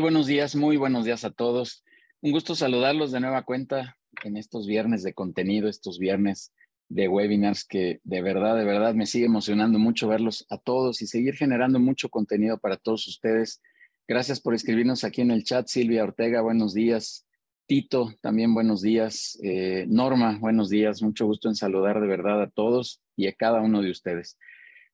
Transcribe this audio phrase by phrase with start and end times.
[0.00, 1.84] Buenos días, muy buenos días a todos.
[2.22, 6.54] Un gusto saludarlos de nueva cuenta en estos viernes de contenido, estos viernes
[6.88, 11.06] de webinars que de verdad, de verdad me sigue emocionando mucho verlos a todos y
[11.06, 13.60] seguir generando mucho contenido para todos ustedes.
[14.08, 15.66] Gracias por escribirnos aquí en el chat.
[15.66, 17.26] Silvia Ortega, buenos días.
[17.66, 19.38] Tito, también buenos días.
[19.42, 21.02] Eh, Norma, buenos días.
[21.02, 24.38] Mucho gusto en saludar de verdad a todos y a cada uno de ustedes.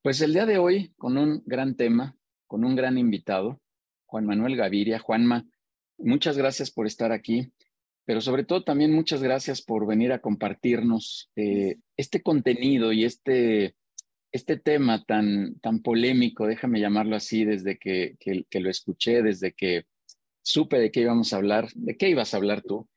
[0.02, 2.16] Pues el día de hoy con un gran tema,
[2.48, 3.60] con un gran invitado,
[4.06, 4.98] Juan Manuel Gaviria.
[4.98, 5.44] Juanma,
[5.98, 7.52] muchas gracias por estar aquí
[8.06, 13.74] pero sobre todo también muchas gracias por venir a compartirnos eh, este contenido y este,
[14.30, 19.86] este tema tan, tan polémico, déjame llamarlo así, desde que, que, lo escuché, desde que
[20.40, 22.88] supe de qué íbamos a hablar, de qué ibas a hablar tú.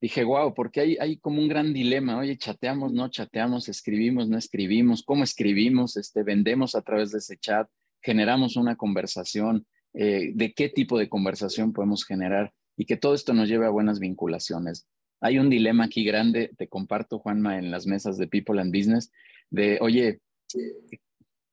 [0.00, 4.36] Dije, wow, porque hay, hay como un gran dilema, oye, chateamos, no chateamos, escribimos, no
[4.36, 7.68] escribimos, cómo escribimos, este, vendemos a través de ese chat,
[8.02, 9.64] generamos una conversación,
[9.98, 13.70] eh, de qué tipo de conversación podemos generar y que todo esto nos lleve a
[13.70, 14.86] buenas vinculaciones.
[15.22, 19.10] Hay un dilema aquí grande, te comparto, Juanma, en las mesas de People and Business,
[19.48, 20.20] de, oye,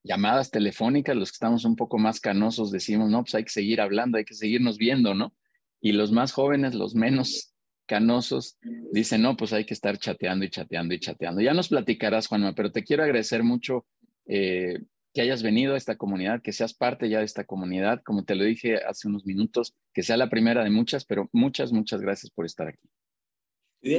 [0.04, 3.80] llamadas telefónicas, los que estamos un poco más canosos decimos, no, pues hay que seguir
[3.80, 5.34] hablando, hay que seguirnos viendo, ¿no?
[5.80, 7.54] Y los más jóvenes, los menos
[7.86, 8.58] canosos,
[8.92, 11.42] dicen, no, pues hay que estar chateando y chateando y chateando.
[11.42, 13.86] Ya nos platicarás, Juanma, pero te quiero agradecer mucho
[14.26, 14.80] eh,
[15.14, 18.36] que hayas venido a esta comunidad, que seas parte ya de esta comunidad, como te
[18.36, 22.32] lo dije hace unos minutos, que sea la primera de muchas, pero muchas, muchas gracias
[22.32, 22.90] por estar aquí.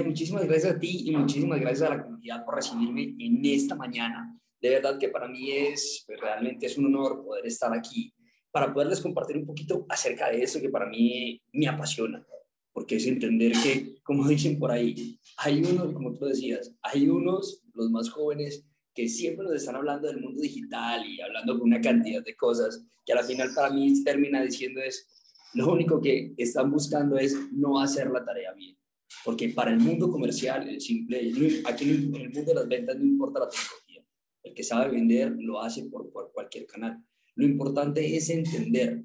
[0.05, 4.37] muchísimas gracias a ti y muchísimas gracias a la comunidad por recibirme en esta mañana.
[4.61, 8.13] De verdad que para mí es, pues, realmente es un honor poder estar aquí
[8.51, 12.27] para poderles compartir un poquito acerca de eso que para mí me apasiona,
[12.73, 17.63] porque es entender que, como dicen por ahí, hay unos, como tú decías, hay unos,
[17.75, 21.81] los más jóvenes, que siempre nos están hablando del mundo digital y hablando con una
[21.81, 25.09] cantidad de cosas que a la final para mí termina diciendo es,
[25.55, 28.77] lo único que están buscando es no hacer la tarea bien.
[29.25, 31.33] Porque para el mundo comercial, el simple,
[31.65, 34.05] aquí en el mundo de las ventas no importa la tecnología.
[34.43, 37.03] El que sabe vender lo hace por, cualquier canal.
[37.37, 39.05] Lo importante es entender,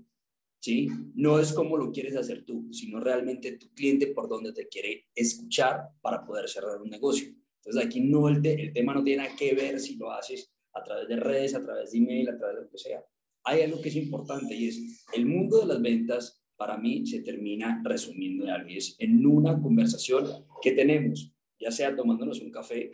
[0.59, 0.87] ¿sí?
[1.15, 5.07] No es como lo quieres hacer tú, sino realmente tu cliente por donde te quiere
[5.15, 7.33] escuchar para poder cerrar un negocio.
[7.59, 10.83] Entonces aquí no el, el tema no tiene nada que ver si lo haces a
[10.83, 13.03] través de redes, a través de email, a través de lo que sea.
[13.43, 17.21] Hay algo que es importante y es el mundo de las ventas para mí se
[17.21, 22.91] termina resumiendo en algo es en una conversación que tenemos, ya sea tomándonos un café,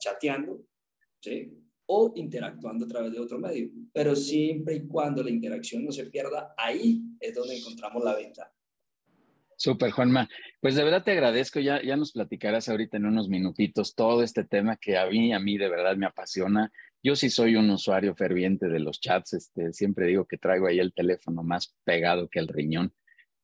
[0.00, 0.64] chateando,
[1.20, 1.52] ¿sí?
[1.84, 3.70] o interactuando a través de otro medio.
[3.92, 8.50] Pero siempre y cuando la interacción no se pierda, ahí es donde encontramos la venta.
[9.56, 10.26] Súper, Juanma.
[10.62, 11.58] Pues de verdad te agradezco.
[11.58, 15.40] Ya, ya nos platicarás ahorita en unos minutitos todo este tema que a mí, a
[15.40, 16.70] mí de verdad me apasiona.
[17.02, 19.32] Yo sí soy un usuario ferviente de los chats.
[19.32, 22.94] Este, siempre digo que traigo ahí el teléfono más pegado que el riñón.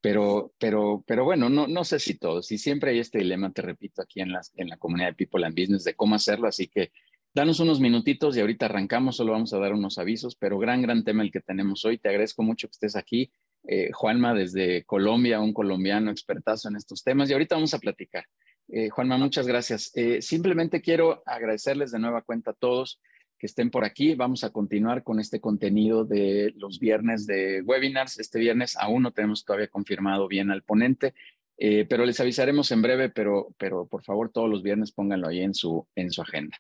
[0.01, 2.53] Pero, pero, pero bueno, no, no sé si todos.
[2.53, 5.45] Y siempre hay este dilema, te repito, aquí en, las, en la comunidad de People
[5.45, 6.47] and Business de cómo hacerlo.
[6.47, 6.93] Así que
[7.35, 9.17] danos unos minutitos y ahorita arrancamos.
[9.17, 11.99] Solo vamos a dar unos avisos, pero gran, gran tema el que tenemos hoy.
[11.99, 13.33] Te agradezco mucho que estés aquí
[13.67, 18.25] eh, Juanma desde Colombia, un colombiano expertazo en estos temas, y ahorita vamos a platicar.
[18.69, 19.91] Eh, Juanma, muchas gracias.
[19.95, 23.01] Eh, simplemente quiero agradecerles de nueva cuenta a todos
[23.39, 24.15] que estén por aquí.
[24.15, 28.19] Vamos a continuar con este contenido de los viernes de webinars.
[28.19, 31.15] Este viernes aún no tenemos todavía confirmado bien al ponente,
[31.57, 35.55] pero les avisaremos en breve, pero, pero por favor todos los viernes pónganlo ahí en
[35.55, 36.57] su, en su agenda.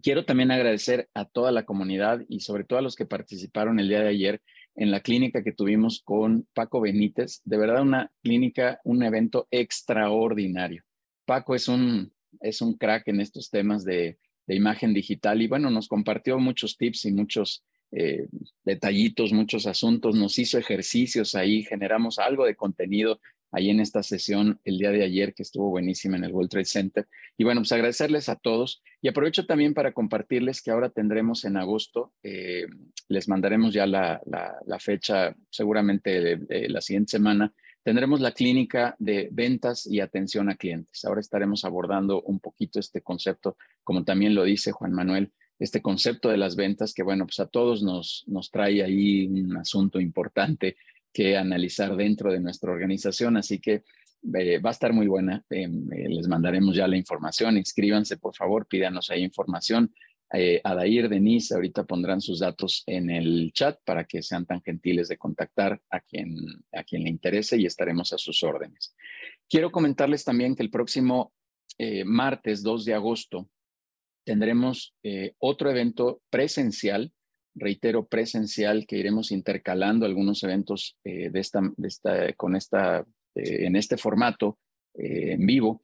[0.00, 3.88] Quiero también agradecer a toda la comunidad y sobre todo a los que participaron el
[3.88, 4.42] día de ayer
[4.74, 7.42] en la clínica que tuvimos con Paco Benítez.
[7.44, 10.82] De verdad, una clínica, un evento extraordinario.
[11.24, 14.18] Paco es un, es un crack en estos temas de,
[14.48, 18.26] imagen digital y bueno, nos compartió muchos tips y muchos eh,
[18.64, 23.18] detallitos, muchos asuntos, nos hizo ejercicios ahí, generamos algo de contenido
[23.52, 26.64] ahí en esta sesión el día de ayer que estuvo buenísima en el World Trade
[26.64, 27.08] Center.
[27.36, 31.56] Y bueno, pues agradecerles a todos y aprovecho también para compartirles que ahora tendremos en
[31.56, 32.66] agosto, eh,
[33.08, 34.20] les mandaremos ya la,
[34.80, 37.52] fecha seguramente de, la siguiente semana,
[37.82, 41.04] tendremos la clínica de ventas y atención a clientes.
[41.04, 46.28] Ahora estaremos abordando un poquito este concepto, como también lo dice Juan Manuel, este concepto
[46.28, 50.76] de las ventas que, bueno, pues a todos nos, nos trae ahí un asunto importante
[51.12, 53.82] que analizar dentro de nuestra organización, así que
[54.34, 55.44] eh, va a estar muy buena.
[55.50, 57.56] Em, eh, les mandaremos ya la información.
[57.56, 59.92] Inscríbanse, por favor, pídanos ahí información.
[60.32, 65.08] Eh, Adair, Denise, ahorita pondrán sus datos en el chat para que sean tan gentiles
[65.08, 66.36] de contactar a quien,
[66.72, 68.94] a quien le interese y estaremos a sus órdenes.
[69.48, 71.32] Quiero comentarles también que el próximo
[72.04, 73.48] martes 2 de agosto
[74.24, 74.94] tendremos
[75.38, 77.12] otro evento presencial
[77.54, 83.04] reitero, presencial, que iremos intercalando algunos eventos de esta, de esta, con esta,
[83.34, 84.58] en este formato
[84.94, 85.82] en vivo.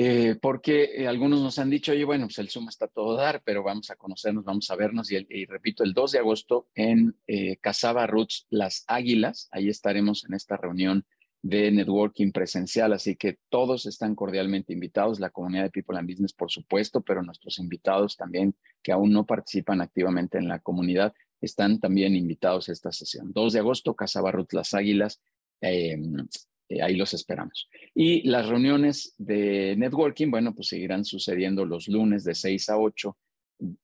[0.00, 3.42] Eh, porque eh, algunos nos han dicho, oye, bueno, pues el Zoom está todo dar,
[3.44, 5.10] pero vamos a conocernos, vamos a vernos.
[5.10, 10.34] Y, repito, el 2 de agosto en eh, Casaba Roots Las Águilas, ahí estaremos en
[10.34, 11.04] esta reunión
[11.42, 16.32] de networking presencial, así que todos están cordialmente invitados, la comunidad de People and Business,
[16.32, 21.78] por supuesto, pero nuestros invitados también que aún no participan activamente en la comunidad, están
[21.78, 23.32] también invitados a esta sesión.
[23.32, 25.20] 2 de agosto, Casaba Roots Las Águilas,
[25.60, 26.26] em,
[26.68, 27.68] eh, ahí los esperamos.
[27.94, 33.16] Y las reuniones de networking, bueno, pues seguirán sucediendo los lunes de 6 a 8,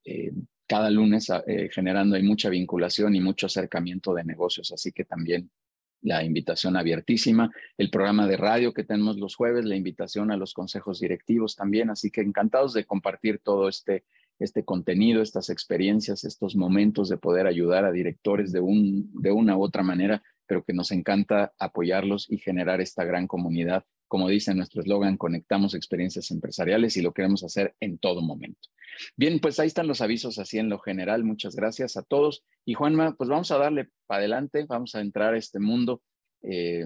[0.04, 0.32] eh,
[0.66, 5.50] cada lunes eh, generando hay mucha vinculación y mucho acercamiento de negocios, así que también
[6.04, 10.54] la invitación abiertísima, el programa de radio que tenemos los jueves, la invitación a los
[10.54, 14.04] consejos directivos también, así que encantados de compartir todo este,
[14.38, 19.56] este contenido, estas experiencias, estos momentos de poder ayudar a directores de, un, de una
[19.56, 23.84] u otra manera pero que nos encanta apoyarlos y generar esta gran comunidad.
[24.14, 28.68] Como dice nuestro eslogan, conectamos experiencias empresariales y lo queremos hacer en todo momento.
[29.16, 31.24] Bien, pues ahí están los avisos así en lo general.
[31.24, 32.44] Muchas gracias a todos.
[32.64, 36.00] Y Juanma, pues vamos a darle para adelante, vamos a entrar a este mundo
[36.42, 36.84] eh,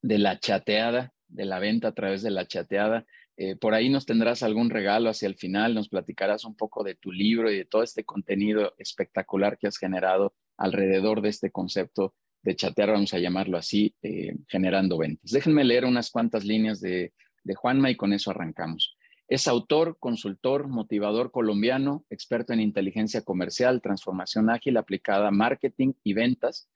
[0.00, 3.04] de la chateada, de la venta a través de la chateada.
[3.36, 6.94] Eh, por ahí nos tendrás algún regalo hacia el final, nos platicarás un poco de
[6.94, 12.14] tu libro y de todo este contenido espectacular que has generado alrededor de este concepto
[12.42, 15.30] de chatear, vamos a llamarlo así, eh, generando ventas.
[15.30, 17.12] Déjenme leer unas cuantas líneas de,
[17.44, 18.96] de Juanma y con eso arrancamos.
[19.28, 26.68] Es autor, consultor, motivador colombiano, experto en inteligencia comercial, transformación ágil aplicada marketing y ventas,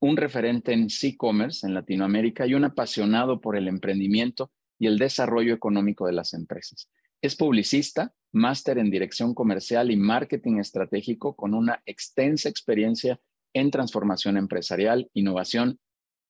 [0.00, 5.52] un referente en e-commerce en Latinoamérica y un apasionado por el emprendimiento y el desarrollo
[5.52, 6.88] económico de las empresas.
[7.20, 13.20] Es publicista, máster en dirección comercial y marketing estratégico con una extensa experiencia
[13.54, 15.78] en transformación empresarial, innovación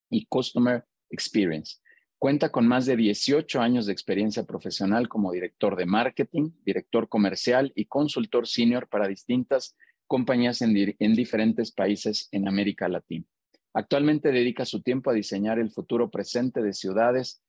[0.09, 1.77] y customer experience.
[2.19, 7.71] Cuenta con más de 18 años de experiencia profesional como director de marketing, director comercial
[7.75, 9.75] y consultor senior para distintas
[10.05, 10.73] compañías en,
[11.15, 13.25] diferentes países en América Latina.
[13.73, 17.41] Actualmente dedica su tiempo a diseñar el futuro presente de ciudades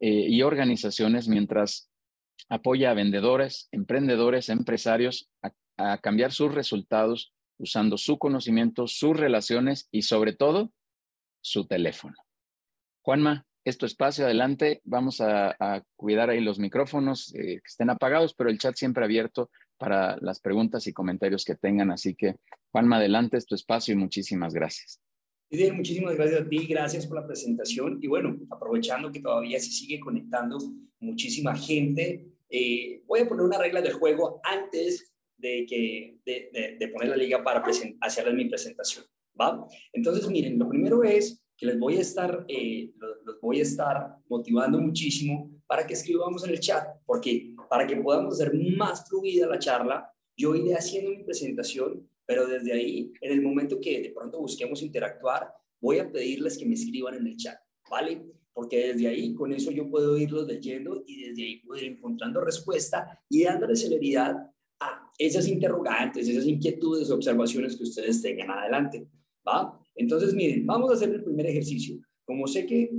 [0.00, 1.90] eh, y organizaciones mientras
[2.48, 5.28] apoya a vendedores, emprendedores, empresarios
[5.76, 10.72] a cambiar sus resultados usando su conocimiento, sus relaciones y sobre todo
[11.40, 12.16] su teléfono.
[13.02, 14.80] Juanma, es espacio, adelante.
[14.84, 19.50] Vamos a, cuidar ahí los micrófonos eh, que estén apagados, pero el chat siempre abierto
[19.78, 21.90] para las preguntas y comentarios que tengan.
[21.90, 22.36] Así que,
[22.72, 25.00] Juanma, adelante, es tu espacio y muchísimas gracias.
[25.50, 27.98] Muchísimas gracias a ti, gracias por la presentación.
[28.02, 30.58] Y bueno, aprovechando que todavía se sigue conectando
[31.00, 36.88] muchísima gente, eh, voy a poner una regla del juego antes de, que, de, de,
[36.88, 37.62] poner la liga para
[38.00, 39.04] hacerles mi presentación.
[39.40, 39.66] ¿va?
[39.92, 44.16] Entonces, miren, lo primero es que les voy a estar, eh, los, voy a estar
[44.28, 49.46] motivando muchísimo para que escribamos en el chat, porque para que podamos hacer más fluida
[49.46, 54.10] la charla, yo iré haciendo mi presentación, pero desde ahí, en el momento que de
[54.10, 57.58] pronto busquemos interactuar, voy a pedirles que me escriban en el chat,
[57.90, 58.24] ¿vale?
[58.52, 62.40] Porque desde ahí, con eso yo puedo irlos leyendo y desde ahí puedo ir encontrando
[62.40, 64.34] respuesta y dándole celeridad
[65.18, 69.06] esas interrogantes, esas inquietudes, observaciones que ustedes tengan adelante.
[69.46, 69.78] ¿va?
[69.94, 71.98] Entonces, miren, vamos a hacer el primer ejercicio.
[72.24, 72.90] Como sé que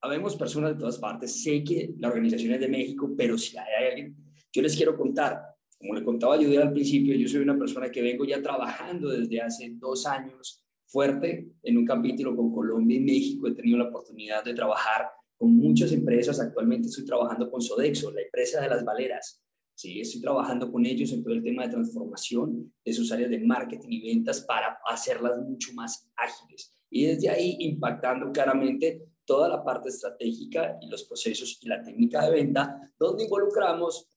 [0.00, 3.90] habemos personas de todas partes, sé que la organización es de México, pero si hay
[3.90, 4.16] alguien,
[4.52, 5.42] yo les quiero contar,
[5.78, 9.40] como le contaba yo al principio, yo soy una persona que vengo ya trabajando desde
[9.40, 13.48] hace dos años fuerte en un capítulo con Colombia y México.
[13.48, 16.40] He tenido la oportunidad de trabajar con muchas empresas.
[16.40, 19.42] Actualmente estoy trabajando con Sodexo, la empresa de las valeras.
[19.76, 20.00] ¿Sí?
[20.00, 23.88] Estoy trabajando con ellos en todo el tema de transformación de sus áreas de marketing
[23.90, 26.72] y ventas para hacerlas mucho más ágiles.
[26.90, 32.24] Y desde ahí impactando claramente toda la parte estratégica y los procesos y la técnica
[32.24, 34.08] de venta, donde involucramos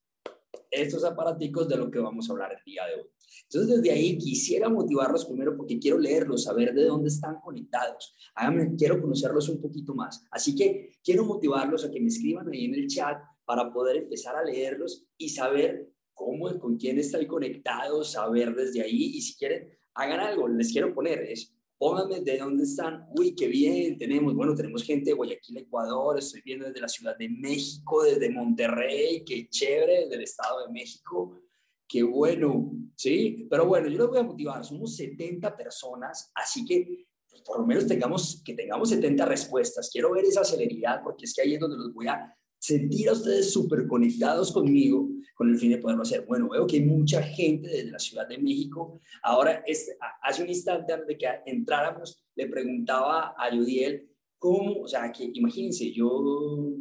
[0.72, 3.10] estos aparaticos de lo que vamos a hablar el día de hoy.
[3.44, 8.16] Entonces, desde ahí quisiera motivarlos primero porque quiero leerlos, saber de dónde están conectados.
[8.36, 10.24] Háganme, quiero conocerlos un poquito más.
[10.30, 13.18] Así que quiero motivarlos a que me escriban ahí en el chat
[13.50, 19.06] para poder empezar a leerlos y saber cómo, con quién estoy conectado, saber desde ahí.
[19.16, 23.48] Y si quieren, hagan algo, les quiero poner, es pónganme de dónde están, uy, qué
[23.48, 28.04] bien, tenemos, bueno, tenemos gente de Guayaquil, Ecuador, estoy viendo desde la Ciudad de México,
[28.04, 31.42] desde Monterrey, qué chévere, desde el Estado de México,
[31.88, 33.48] qué bueno, ¿sí?
[33.50, 37.66] Pero bueno, yo les voy a motivar, somos 70 personas, así que pues, por lo
[37.66, 41.60] menos tengamos, que tengamos 70 respuestas, quiero ver esa celeridad, porque es que ahí es
[41.60, 46.04] donde los voy a sentir a ustedes súper conectados conmigo con el fin de poderlo
[46.04, 46.26] hacer.
[46.28, 49.00] Bueno, veo que hay mucha gente desde la Ciudad de México.
[49.24, 54.88] Ahora, este, hace un instante antes de que entráramos, le preguntaba a Yudiel cómo, o
[54.88, 56.76] sea, que imagínense, yo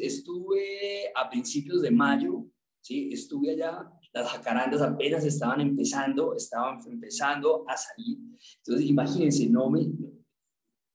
[0.00, 2.44] estuve a principios de mayo,
[2.80, 3.10] ¿sí?
[3.12, 8.18] Estuve allá, las jacarandas apenas estaban empezando, estaban empezando a salir.
[8.58, 9.80] Entonces, imagínense, no me,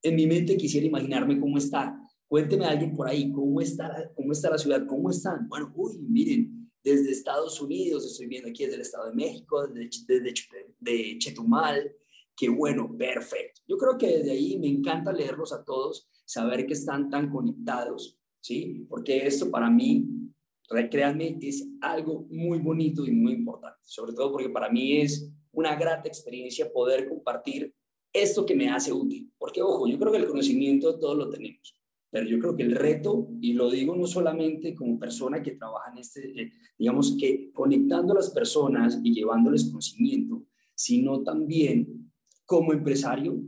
[0.04, 4.34] en mi mente quisiera imaginarme cómo está Cuénteme a alguien por ahí, ¿cómo está, ¿cómo
[4.34, 4.86] está la ciudad?
[4.86, 5.48] ¿Cómo están?
[5.48, 9.90] Bueno, uy, miren, desde Estados Unidos, estoy viendo aquí desde el Estado de México, desde,
[10.08, 10.34] desde
[10.78, 11.90] de Chetumal,
[12.36, 13.62] qué bueno, perfecto.
[13.66, 18.20] Yo creo que desde ahí me encanta leerlos a todos, saber que están tan conectados,
[18.42, 18.86] ¿sí?
[18.90, 20.06] Porque esto para mí,
[20.92, 25.78] créanme, es algo muy bonito y muy importante, sobre todo porque para mí es una
[25.78, 27.74] grata experiencia poder compartir
[28.12, 29.32] esto que me hace útil.
[29.38, 31.77] Porque, ojo, yo creo que el conocimiento todos lo tenemos
[32.10, 35.92] pero yo creo que el reto, y lo digo no solamente como persona que trabaja
[35.92, 42.12] en este, eh, digamos que conectando a las personas y llevándoles conocimiento, sino también
[42.46, 43.44] como empresario,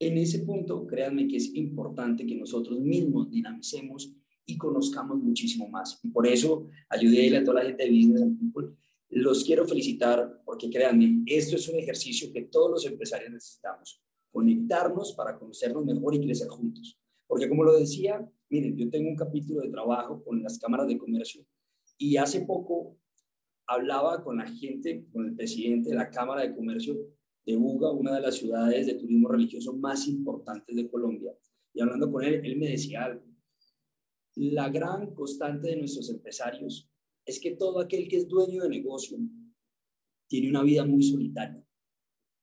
[0.00, 4.14] en ese punto, créanme que es importante que nosotros mismos dinamicemos
[4.46, 6.00] y conozcamos muchísimo más.
[6.02, 8.76] Y por eso ayudé a toda la gente de Business People.
[9.10, 14.02] Los quiero felicitar porque créanme, esto es un ejercicio que todos los empresarios necesitamos.
[14.32, 16.99] Conectarnos para conocernos mejor y crecer juntos.
[17.30, 20.98] Porque como lo decía, miren, yo tengo un capítulo de trabajo con las cámaras de
[20.98, 21.46] comercio
[21.96, 22.98] y hace poco
[23.68, 26.98] hablaba con la gente, con el presidente de la Cámara de Comercio
[27.46, 31.32] de Buga, una de las ciudades de turismo religioso más importantes de Colombia.
[31.72, 33.24] Y hablando con él, él me decía algo.
[34.34, 36.90] La gran constante de nuestros empresarios
[37.24, 39.18] es que todo aquel que es dueño de negocio
[40.26, 41.64] tiene una vida muy solitaria.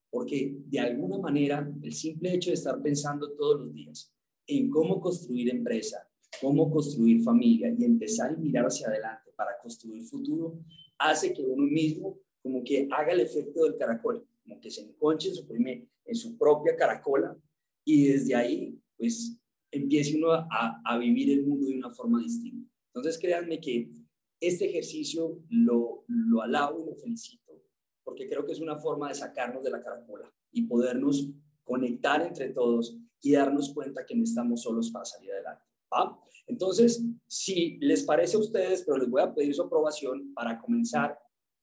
[0.09, 4.13] Porque de alguna manera el simple hecho de estar pensando todos los días
[4.47, 6.09] en cómo construir empresa,
[6.41, 10.59] cómo construir familia y empezar a mirar hacia adelante para construir futuro,
[10.97, 15.29] hace que uno mismo como que haga el efecto del caracol, como que se enconche
[15.29, 17.37] en su, en su propia caracola
[17.85, 19.37] y desde ahí pues
[19.69, 22.71] empiece uno a, a vivir el mundo de una forma distinta.
[22.87, 23.89] Entonces créanme que
[24.39, 27.47] este ejercicio lo, lo alabo y lo felicito
[28.07, 31.29] porque creo que es una forma de sacarnos de la caracola y podernos
[31.65, 35.63] conectar entre todos y darnos cuenta que no estamos solos para salir adelante.
[36.47, 41.17] Entonces, si les parece a ustedes, pero les voy a pedir su aprobación para comenzar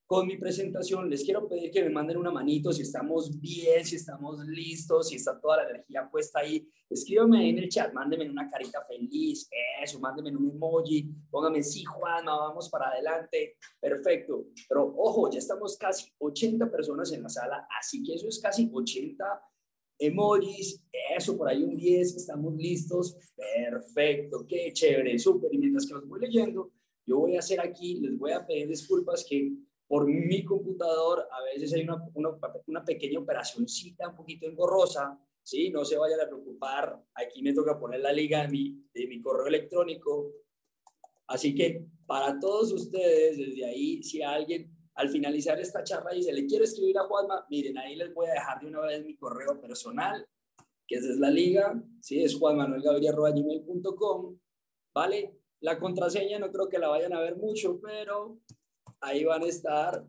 [0.06, 3.96] con mi presentación, les quiero pedir que me manden una manito si estamos bien, si
[3.96, 6.68] estamos listos, si está toda la energía puesta ahí.
[6.90, 9.48] Escríbanme ahí en el chat, mándenme una carita feliz,
[9.82, 13.56] eso, mándenme un emoji, pónganme sí, Juanma, vamos para adelante.
[13.80, 14.48] Perfecto.
[14.68, 18.70] Pero ojo, ya estamos casi 80 personas en la sala, así que eso es casi
[18.70, 19.24] 80
[19.98, 20.82] emojis,
[21.16, 26.08] eso por ahí un 10, estamos listos, perfecto, qué chévere, súper, y mientras que los
[26.08, 26.72] voy leyendo,
[27.06, 29.52] yo voy a hacer aquí, les voy a pedir disculpas que
[29.86, 32.30] por mi computador a veces hay una, una,
[32.66, 35.70] una pequeña operacioncita un poquito engorrosa, ¿sí?
[35.70, 39.20] No se vayan a preocupar, aquí me toca poner la liga de mi, de mi
[39.20, 40.32] correo electrónico,
[41.26, 46.46] así que para todos ustedes, desde ahí, si alguien al finalizar esta charla dice, le
[46.46, 49.60] quiero escribir a Juanma, miren, ahí les voy a dejar de una vez mi correo
[49.60, 50.24] personal,
[50.86, 52.22] que es la liga, ¿sí?
[52.22, 54.38] es juanmanuelgaviria.com,
[54.94, 55.40] ¿vale?
[55.60, 58.38] La contraseña no creo que la vayan a ver mucho, pero
[59.00, 60.06] ahí van a estar.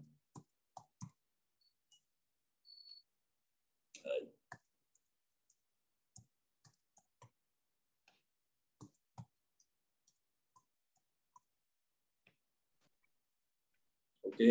[14.35, 14.41] Ok.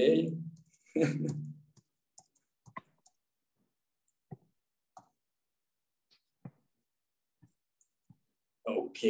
[8.65, 9.01] ok.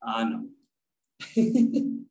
[0.00, 0.48] Ah, no.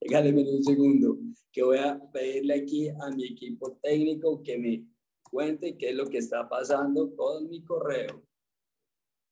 [0.00, 1.18] Déjame un segundo,
[1.52, 4.84] que voy a pedirle aquí a mi equipo técnico que me
[5.22, 8.25] cuente qué es lo que está pasando con mi correo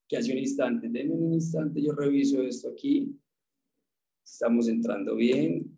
[0.08, 0.88] que hace un instante.
[0.88, 3.18] Denme un instante, yo reviso esto aquí.
[4.24, 5.76] Estamos entrando bien.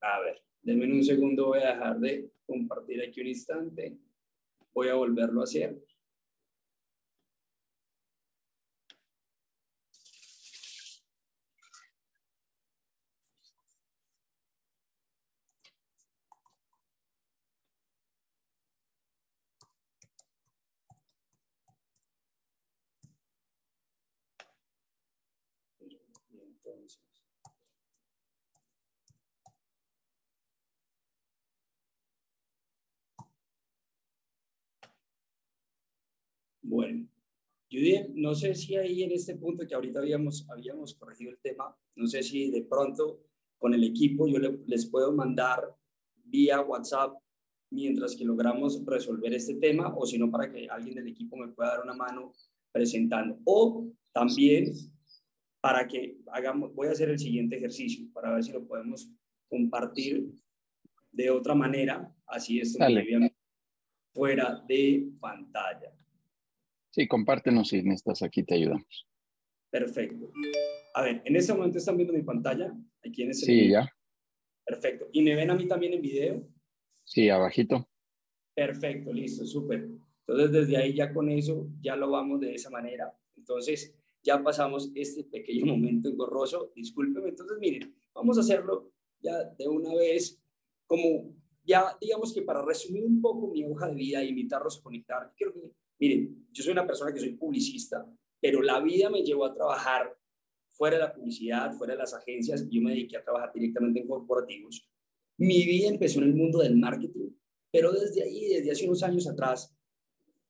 [0.00, 0.42] A ver.
[0.62, 3.96] Denme un segundo, voy a dejar de compartir aquí un instante.
[4.74, 5.82] Voy a volverlo a hacer.
[36.62, 37.08] Bueno,
[37.70, 41.74] Judith, no sé si ahí en este punto que ahorita habíamos, habíamos corregido el tema,
[41.96, 43.20] no sé si de pronto
[43.58, 45.74] con el equipo yo les puedo mandar
[46.24, 47.16] vía WhatsApp
[47.70, 51.48] mientras que logramos resolver este tema o si no para que alguien del equipo me
[51.48, 52.32] pueda dar una mano
[52.70, 53.38] presentando.
[53.44, 54.72] O también
[55.68, 59.06] para que hagamos, voy a hacer el siguiente ejercicio para ver si lo podemos
[59.50, 60.32] compartir
[61.12, 62.82] de otra manera, así esto
[64.14, 65.92] fuera de pantalla.
[66.88, 69.06] Sí, compártenos si necesitas, aquí te ayudamos.
[69.70, 70.32] Perfecto.
[70.94, 72.74] A ver, en este momento están viendo mi pantalla.
[73.06, 73.86] Aquí en sí, ya.
[74.64, 75.10] Perfecto.
[75.12, 76.48] ¿Y me ven a mí también en video?
[77.04, 77.86] Sí, abajito.
[78.54, 79.86] Perfecto, listo, súper.
[80.26, 83.14] Entonces, desde ahí ya con eso, ya lo vamos de esa manera.
[83.36, 83.97] Entonces,
[84.28, 86.72] ya pasamos este pequeño momento engorroso.
[86.74, 87.30] Discúlpeme.
[87.30, 90.40] Entonces, miren, vamos a hacerlo ya de una vez,
[90.86, 94.82] como ya, digamos que para resumir un poco mi hoja de vida e invitarlos a
[94.82, 98.06] conectar, creo que, miren, yo soy una persona que soy publicista,
[98.40, 100.14] pero la vida me llevó a trabajar
[100.68, 104.06] fuera de la publicidad, fuera de las agencias, yo me dediqué a trabajar directamente en
[104.06, 104.88] corporativos.
[105.38, 107.30] Mi vida empezó en el mundo del marketing,
[107.72, 109.76] pero desde ahí, desde hace unos años atrás,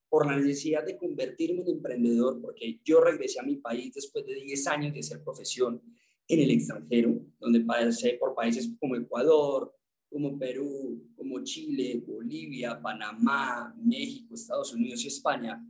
[0.08, 4.34] por la necesidad de convertirme en emprendedor, porque yo regresé a mi país después de
[4.34, 5.82] 10 años de ser profesión
[6.26, 9.74] en el extranjero, donde pasé por países como Ecuador,
[10.10, 15.62] como Perú, como Chile, Bolivia, Panamá, México, Estados Unidos y España,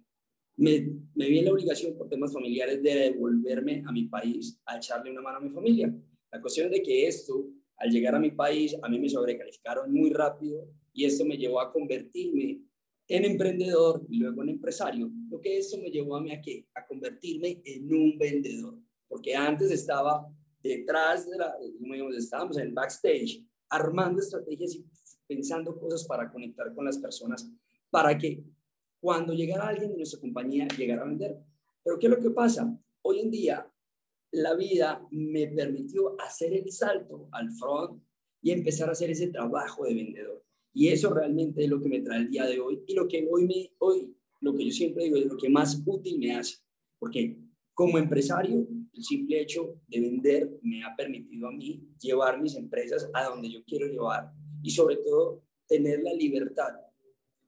[0.59, 0.81] me,
[1.15, 5.21] vi en la obligación por temas familiares de devolverme a mi país a echarle una
[5.21, 5.95] mano a mi familia.
[6.33, 9.93] La cuestión es de que esto, al llegar a mi país, a mí me sobrecalificaron
[9.93, 12.61] muy rápido y esto me llevó a convertirme
[13.09, 15.11] en emprendedor y luego en empresario.
[15.31, 16.67] Lo que esto me llevó a mí a qué?
[16.75, 18.79] A convertirme en un vendedor.
[19.09, 20.31] Porque antes estaba
[20.63, 24.85] detrás de la, digamos, estábamos en el backstage, armando estrategias y
[25.27, 27.51] pensando cosas para conectar con las personas,
[27.91, 28.45] para que
[29.01, 31.39] cuando llegara alguien de nuestra compañía, llegara a vender.
[31.83, 32.79] Pero ¿qué es lo que pasa?
[33.03, 33.71] Hoy en día,
[34.33, 38.03] la vida me permitió hacer el salto al front
[38.43, 40.45] y empezar a hacer ese trabajo de vendedor.
[40.73, 43.27] Y eso realmente es lo que me trae el día de hoy y lo que
[43.31, 46.57] hoy, me, hoy lo que yo siempre digo es lo que más útil me hace.
[46.99, 47.37] Porque
[47.75, 53.09] como empresario, el simple hecho de vender me ha permitido a mí llevar mis empresas
[53.15, 56.75] a donde yo quiero llevar y sobre todo tener la libertad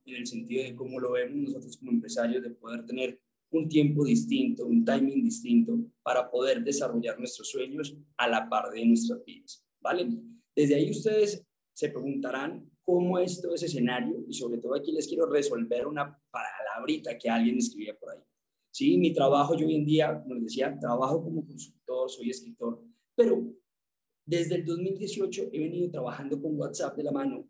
[0.05, 4.05] en el sentido de cómo lo vemos nosotros como empresarios, de poder tener un tiempo
[4.05, 9.65] distinto, un timing distinto para poder desarrollar nuestros sueños a la par de nuestras vidas,
[9.81, 10.09] ¿vale?
[10.55, 15.07] Desde ahí ustedes se preguntarán cómo es todo ese escenario y sobre todo aquí les
[15.07, 18.19] quiero resolver una palabrita que alguien escribía por ahí.
[18.73, 22.83] Sí, mi trabajo yo hoy en día, como les decía, trabajo como consultor, soy escritor,
[23.15, 23.45] pero
[24.25, 27.49] desde el 2018 he venido trabajando con WhatsApp de la mano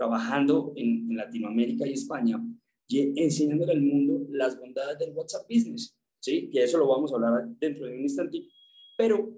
[0.00, 2.42] trabajando en, Latinoamérica y España,
[2.88, 6.48] y enseñándole al mundo las bondades del WhatsApp Business, ¿sí?
[6.50, 8.48] Que eso lo vamos a hablar dentro de un instante.
[8.96, 9.30] Pero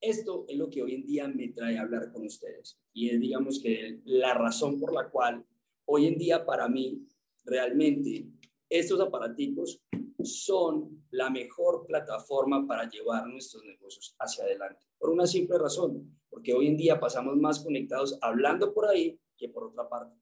[0.00, 2.78] esto es lo que hoy en día me trae a hablar con ustedes.
[2.92, 5.44] Y es, digamos, que la razón por la cual
[5.86, 7.06] hoy en día para mí,
[7.44, 8.26] realmente,
[8.68, 9.80] estos aparaticos
[10.22, 14.80] son la mejor plataforma para llevar nuestros negocios hacia adelante.
[14.98, 19.48] Por una simple razón, porque hoy en día pasamos más conectados hablando por ahí que
[19.48, 20.14] por otra parte.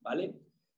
[0.00, 0.34] ¿Vale?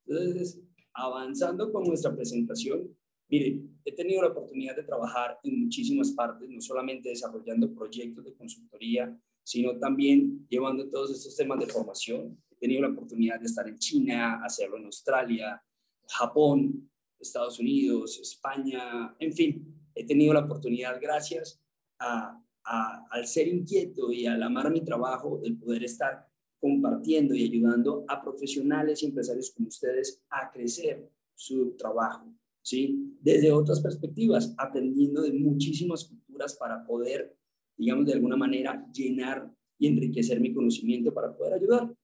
[0.07, 0.61] Entonces,
[0.93, 2.97] avanzando con nuestra presentación,
[3.29, 8.35] miren, he tenido la oportunidad de trabajar en muchísimas partes, no solamente desarrollando proyectos de
[8.35, 12.37] consultoría, sino también llevando todos estos temas de formación.
[12.51, 15.63] He tenido la oportunidad de estar en China, hacerlo en Australia,
[16.09, 21.61] Japón, Estados Unidos, España, en fin, he tenido la oportunidad, gracias
[21.99, 26.29] a, al ser inquieto y al amar mi trabajo, de poder estar
[26.61, 32.35] compartiendo y ayudando a profesionales y empresarios como ustedes a crecer su trabajo,
[32.67, 33.17] ¿sí?
[33.21, 37.37] Desde otras perspectivas, aprendiendo de muchísimas culturas para poder,
[37.77, 39.49] digamos, de alguna manera llenar
[39.79, 41.95] y enriquecer mi conocimiento para poder ayudar.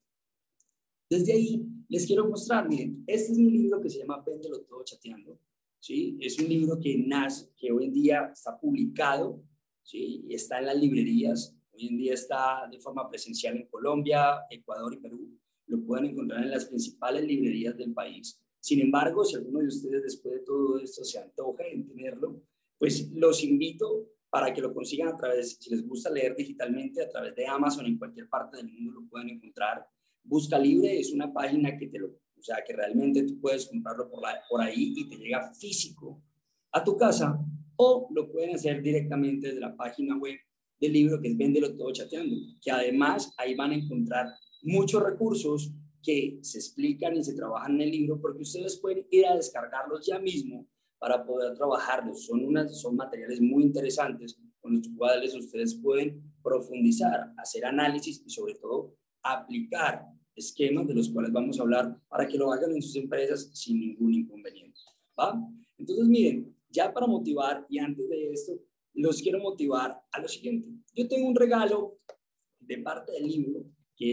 [1.10, 4.84] Desde ahí les quiero mostrar, miren, este es mi libro que se llama Véndelo todo
[4.84, 5.36] chateando,
[5.80, 6.16] ¿sí?
[6.20, 9.42] Es un libro que nace, que hoy en día está publicado,
[9.82, 10.24] ¿sí?
[10.28, 14.92] Y está en las librerías, Hoy en día está de forma presencial en Colombia, Ecuador
[14.92, 15.26] y Perú.
[15.68, 18.38] Lo pueden encontrar en las principales librerías del país.
[18.62, 22.40] Sin embargo, si alguno de ustedes después de todo esto se antoja en tenerlo,
[22.78, 27.08] pues los invito para que lo consigan a través, si les gusta leer digitalmente, a
[27.08, 29.84] través de Amazon, en cualquier parte del mundo lo pueden encontrar.
[30.22, 34.08] Busca Libre es una página que te lo, o sea, que realmente tú puedes comprarlo
[34.08, 36.22] por, por ahí y te llega físico
[36.70, 37.36] a tu casa
[37.74, 40.38] o lo pueden hacer directamente desde la página web
[40.80, 44.28] del libro que es Véndelo todo chateando, que además ahí van a encontrar
[44.62, 45.72] muchos recursos
[46.02, 50.06] que se explican y se trabajan en el libro porque ustedes pueden ir a descargarlos
[50.06, 50.66] ya mismo
[50.98, 52.26] para poder trabajarlos.
[52.26, 58.30] Son, unas, son materiales muy interesantes con los cuales ustedes pueden profundizar, hacer análisis y
[58.30, 62.82] sobre todo aplicar esquemas de los cuales vamos a hablar para que lo hagan en
[62.82, 64.80] sus empresas sin ningún inconveniente.
[65.18, 65.38] ¿va?
[65.76, 68.52] Entonces, miren, ya para motivar y antes de esto,
[68.94, 70.68] los quiero motivar a lo siguiente.
[70.94, 71.98] Yo tengo un regalo
[72.60, 73.64] de parte del libro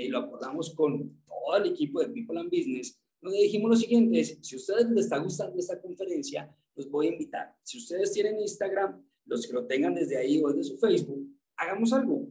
[0.10, 4.56] lo acordamos con todo el equipo de People and Business, donde dijimos lo siguiente, si
[4.56, 7.56] a ustedes les está gustando esta conferencia, los voy a invitar.
[7.64, 11.92] Si ustedes tienen Instagram, los que lo tengan desde ahí o desde su Facebook, hagamos
[11.94, 12.28] algo.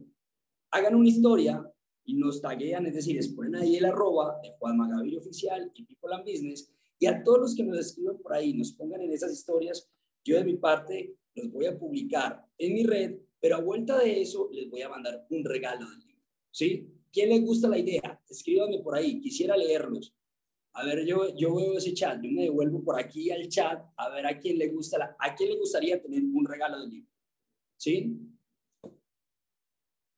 [0.71, 1.71] Hagan una historia
[2.03, 5.83] y nos taguean, es decir, les ponen ahí el arroba de Juan Magavillo Oficial y
[5.83, 9.13] People and Business, y a todos los que nos escriban por ahí, nos pongan en
[9.13, 9.89] esas historias,
[10.25, 14.21] yo de mi parte los voy a publicar en mi red, pero a vuelta de
[14.21, 16.91] eso les voy a mandar un regalo del libro, ¿sí?
[17.11, 18.21] ¿Quién les gusta la idea?
[18.29, 20.13] Escríbanme por ahí, quisiera leerlos.
[20.73, 24.09] A ver, yo, yo veo ese chat, yo me devuelvo por aquí al chat a
[24.09, 27.11] ver a quién le gusta, la, a quién le gustaría tener un regalo del libro.
[27.77, 28.15] ¿Sí?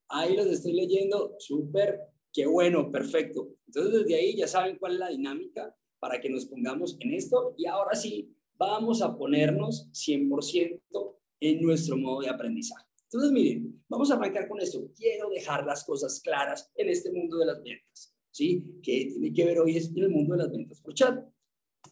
[0.10, 2.02] Ahí los estoy leyendo, súper,
[2.34, 3.56] qué bueno, perfecto.
[3.66, 7.54] Entonces desde ahí ya saben cuál es la dinámica para que nos pongamos en esto
[7.58, 12.91] y ahora sí, vamos a ponernos 100% en nuestro modo de aprendizaje.
[13.12, 14.90] Entonces, miren, vamos a arrancar con esto.
[14.96, 18.80] Quiero dejar las cosas claras en este mundo de las ventas, ¿sí?
[18.82, 21.22] Que tiene que ver hoy es en el mundo de las ventas por chat.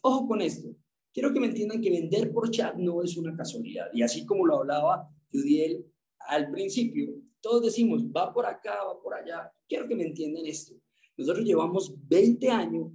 [0.00, 0.74] Ojo con esto.
[1.12, 3.88] Quiero que me entiendan que vender por chat no es una casualidad.
[3.92, 5.84] Y así como lo hablaba Judiel
[6.20, 9.52] al principio, todos decimos, va por acá, va por allá.
[9.68, 10.74] Quiero que me entiendan esto.
[11.18, 12.92] Nosotros llevamos 20 años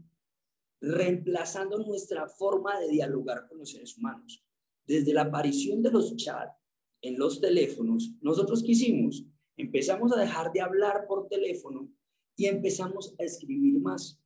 [0.82, 4.44] reemplazando nuestra forma de dialogar con los seres humanos.
[4.88, 6.65] Desde la aparición de los chats
[7.08, 9.26] en los teléfonos, nosotros quisimos,
[9.58, 11.88] empezamos a dejar de hablar por teléfono
[12.36, 14.20] y empezamos a escribir más.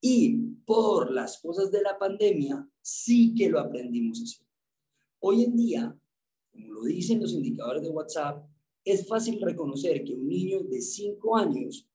[0.00, 4.46] Y por las cosas de la pandemia, sí que lo aprendimos a hacer.
[5.20, 5.98] Hoy en día,
[6.52, 8.46] como lo dicen los indicadores de WhatsApp,
[8.84, 11.86] es fácil reconocer que un niño de 5 años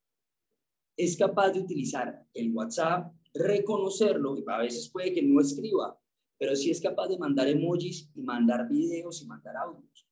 [0.98, 6.00] es capaz de utilizar el WhatsApp, reconocerlo, y a veces puede que no escriba,
[6.38, 10.11] pero sí es capaz de mandar emojis y mandar videos y mandar audios.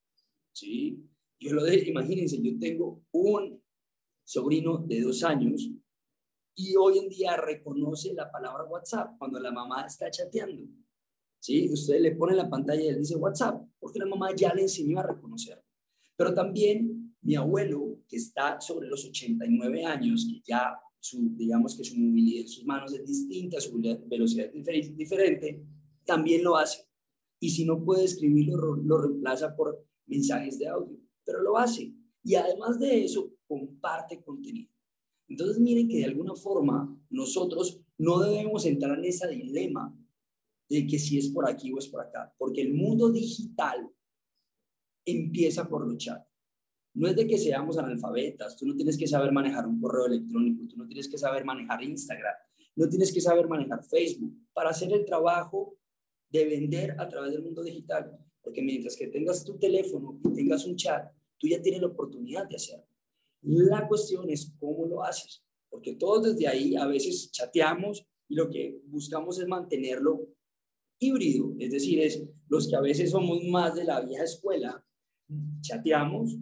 [0.60, 1.02] ¿Sí?
[1.39, 3.63] Yo lo de, imagínense, yo tengo un
[4.26, 5.69] sobrino de dos años
[6.54, 10.63] y hoy en día reconoce la palabra WhatsApp cuando la mamá está chateando.
[11.39, 11.69] ¿Sí?
[11.72, 15.00] Usted le pone la pantalla y él dice WhatsApp, porque la mamá ya le enseñó
[15.00, 15.63] a reconocer.
[16.17, 21.86] Pero también mi abuelo, que está sobre los 89 años, que ya su, digamos que
[21.86, 25.63] su movilidad en sus manos es distinta, su velocidad es diferente,
[26.04, 26.86] también lo hace.
[27.39, 31.93] Y si no puede escribirlo, lo reemplaza por mensajes de audio, pero lo hace.
[32.24, 34.72] Y además de eso, comparte contenido.
[35.28, 39.95] Entonces, miren que de alguna forma nosotros no debemos entrar en ese dilema
[40.67, 43.89] de que si es por aquí o es por acá, porque el mundo digital
[45.06, 46.26] empieza por luchar.
[46.93, 50.67] No es de que seamos analfabetas, tú no tienes que saber manejar un correo electrónico,
[50.67, 52.36] tú no tienes que saber manejar Instagram,
[52.76, 55.78] no tienes que saber manejar Facebook para hacer el trabajo
[56.30, 58.17] de vender a través del mundo digital.
[58.50, 62.50] Porque mientras que tengas tu teléfono y tengas un chat, tú ya tienes la oportunidad
[62.50, 62.88] de hacerlo.
[63.44, 68.50] La cuestión es cómo lo haces, porque todos desde ahí a veces chateamos y lo
[68.50, 70.30] que buscamos es mantenerlo
[70.98, 74.84] híbrido, es decir, es los que a veces somos más de la vieja escuela,
[75.62, 76.40] chateamos,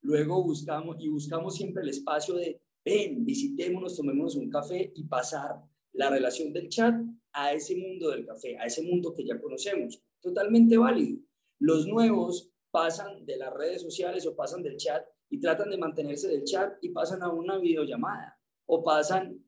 [0.00, 5.62] Luego buscamos y buscamos siempre el espacio de, ven, visitémonos, tomémonos un café y pasar
[5.92, 6.94] la relación del chat
[7.32, 10.02] a ese mundo del café, a ese mundo que ya conocemos.
[10.20, 11.20] Totalmente válido.
[11.62, 16.26] Los nuevos pasan de las redes sociales o pasan del chat y tratan de mantenerse
[16.26, 19.40] del chat y pasan a una videollamada o pasan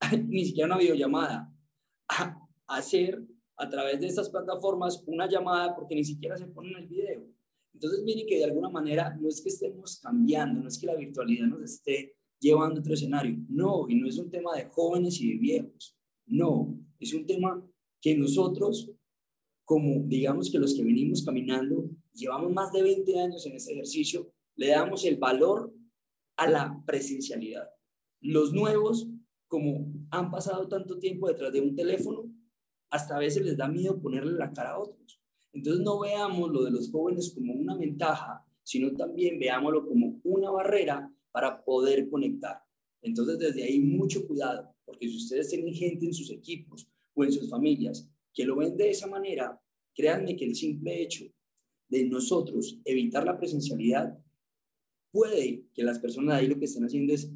[0.28, 1.52] ni siquiera una videollamada
[2.08, 3.20] a hacer
[3.56, 7.26] a través de estas plataformas una llamada porque ni siquiera se ponen el video.
[7.74, 10.94] Entonces, miren que de alguna manera no es que estemos cambiando, no es que la
[10.94, 15.20] virtualidad nos esté llevando a otro escenario, no, y no es un tema de jóvenes
[15.20, 17.60] y de viejos, no, es un tema
[18.00, 18.92] que nosotros,
[19.66, 24.32] como digamos que los que venimos caminando, llevamos más de 20 años en este ejercicio,
[24.54, 25.74] le damos el valor
[26.36, 27.68] a la presencialidad.
[28.20, 29.08] Los nuevos,
[29.48, 32.32] como han pasado tanto tiempo detrás de un teléfono,
[32.90, 35.20] hasta a veces les da miedo ponerle la cara a otros.
[35.52, 40.48] Entonces no veamos lo de los jóvenes como una ventaja, sino también veámoslo como una
[40.50, 42.62] barrera para poder conectar.
[43.02, 47.32] Entonces desde ahí mucho cuidado, porque si ustedes tienen gente en sus equipos o en
[47.32, 49.58] sus familias que lo ven de esa manera,
[49.94, 51.24] créanme que el simple hecho
[51.88, 54.16] de nosotros evitar la presencialidad
[55.10, 57.32] puede que las personas ahí lo que estén haciendo es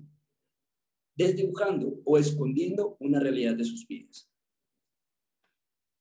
[1.17, 4.31] desdibujando o escondiendo una realidad de sus vidas.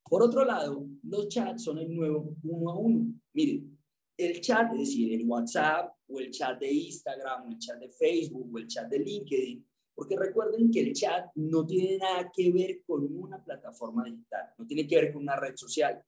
[0.04, 3.14] Por otro lado, los chats son el nuevo uno a uno.
[3.34, 3.80] Miren,
[4.18, 7.90] el chat, es decir, el WhatsApp o el chat de Instagram o el chat de
[7.90, 9.66] Facebook o el chat de LinkedIn,
[10.00, 14.66] porque recuerden que el chat no tiene nada que ver con una plataforma digital, no
[14.66, 16.02] tiene que ver con una red social,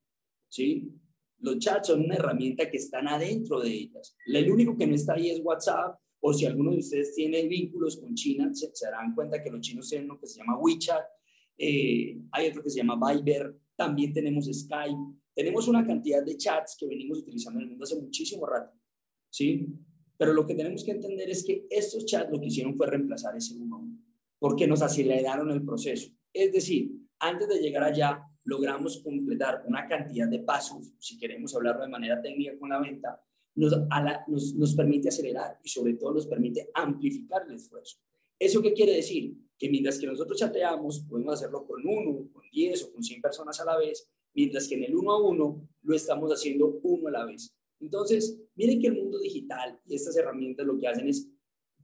[0.47, 0.89] ¿sí?
[1.39, 4.15] Los chats son una herramienta que están adentro de ellas.
[4.25, 7.97] El único que no está ahí es WhatsApp, o si alguno de ustedes tiene vínculos
[7.97, 11.04] con China, se, darán cuenta que los chinos tienen lo que se llama WeChat,
[11.58, 16.77] eh, hay otro que se llama Viber, también tenemos Skype, tenemos una cantidad de chats
[16.80, 18.71] que venimos utilizando en el mundo hace muchísimo rato,
[19.30, 19.67] ¿sí?
[20.21, 23.36] Pero lo que tenemos que entender es que estos chats lo que hicieron fue reemplazar
[23.36, 23.56] ese
[24.41, 26.10] porque nos aceleraron el proceso.
[26.34, 31.84] Es decir, antes de llegar allá, logramos completar una cantidad de pasos, si queremos hablarlo
[31.84, 33.23] de manera técnica con la venta,
[33.54, 33.71] nos,
[34.56, 37.99] nos, permite acelerar y sobre todo nos permite amplificar el esfuerzo.
[38.39, 39.38] ¿Eso qué quiere decir?
[39.60, 43.60] Que mientras que nosotros chateamos, podemos hacerlo con uno, con diez o con cien personas
[43.60, 47.12] a la vez, mientras que en el uno a uno lo estamos haciendo uno a
[47.12, 47.56] la vez.
[47.80, 51.30] Entonces, miren que el mundo digital y estas herramientas lo que hacen es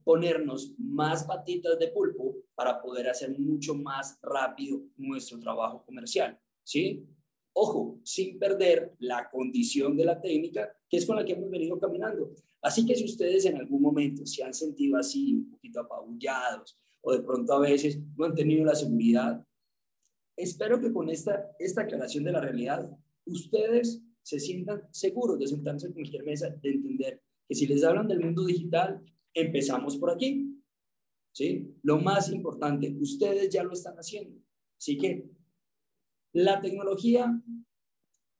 [0.08, 6.40] ponernos más patitas de pulpo para poder hacer mucho más rápido nuestro trabajo comercial.
[6.64, 7.06] ¿sí?
[7.52, 11.78] Ojo, sin perder la condición de la técnica, que es con la que hemos venido
[11.78, 12.32] caminando.
[12.62, 17.12] Así que si ustedes en algún momento se han sentido así, un poquito apabullados, o
[17.12, 19.44] de pronto a veces no han tenido la seguridad,
[20.34, 22.90] espero que con esta, esta aclaración de la realidad,
[23.26, 28.08] ustedes se sientan seguros de sentarse en cualquier mesa, de entender que si les hablan
[28.08, 29.04] del mundo digital,
[29.40, 30.54] empezamos por aquí.
[31.32, 31.74] ¿Sí?
[31.82, 34.40] Lo más importante, ustedes ya lo están haciendo.
[34.76, 35.30] Así que
[36.32, 37.40] la tecnología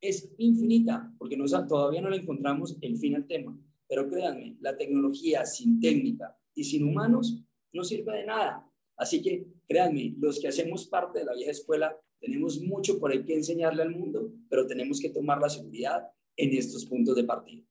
[0.01, 3.57] es infinita, porque todavía no le encontramos el fin al tema.
[3.87, 8.69] Pero créanme, la tecnología sin técnica y sin humanos no sirve de nada.
[8.97, 13.23] Así que créanme, los que hacemos parte de la vieja escuela tenemos mucho por ahí
[13.23, 16.03] que enseñarle al mundo, pero tenemos que tomar la seguridad
[16.35, 17.63] en estos puntos de partida.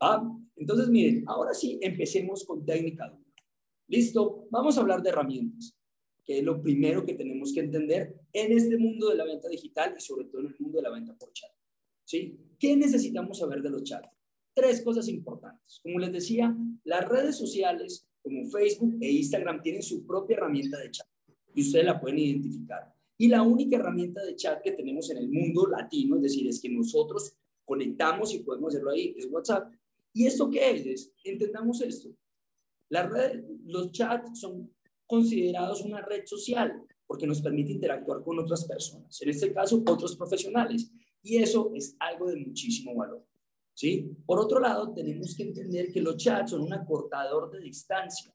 [0.00, 0.22] ¿Ah?
[0.56, 3.16] Entonces, miren, ahora sí, empecemos con técnica.
[3.88, 5.76] Listo, vamos a hablar de herramientas
[6.24, 9.94] que es lo primero que tenemos que entender en este mundo de la venta digital
[9.96, 11.50] y sobre todo en el mundo de la venta por chat.
[12.04, 12.38] ¿Sí?
[12.58, 14.08] ¿Qué necesitamos saber de los chats?
[14.54, 15.80] Tres cosas importantes.
[15.82, 20.90] Como les decía, las redes sociales como Facebook e Instagram tienen su propia herramienta de
[20.90, 21.06] chat
[21.54, 22.94] y ustedes la pueden identificar.
[23.18, 26.60] Y la única herramienta de chat que tenemos en el mundo latino, es decir, es
[26.60, 29.72] que nosotros conectamos y podemos hacerlo ahí, es WhatsApp.
[30.14, 31.12] ¿Y esto qué es?
[31.24, 32.08] Entendamos esto.
[33.64, 34.72] Los chats son
[35.06, 40.16] considerados una red social porque nos permite interactuar con otras personas, en este caso otros
[40.16, 40.90] profesionales,
[41.22, 43.26] y eso es algo de muchísimo valor.
[43.74, 44.10] ¿sí?
[44.24, 48.34] Por otro lado, tenemos que entender que los chats son un acortador de distancia,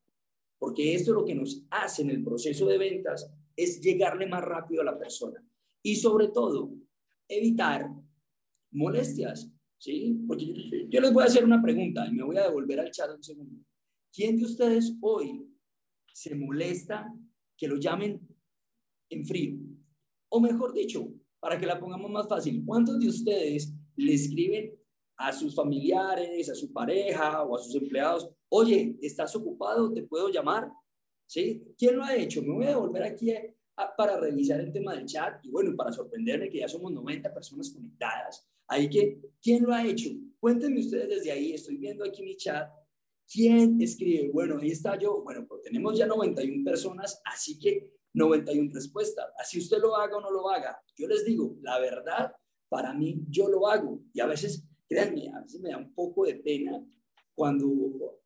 [0.60, 4.82] porque esto lo que nos hace en el proceso de ventas es llegarle más rápido
[4.82, 5.44] a la persona
[5.82, 6.72] y sobre todo
[7.28, 7.90] evitar
[8.72, 10.24] molestias, ¿sí?
[10.28, 10.54] Porque yo,
[10.88, 13.24] yo les voy a hacer una pregunta y me voy a devolver al chat un
[13.24, 13.66] segundo.
[14.14, 15.50] ¿Quién de ustedes hoy
[16.14, 17.12] se molesta
[17.58, 18.20] que lo llamen
[19.10, 19.58] en frío.
[20.30, 21.08] O mejor dicho,
[21.40, 24.76] para que la pongamos más fácil, ¿cuántos de ustedes le escriben
[25.18, 29.92] a sus familiares, a su pareja o a sus empleados, oye, ¿estás ocupado?
[29.94, 30.72] ¿Te puedo llamar?
[31.28, 31.62] ¿Sí?
[31.78, 32.42] ¿Quién lo ha hecho?
[32.42, 33.34] Me voy a devolver aquí
[33.98, 37.70] para revisar el tema del chat y bueno, para sorprenderme que ya somos 90 personas
[37.70, 38.48] conectadas.
[38.70, 40.10] Ahí que, ¿quién lo ha hecho?
[40.40, 42.70] Cuéntenme ustedes desde ahí, estoy viendo aquí mi chat
[43.32, 44.32] ¿Quién escribe?
[44.32, 45.22] Bueno, ahí está yo.
[45.22, 49.28] Bueno, pues tenemos ya 91 personas, así que 91 respuestas.
[49.38, 50.82] Así usted lo haga o no lo haga.
[50.98, 52.34] Yo les digo, la verdad,
[52.68, 54.02] para mí, yo lo hago.
[54.14, 56.84] Y a veces, créanme, a veces me da un poco de pena
[57.36, 58.20] cuando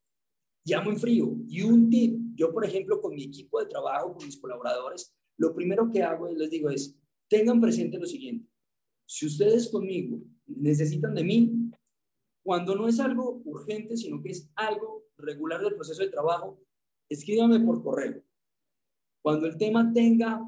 [0.63, 1.35] llamo en frío.
[1.49, 5.53] Y un tip, yo por ejemplo, con mi equipo de trabajo, con mis colaboradores, lo
[5.53, 8.47] primero que hago, les digo, es, tengan presente lo siguiente.
[9.05, 11.71] Si ustedes conmigo necesitan de mí,
[12.43, 16.59] cuando no es algo urgente, sino que es algo regular del proceso de trabajo,
[17.09, 18.21] escríbame por correo.
[19.21, 20.41] Cuando el tema tenga,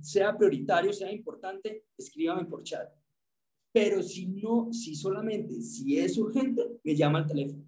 [0.00, 2.92] sea prioritario, sea importante, escríbame por chat.
[3.72, 7.64] Pero si no, si solamente, si es urgente, me llama al teléfono.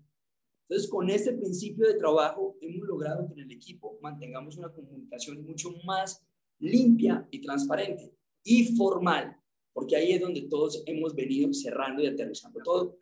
[0.68, 5.42] Entonces, con este principio de trabajo, hemos logrado que en el equipo mantengamos una comunicación
[5.44, 6.23] mucho más
[6.59, 9.38] limpia y transparente y formal
[9.75, 12.97] porque ahí es donde todos hemos venido cerrando y aterrizando todo.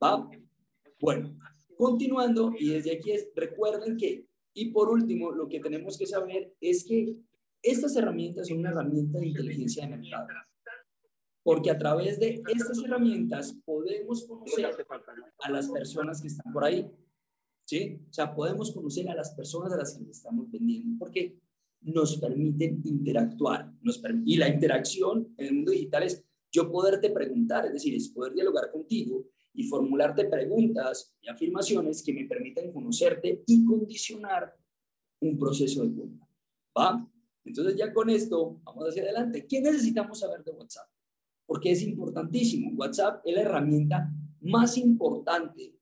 [0.00, 0.28] ¿Va?
[1.00, 1.36] Bueno,
[1.76, 6.54] continuando, y desde aquí es, recuerden que, y por último, lo que tenemos que saber
[6.60, 7.16] es que
[7.62, 10.28] estas herramientas son una herramienta de inteligencia de mercado.
[11.42, 14.66] Porque a través de estas herramientas podemos conocer
[15.42, 16.90] a las personas que están por ahí.
[17.66, 17.98] ¿Sí?
[18.10, 20.98] O sea, podemos conocer a las personas a las que le estamos vendiendo.
[20.98, 21.38] Porque
[21.80, 23.73] nos permiten interactuar.
[23.84, 28.08] Nos y la interacción en el mundo digital es yo poderte preguntar, es decir, es
[28.08, 34.56] poder dialogar contigo y formularte preguntas y afirmaciones que me permitan conocerte y condicionar
[35.20, 36.28] un proceso de compra.
[36.76, 37.08] ¿Va?
[37.44, 39.46] Entonces ya con esto vamos hacia adelante.
[39.46, 40.88] ¿Qué necesitamos saber de WhatsApp?
[41.46, 42.72] Porque es importantísimo.
[42.74, 45.76] WhatsApp es la herramienta más importante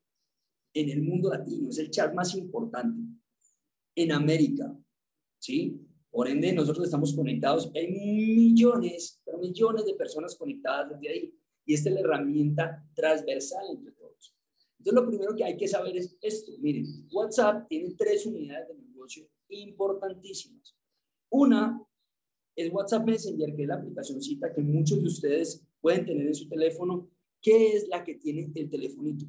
[0.75, 3.03] en el mundo latino, es el chat más importante
[3.95, 4.75] en América,
[5.38, 5.79] ¿sí?
[6.12, 11.72] Por ende, nosotros estamos conectados, hay millones, pero millones de personas conectadas desde ahí, y
[11.72, 14.37] esta es la herramienta transversal entre todos.
[14.79, 16.53] Entonces, lo primero que hay que saber es esto.
[16.59, 20.77] Miren, WhatsApp tiene tres unidades de negocio importantísimas.
[21.31, 21.83] Una
[22.55, 26.46] es WhatsApp Messenger, que es la aplicacióncita que muchos de ustedes pueden tener en su
[26.46, 27.09] teléfono,
[27.40, 29.25] que es la que tiene el telefonito.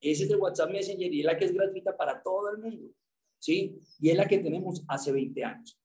[0.00, 2.92] Ese es el WhatsApp Messenger y es la que es gratuita para todo el mundo.
[3.38, 3.78] ¿Sí?
[4.00, 5.78] Y es la que tenemos hace 20 años.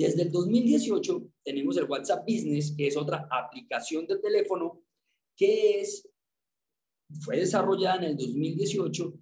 [0.00, 4.82] Desde el 2018 tenemos el WhatsApp Business, que es otra aplicación de teléfono
[5.36, 6.08] que es,
[7.20, 9.12] fue desarrollada en el 2018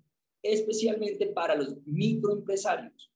[0.41, 3.11] especialmente para los microempresarios.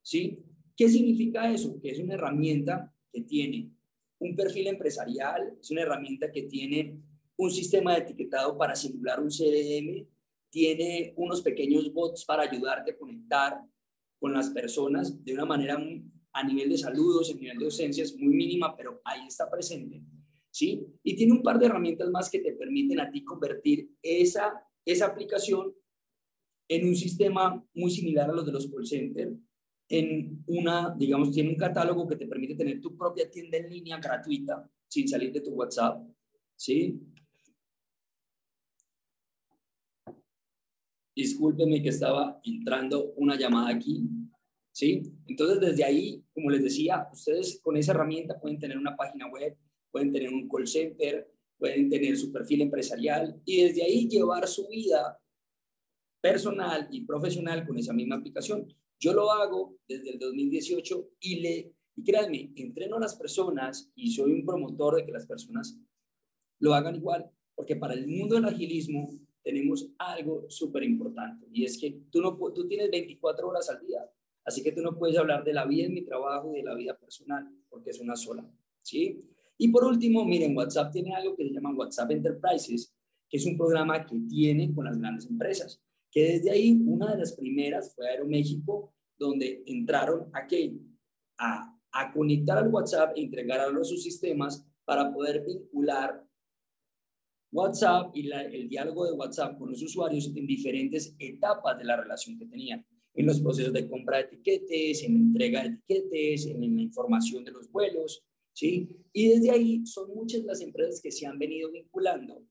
[0.00, 0.44] ¿Sí?
[0.76, 1.80] ¿Qué significa eso?
[1.80, 3.72] Que es una herramienta que tiene
[4.20, 7.00] un perfil empresarial, es una herramienta que tiene
[7.36, 10.06] un sistema de etiquetado para simular un CRM,
[10.50, 13.60] tiene unos pequeños bots para ayudarte a conectar
[14.20, 15.76] con las personas de una manera
[16.32, 20.02] a nivel de saludos, a nivel de docencias muy mínima, pero ahí está presente.
[20.50, 20.86] ¿sí?
[21.02, 24.52] Y tiene un par de herramientas más que te permiten a ti convertir esa,
[24.84, 25.74] esa aplicación
[26.68, 29.36] en un sistema muy similar a los de los call centers,
[29.88, 33.98] en una, digamos, tiene un catálogo que te permite tener tu propia tienda en línea
[33.98, 36.06] gratuita sin salir de tu WhatsApp,
[36.56, 37.00] ¿sí?
[41.16, 44.06] Discúlpeme que estaba entrando una llamada aquí,
[44.78, 45.02] ¿sí?
[45.26, 49.56] Entonces, desde ahí, como les decía, ustedes con esa herramienta pueden tener una página web,
[49.90, 54.68] pueden tener un call center, pueden tener su perfil empresarial y desde ahí llevar su
[54.68, 55.20] vida
[56.22, 58.72] personal y profesional con esa misma aplicación.
[59.00, 64.12] Yo lo hago desde el 2018 y le, y créanme, entreno a las personas y
[64.12, 65.76] soy un promotor de que las personas
[66.60, 69.10] lo hagan igual, porque para el mundo del agilismo
[69.42, 74.08] tenemos algo súper importante y es que tú, no, tú tienes 24 horas al día,
[74.44, 76.74] así que tú no puedes hablar de la vida en mi trabajo y de la
[76.74, 78.48] vida personal, porque es una sola,
[78.82, 79.22] ¿sí?
[79.58, 82.94] Y por último, miren, WhatsApp tiene algo que se llama WhatsApp Enterprises,
[83.28, 87.18] que es un programa que tiene con las grandes empresas que desde ahí una de
[87.18, 90.46] las primeras fue Aeroméxico, donde entraron a
[91.38, 96.24] A, a conectar al WhatsApp e entregar a los sus sistemas para poder vincular
[97.50, 102.38] WhatsApp y el diálogo de WhatsApp con los usuarios en diferentes etapas de la relación
[102.38, 102.84] que tenían,
[103.18, 107.50] en los procesos de compra de etiquetes, en entrega de etiquetes, en la información de
[107.50, 108.88] los vuelos, ¿sí?
[109.12, 112.44] Y desde ahí son muchas las empresas que se han venido vinculando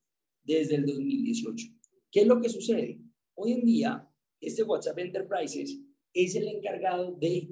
[0.43, 1.67] desde el 2018.
[2.11, 2.99] ¿Qué es lo que sucede?
[3.35, 4.09] Hoy en día,
[4.41, 5.79] este WhatsApp Enterprises
[6.13, 7.47] es el encargado de,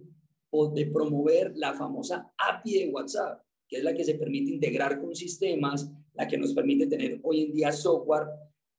[0.74, 5.16] de promover la famosa API de WhatsApp, que es la que se permite integrar con
[5.16, 8.28] sistemas, la que nos permite tener hoy en día software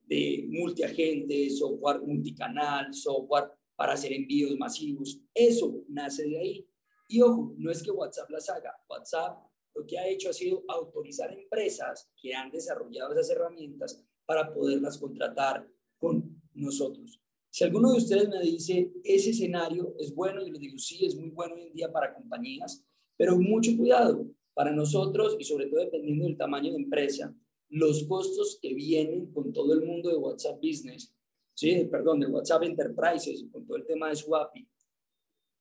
[0.03, 5.21] de multiagente, software multicanal, software para hacer envíos masivos.
[5.35, 6.69] Eso nace de ahí.
[7.09, 8.75] Y ojo, no es que WhatsApp las haga.
[8.89, 9.39] WhatsApp
[9.75, 14.99] lo que ha hecho ha sido autorizar empresas que han desarrollado esas herramientas para poderlas
[14.99, 17.21] contratar con nosotros.
[17.51, 21.15] Si alguno de ustedes me dice, ese escenario es bueno, y les digo, sí, es
[21.17, 22.85] muy bueno hoy en día para compañías,
[23.17, 27.35] pero mucho cuidado para nosotros y sobre todo dependiendo del tamaño de empresa,
[27.69, 31.15] los costos que vienen con todo el mundo de WhatsApp Business,
[31.57, 34.69] sí, perdón, de WhatsApp Enterprises, con todo el tema de su API,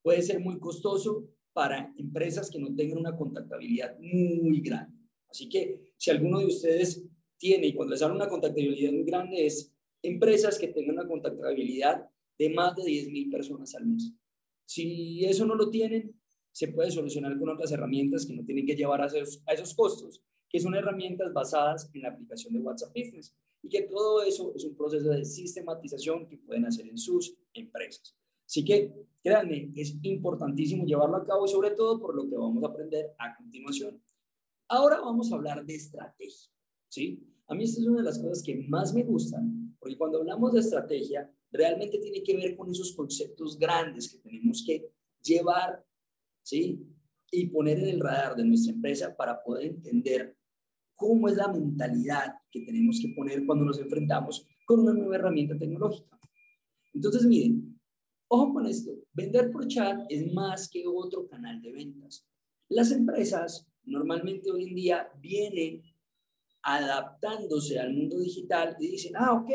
[0.04, 4.98] puede ser muy costoso para empresas que no tengan una contactabilidad muy grande.
[5.30, 7.04] Así que si alguno de ustedes
[7.38, 9.74] tiene, y cuando les hablo una contactabilidad muy grande, es
[10.04, 14.12] empresas que tengan una contactabilidad de más de 10.000 personas al mes.
[14.66, 16.14] Si eso no lo tienen,
[16.52, 19.74] se puede solucionar con otras herramientas que no tienen que llevar a esos, a esos
[19.74, 24.54] costos, que son herramientas basadas en la aplicación de WhatsApp Business y que todo eso
[24.56, 28.16] es un proceso de sistematización que pueden hacer en sus empresas.
[28.46, 28.94] Así que,
[29.24, 33.36] créanme, es importantísimo llevarlo a cabo, sobre todo por lo que vamos a aprender a
[33.36, 34.02] continuación.
[34.68, 36.52] Ahora vamos a hablar de estrategia,
[36.90, 37.24] ¿sí?
[37.48, 40.52] A mí esta es una de las cosas que más me gustan porque cuando hablamos
[40.52, 44.90] de estrategia, realmente tiene que ver con esos conceptos grandes que tenemos que
[45.22, 45.86] llevar,
[46.42, 46.84] ¿sí?
[47.30, 50.36] Y poner en el radar de nuestra empresa para poder entender
[50.96, 55.58] cómo es la mentalidad que tenemos que poner cuando nos enfrentamos con una nueva herramienta
[55.58, 56.20] tecnológica.
[56.94, 57.76] Entonces, miren,
[58.28, 62.28] Ojo con esto, vender por chat es más que otro canal de ventas.
[62.70, 65.84] Las empresas normalmente hoy en día vienen
[66.64, 69.50] adaptándose al mundo digital y dicen, ah, ok,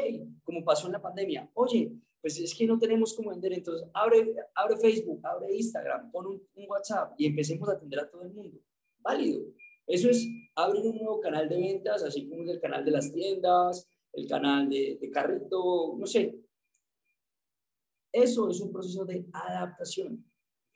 [0.45, 4.36] como pasó en la pandemia, oye, pues es que no tenemos cómo vender, entonces abre,
[4.55, 8.61] abre Facebook, abre Instagram, pon un, WhatsApp y empecemos a atender a todo el mundo.
[9.01, 9.47] Válido.
[9.91, 10.24] Eso es
[10.55, 14.68] abrir un nuevo canal de ventas, así como el canal de las tiendas, el canal
[14.68, 16.38] de, carrito, no sé.
[18.12, 20.24] Eso es un proceso de adaptación.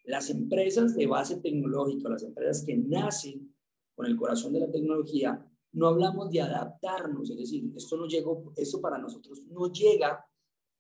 [0.03, 3.55] Las empresas de base tecnológica, las empresas que nacen
[3.95, 8.53] con el corazón de la tecnología, no hablamos de adaptarnos, es decir, esto no llegó,
[8.57, 10.27] esto para nosotros no llega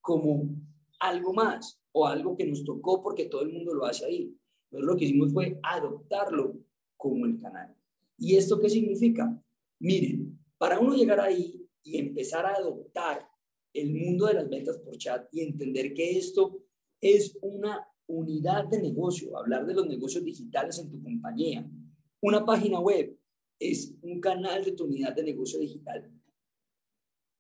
[0.01, 0.57] como
[0.99, 4.37] algo más o algo que nos tocó porque todo el mundo lo hace ahí.
[4.73, 6.59] Nosotros lo que hicimos fue adoptarlo
[6.97, 7.77] como el canal.
[8.19, 9.43] ¿Y esto qué significa?
[9.81, 13.29] Miren, para uno llegar ahí y empezar a adoptar
[13.73, 16.65] el mundo de las ventas por chat y entender que esto
[17.01, 21.69] es una unidad de negocio, hablar de los negocios digitales en tu compañía,
[22.21, 23.19] una página web,
[23.59, 26.11] es un canal de tu unidad de negocio digital.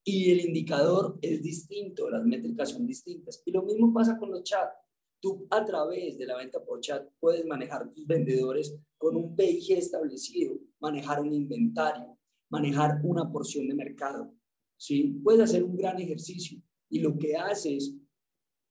[0.05, 3.43] Y el indicador es distinto, las métricas son distintas.
[3.47, 4.77] Y lo mismo pasa con los chats.
[5.25, 9.79] Tú a través de la venta por chat puedes manejar tus vendedores con un PIG
[9.79, 12.19] establecido, manejar un inventario,
[12.51, 14.35] manejar una porción de mercado.
[14.77, 15.19] ¿sí?
[15.25, 16.61] Puedes hacer un gran ejercicio
[16.91, 17.95] y lo que haces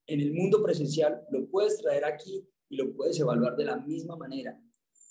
[0.05, 4.15] en el mundo presencial lo puedes traer aquí y lo puedes evaluar de la misma
[4.15, 4.61] manera.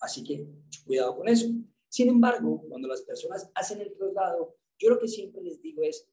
[0.00, 0.46] Así que
[0.84, 1.48] cuidado con eso.
[1.88, 6.08] Sin embargo, cuando las personas hacen el traslado, yo lo que siempre les digo es,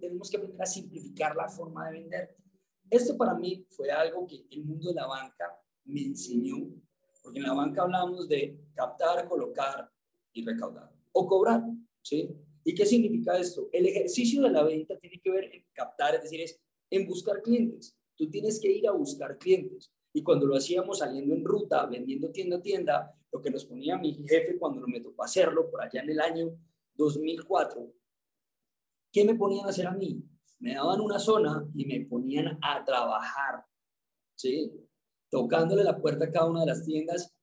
[0.00, 2.36] tenemos que aprender a simplificar la forma de vender.
[2.90, 6.56] Esto para mí fue algo que el mundo de la banca me enseñó,
[7.22, 9.90] porque en la banca hablamos de captar, colocar
[10.32, 11.64] y recaudar, o cobrar,
[12.02, 12.30] ¿sí?
[12.64, 13.68] ¿Y qué significa esto?
[13.72, 16.60] El ejercicio de la venta tiene que ver en captar, es decir, es
[16.90, 17.96] en buscar clientes.
[18.14, 19.90] Tú tienes que ir a buscar clientes.
[20.12, 23.96] Y cuando lo hacíamos saliendo en ruta, vendiendo tienda a tienda, lo que nos ponía
[23.96, 26.58] mi jefe cuando me tocó hacerlo por allá en el año
[26.94, 27.92] 2004,
[29.12, 30.22] ¿qué me ponían a hacer a mí?
[30.60, 33.64] Me daban una zona y me ponían a trabajar,
[34.34, 34.72] ¿sí?
[35.30, 37.34] Tocándole la puerta a cada una de las tiendas,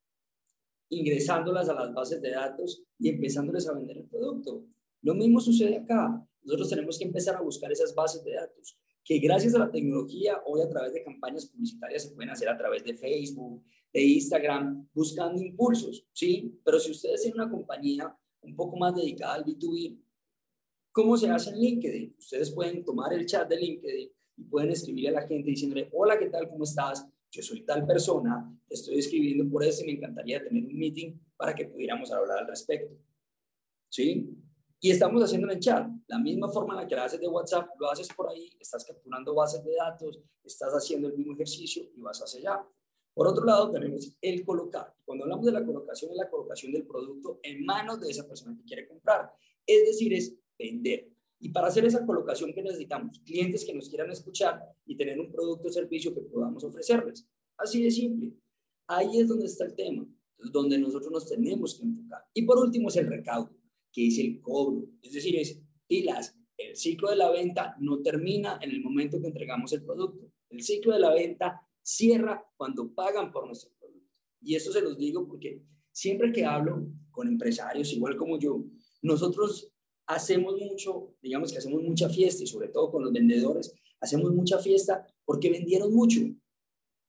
[0.89, 4.65] ingresándolas a las bases de datos y empezándoles a vender el producto.
[5.01, 6.27] Lo mismo sucede acá.
[6.43, 10.41] Nosotros tenemos que empezar a buscar esas bases de datos que gracias a la tecnología,
[10.47, 13.63] hoy a través de campañas publicitarias se pueden hacer a través de Facebook,
[13.93, 16.59] de Instagram, buscando impulsos, ¿sí?
[16.65, 20.01] Pero si ustedes tienen una compañía un poco más dedicada al B2B,
[20.95, 22.15] ¿cómo se hace en LinkedIn?
[22.17, 26.17] Ustedes pueden tomar el chat de LinkedIn y pueden escribirle a la gente diciéndole, hola,
[26.17, 26.47] ¿qué tal?
[26.47, 27.05] ¿Cómo estás?
[27.29, 31.53] Yo soy tal persona, estoy escribiendo por eso y me encantaría tener un meeting para
[31.53, 32.95] que pudiéramos hablar al respecto.
[33.89, 34.37] ¿Sí?
[34.79, 37.67] Y estamos haciendo en chat, la misma forma en la que lo haces de WhatsApp,
[37.77, 41.99] lo haces por ahí, estás capturando bases de datos, estás haciendo el mismo ejercicio y
[41.99, 42.65] vas hacia allá.
[43.13, 44.95] Por otro lado, tenemos el colocar.
[45.03, 48.55] Cuando hablamos de la colocación, es la colocación del producto en manos de esa persona
[48.55, 49.33] que quiere comprar.
[49.65, 51.11] Es decir, es vender.
[51.39, 53.19] Y para hacer esa colocación, ¿qué necesitamos?
[53.19, 57.27] Clientes que nos quieran escuchar y tener un producto o servicio que podamos ofrecerles.
[57.57, 58.33] Así de simple.
[58.87, 60.07] Ahí es donde está el tema,
[60.51, 62.23] donde nosotros nos tenemos que enfocar.
[62.33, 63.55] Y por último es el recaudo
[63.95, 64.85] que es el cobro.
[65.01, 66.37] Es decir, es pilas.
[66.57, 70.31] El ciclo de la venta no termina en el momento que entregamos el producto.
[70.49, 74.11] El ciclo de la venta cierra cuando pagan por nuestro producto.
[74.41, 78.65] Y eso se los digo porque siempre que hablo con empresarios, igual como yo,
[79.01, 79.71] nosotros
[80.07, 84.59] hacemos mucho, digamos que hacemos mucha fiesta y sobre todo con los vendedores, hacemos mucha
[84.59, 86.21] fiesta porque vendieron mucho.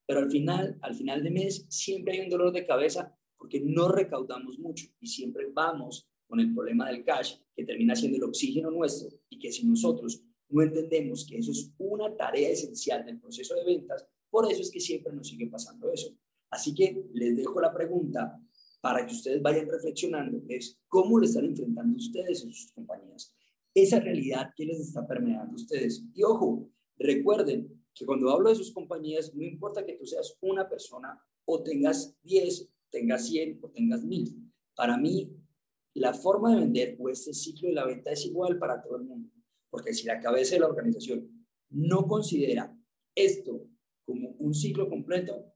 [0.07, 3.89] Pero al final, al final de mes, siempre hay un dolor de cabeza porque no
[3.89, 8.71] recaudamos mucho y siempre vamos con el problema del cash, que termina siendo el oxígeno
[8.71, 13.55] nuestro y que si nosotros no entendemos que eso es una tarea esencial del proceso
[13.55, 16.17] de ventas, por eso es que siempre nos sigue pasando eso.
[16.51, 18.41] Así que les dejo la pregunta
[18.87, 23.35] para que ustedes vayan reflexionando, es cómo le están enfrentando ustedes en sus compañías.
[23.75, 26.05] Esa realidad que les está permeando a ustedes.
[26.15, 30.69] Y ojo, recuerden que cuando hablo de sus compañías, no importa que tú seas una
[30.69, 34.53] persona o tengas 10, tengas 100 o tengas 1000.
[34.77, 35.37] Para mí,
[35.95, 39.03] la forma de vender o este ciclo de la venta es igual para todo el
[39.03, 39.33] mundo.
[39.69, 42.73] Porque si la cabeza de la organización no considera
[43.17, 43.67] esto
[44.05, 45.53] como un ciclo completo,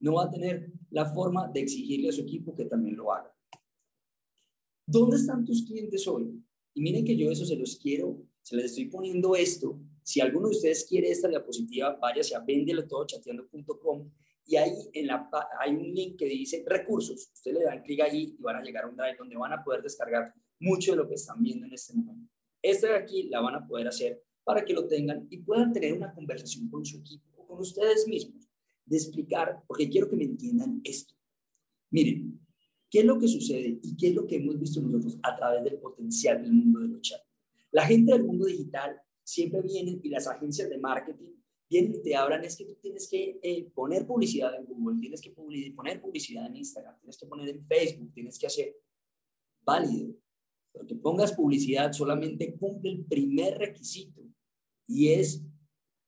[0.00, 3.34] no va a tener la forma de exigirle a su equipo que también lo haga.
[4.86, 6.42] ¿Dónde están tus clientes hoy?
[6.74, 9.80] Y miren que yo eso se los quiero, se les estoy poniendo esto.
[10.02, 14.10] Si alguno de ustedes quiere esta diapositiva, váyase a vendelotodochateando.com
[14.44, 15.30] y ahí en la,
[15.60, 17.30] hay un link que dice recursos.
[17.32, 19.62] Ustedes le dan clic ahí y van a llegar a un drive donde van a
[19.62, 22.30] poder descargar mucho de lo que están viendo en este momento.
[22.60, 25.94] Esta de aquí la van a poder hacer para que lo tengan y puedan tener
[25.94, 28.51] una conversación con su equipo o con ustedes mismos.
[28.84, 31.14] De explicar, porque quiero que me entiendan esto.
[31.90, 32.40] Miren,
[32.90, 35.64] ¿qué es lo que sucede y qué es lo que hemos visto nosotros a través
[35.64, 37.24] del potencial del mundo de los chats?
[37.70, 41.32] La gente del mundo digital siempre viene y las agencias de marketing
[41.68, 45.22] vienen y te hablan, es que tú tienes que eh, poner publicidad en Google, tienes
[45.22, 48.76] que poner publicidad en Instagram, tienes que poner en Facebook, tienes que hacer
[49.62, 50.14] válido.
[50.70, 54.22] Pero que pongas publicidad solamente cumple el primer requisito
[54.86, 55.42] y es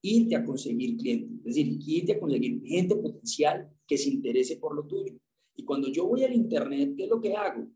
[0.06, 4.74] irte a conseguir clientes, es decir, irte a conseguir gente potencial que se interese por
[4.74, 5.14] lo tuyo.
[5.56, 7.66] Y cuando yo voy al Internet, ¿qué es lo que hago?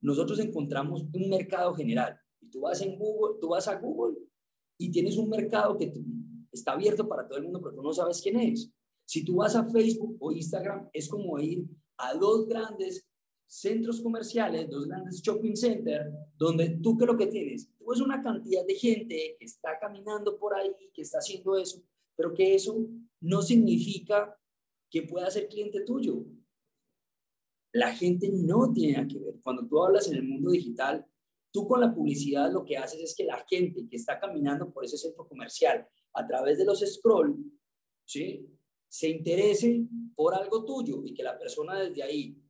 [0.00, 2.16] Nosotros encontramos un mercado general.
[2.40, 4.16] Y tú vas en Google, tú vas a Google
[4.78, 5.92] y tienes un mercado que
[6.52, 8.70] está abierto para todo el mundo, pero tú no sabes quién es.
[9.04, 11.66] Si tú vas a Facebook o Instagram, es como ir
[11.96, 13.08] a dos grandes
[13.52, 17.68] centros comerciales, dos grandes shopping centers, donde tú qué es lo que tienes?
[17.76, 21.82] Tú ves una cantidad de gente que está caminando por ahí, que está haciendo eso,
[22.16, 22.88] pero que eso
[23.20, 24.34] no significa
[24.90, 26.24] que pueda ser cliente tuyo.
[27.72, 29.34] La gente no tiene que ver.
[29.42, 31.06] Cuando tú hablas en el mundo digital,
[31.50, 34.82] tú con la publicidad lo que haces es que la gente que está caminando por
[34.82, 37.36] ese centro comercial a través de los scroll,
[38.06, 38.46] ¿sí?
[38.88, 42.41] se interese por algo tuyo y que la persona desde ahí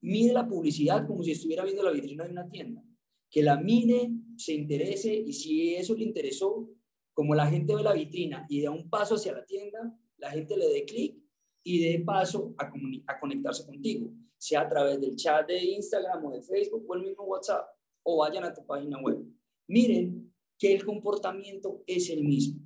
[0.00, 2.82] mide la publicidad como si estuviera viendo la vitrina de una tienda.
[3.30, 6.70] Que la mire, se interese y si eso le interesó,
[7.12, 10.56] como la gente ve la vitrina y da un paso hacia la tienda, la gente
[10.56, 11.16] le dé clic
[11.64, 12.70] y dé paso a,
[13.06, 17.02] a conectarse contigo, sea a través del chat de Instagram o de Facebook o el
[17.02, 17.66] mismo WhatsApp,
[18.04, 19.22] o vayan a tu página web.
[19.66, 22.60] Miren que el comportamiento es el mismo.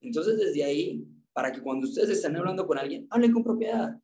[0.00, 3.98] Entonces, desde ahí, para que cuando ustedes estén hablando con alguien, hablen con propiedad.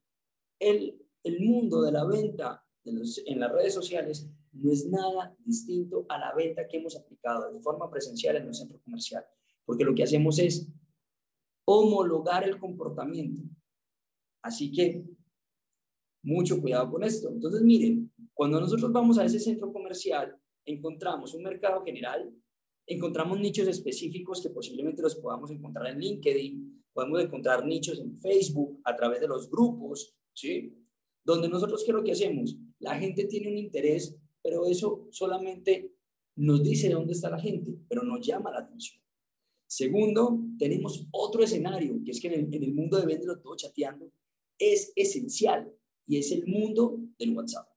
[0.59, 6.19] El el mundo de la venta en las redes sociales no es nada distinto a
[6.19, 9.25] la venta que hemos aplicado de forma presencial en un centro comercial,
[9.65, 10.69] porque lo que hacemos es
[11.65, 13.43] homologar el comportamiento.
[14.43, 15.05] Así que
[16.23, 17.31] mucho cuidado con esto.
[17.31, 22.33] Entonces, miren, cuando nosotros vamos a ese centro comercial, encontramos un mercado general,
[22.87, 28.81] encontramos nichos específicos que posiblemente los podamos encontrar en LinkedIn, podemos encontrar nichos en Facebook
[28.85, 30.80] a través de los grupos, ¿sí?
[31.31, 32.57] Donde nosotros qué es lo que hacemos.
[32.79, 35.95] La gente tiene un interés, pero eso solamente
[36.37, 39.01] nos dice dónde está la gente, pero nos llama la atención.
[39.67, 44.11] Segundo, tenemos otro escenario, que es que en el, mundo de Véndelo Todo Chateando
[44.59, 45.73] es esencial
[46.07, 47.69] y es el mundo del WhatsApp.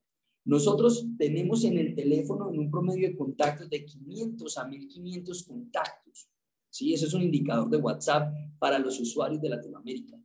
[0.44, 6.28] Nosotros tenemos en el teléfono en un promedio de contactos de 500 a 1500 contactos.
[6.68, 6.92] ¿sí?
[6.92, 10.20] Eso es un indicador de WhatsApp para los usuarios de Latinoamérica.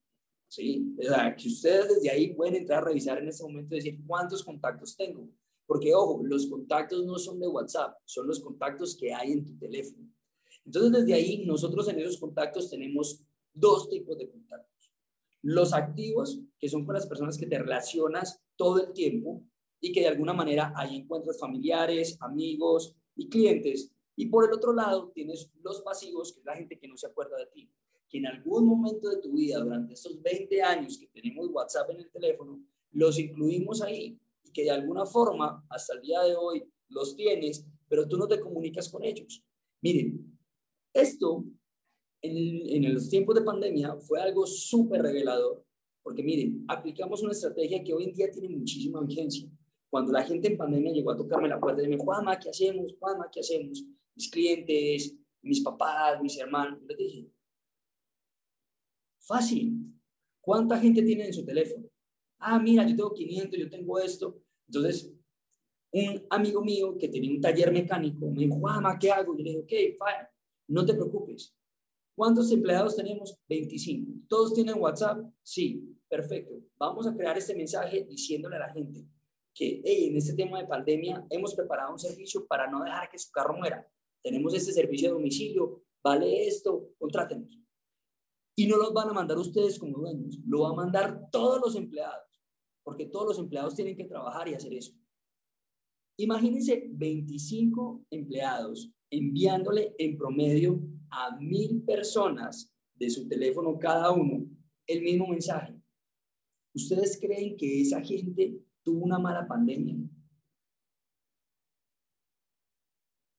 [0.49, 0.95] ¿Sí?
[0.99, 3.99] O sea, que ustedes desde ahí pueden entrar a revisar en este momento y decir
[4.05, 5.29] cuántos contactos tengo.
[5.65, 9.57] Porque, ojo, los contactos no son de WhatsApp, son los contactos que hay en tu
[9.57, 10.09] teléfono.
[10.65, 13.23] Entonces, desde ahí, nosotros en esos contactos tenemos
[13.53, 14.91] dos tipos de contactos.
[15.43, 19.43] Los activos, que son con las personas que te relacionas todo el tiempo
[19.79, 23.91] y que de alguna manera ahí encuentras familiares, amigos y clientes.
[24.15, 27.07] Y por el otro lado, tienes los pasivos, que es la gente que no se
[27.07, 27.71] acuerda de ti
[28.09, 31.99] que en algún momento de tu vida, durante estos 20 años que tenemos WhatsApp en
[31.99, 32.59] el teléfono,
[32.91, 37.65] los incluimos ahí y que de alguna forma, hasta el día de hoy, los tienes,
[37.87, 39.43] pero tú no te comunicas con ellos.
[39.81, 40.37] Miren,
[40.93, 41.45] esto
[42.21, 45.63] en, en los tiempos de pandemia fue algo súper revelador,
[46.01, 49.47] porque miren, aplicamos una estrategia que hoy en día tiene muchísima vigencia.
[49.89, 52.49] Cuando la gente en pandemia llegó a tocarme la puerta y me dijo, Juanma, ¿qué
[52.49, 52.95] hacemos?
[52.99, 53.83] Juanma, ¿qué hacemos?
[54.15, 57.27] Mis clientes, mis papás, mis hermanos, les dije,
[59.29, 59.93] Fácil.
[60.41, 61.87] ¿Cuánta gente tiene en su teléfono?
[62.39, 64.41] Ah, mira, yo tengo 500, yo tengo esto.
[64.67, 65.13] Entonces,
[65.91, 69.35] un amigo mío que tenía un taller mecánico me dijo, Juanma, ¿qué hago?
[69.37, 70.03] Y le dije, ok,
[70.69, 71.55] no te preocupes.
[72.15, 73.37] ¿Cuántos empleados tenemos?
[73.47, 74.13] 25.
[74.27, 75.23] ¿Todos tienen WhatsApp?
[75.43, 76.55] Sí, perfecto.
[76.79, 79.05] Vamos a crear este mensaje diciéndole a la gente
[79.53, 83.19] que hey, en este tema de pandemia hemos preparado un servicio para no dejar que
[83.19, 83.87] su carro muera.
[84.23, 87.68] Tenemos este servicio de domicilio, vale esto, contrátenos.
[88.59, 91.77] Y no los van a mandar ustedes como dueños, lo van a mandar todos los
[91.77, 92.43] empleados,
[92.83, 94.91] porque todos los empleados tienen que trabajar y hacer eso.
[96.17, 100.77] Imagínense 25 empleados enviándole en promedio
[101.09, 104.45] a mil personas de su teléfono cada uno
[104.87, 105.81] el mismo mensaje.
[106.75, 109.95] ¿Ustedes creen que esa gente tuvo una mala pandemia?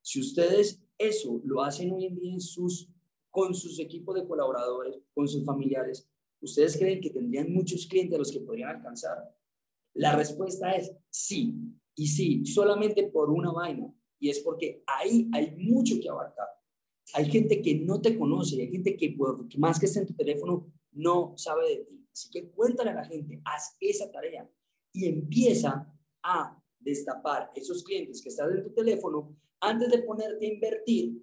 [0.01, 2.89] Si ustedes eso lo hacen hoy en día en sus
[3.31, 6.09] con sus equipos de colaboradores, con sus familiares,
[6.41, 9.35] ¿ustedes creen que tendrían muchos clientes a los que podrían alcanzar?
[9.95, 11.55] La respuesta es sí,
[11.95, 16.49] y sí, solamente por una vaina, y es porque ahí hay mucho que abarcar.
[17.15, 19.17] Hay gente que no te conoce, hay gente que
[19.59, 22.07] más que esté en tu teléfono no sabe de ti.
[22.13, 24.49] Así que cuéntale a la gente, haz esa tarea
[24.93, 30.53] y empieza a destapar esos clientes que están en tu teléfono antes de ponerte a
[30.53, 31.23] invertir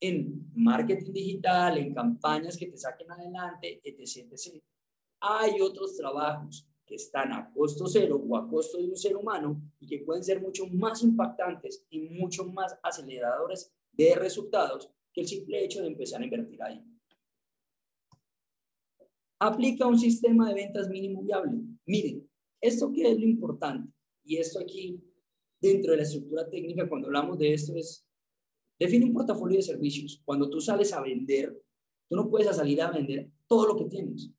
[0.00, 4.32] en marketing digital, en campañas que te saquen adelante, etc.
[4.32, 4.62] etc.
[5.20, 9.60] Hay otros trabajos que están a costo cero o a costo de un ser humano
[9.80, 15.28] y que pueden ser mucho más impactantes y mucho más aceleradores de resultados que el
[15.28, 16.84] simple hecho de empezar a invertir ahí.
[19.38, 21.52] Aplica un sistema de ventas mínimo viable.
[21.86, 22.28] Miren,
[22.60, 23.92] esto que es lo importante
[24.24, 25.00] y esto aquí
[25.60, 28.03] dentro de la estructura técnica cuando hablamos de esto es
[28.78, 30.22] define un portafolio de servicios.
[30.24, 31.62] Cuando tú sales a vender,
[32.08, 34.30] tú no puedes salir a vender todo lo que tienes.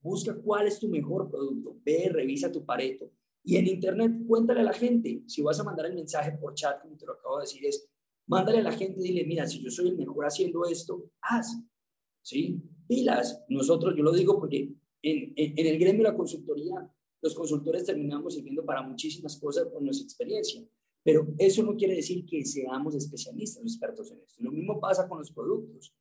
[0.00, 3.10] Busca cuál es tu mejor producto, ve, revisa tu pareto.
[3.42, 5.22] Y en Internet, cuéntale a la gente.
[5.26, 7.88] Si vas a mandar el mensaje por chat, como te lo acabo de decir, es
[8.26, 11.56] mándale a la gente dile, mira, si yo soy el mejor haciendo esto, haz.
[12.22, 12.60] ¿Sí?
[12.88, 13.44] Pilas.
[13.48, 14.72] Nosotros, yo lo digo porque
[15.02, 20.04] en, el gremio de la consultoría, los consultores terminamos sirviendo para muchísimas cosas por nuestra
[20.04, 20.62] experiencia.
[21.06, 24.42] Pero eso no quiere decir que seamos especialistas expertos en esto.
[24.42, 25.94] Lo mismo pasa con los productos.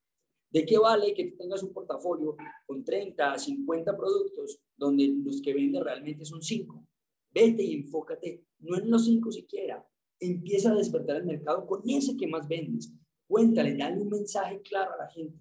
[0.49, 2.35] ¿De qué vale que tengas un portafolio
[2.65, 6.87] con 30, 50 productos donde los que venden realmente son 5?
[7.31, 9.87] Vete y enfócate, no en los 5 siquiera.
[10.19, 12.91] Empieza a despertar el mercado con ese que más vendes.
[13.27, 15.37] Cuéntale, dale un mensaje claro a la gente.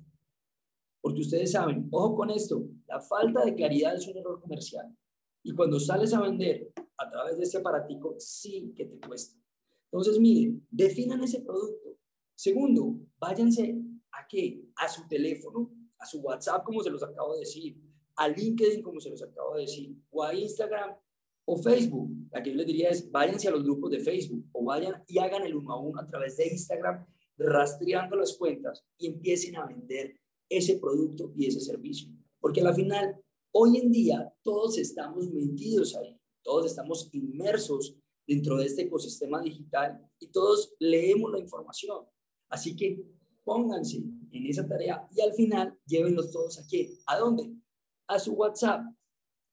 [1.00, 4.94] Porque ustedes saben, ojo con esto, la falta de claridad es un error comercial.
[5.42, 9.43] Y cuando sales a vender a través de ese aparatico, sí que te cuesta.
[9.94, 11.96] Entonces, miren, definan ese producto.
[12.34, 13.80] Segundo, váyanse
[14.10, 14.60] ¿A qué?
[14.74, 17.80] A su teléfono, a su WhatsApp, como se los acabo de decir,
[18.16, 20.96] a LinkedIn, como se los acabo de decir, o a Instagram
[21.44, 22.10] o Facebook.
[22.32, 25.18] La que yo les diría es, váyanse a los grupos de Facebook o vayan y
[25.18, 27.06] hagan el uno a uno a través de Instagram,
[27.38, 30.18] rastreando las cuentas y empiecen a vender
[30.48, 32.08] ese producto y ese servicio.
[32.40, 33.22] Porque al final,
[33.52, 37.96] hoy en día, todos estamos metidos ahí, todos estamos inmersos
[38.26, 42.06] dentro de este ecosistema digital y todos leemos la información.
[42.48, 43.04] Así que
[43.44, 43.98] pónganse
[44.30, 46.98] en esa tarea y al final llévenlos todos aquí.
[47.06, 47.52] ¿A dónde?
[48.08, 48.82] A su WhatsApp.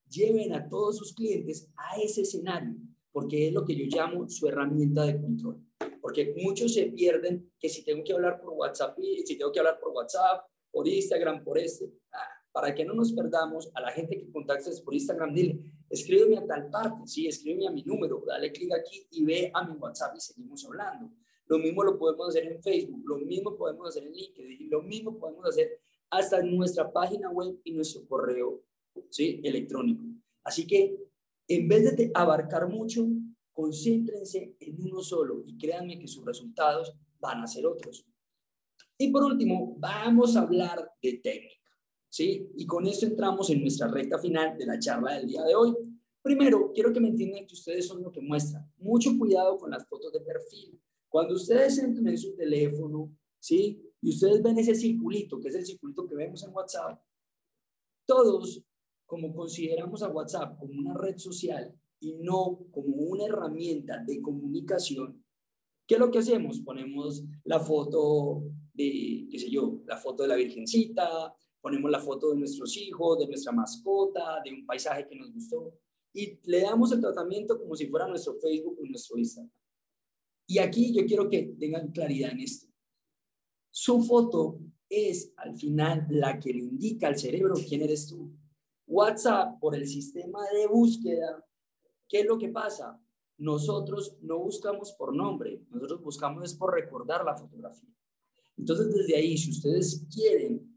[0.10, 2.76] Lleven a todos sus clientes a ese escenario,
[3.14, 5.66] porque es lo que yo llamo su herramienta de control.
[6.02, 9.80] Porque muchos se pierden que si tengo que hablar por WhatsApp, si tengo que hablar
[9.80, 14.18] por WhatsApp, por Instagram, por este, ah, para que no nos perdamos, a la gente
[14.18, 18.52] que contactes por Instagram, dile, escríbeme a tal parte, sí, escríbeme a mi número, dale
[18.52, 21.12] clic aquí y ve a mi WhatsApp y seguimos hablando.
[21.46, 25.18] Lo mismo lo podemos hacer en Facebook, lo mismo podemos hacer en LinkedIn, lo mismo
[25.18, 25.80] podemos hacer
[26.10, 28.64] hasta en nuestra página web y nuestro correo
[29.18, 30.04] electrónico.
[30.44, 30.98] Así que
[31.48, 33.08] en vez de abarcar mucho,
[33.54, 38.06] concéntrense en uno solo y créanme que sus resultados van a ser otros.
[38.98, 41.61] Y por último, vamos a hablar de técnica,
[42.12, 42.52] ¿sí?
[42.58, 45.74] Y con esto entramos en nuestra recta final de la charla del día de hoy.
[46.22, 48.70] Primero, quiero que me entiendan que ustedes son lo que muestran.
[48.78, 50.80] Mucho cuidado con las fotos de perfil.
[51.10, 53.82] Cuando ustedes entran en su teléfono, ¿sí?
[54.02, 57.02] Y ustedes ven ese circulito, que es el circulito que vemos en WhatsApp,
[58.06, 58.62] todos,
[59.06, 65.24] como consideramos a WhatsApp como una red social y no como una herramienta de comunicación,
[65.88, 66.60] ¿qué es lo que hacemos?
[66.60, 68.44] Ponemos la foto
[68.74, 73.20] de, qué sé yo, la foto de la Virgencita, ponemos la foto de nuestros hijos,
[73.20, 75.74] de nuestra mascota, de un paisaje que nos gustó,
[76.14, 79.52] y le damos el tratamiento como si fuera nuestro Facebook o nuestro Instagram.
[80.48, 82.68] Y aquí yo quiero que tengan claridad en esto.
[83.70, 84.60] Su foto
[84.90, 88.30] es al final la que le indica al cerebro quién eres tú.
[88.86, 91.46] WhatsApp, por el sistema de búsqueda,
[92.10, 93.02] ¿qué es lo que pasa?
[93.38, 97.90] Nosotros no buscamos por nombre, nosotros buscamos es por recordar la fotografía.
[98.58, 100.71] Entonces, desde ahí, si ustedes quieren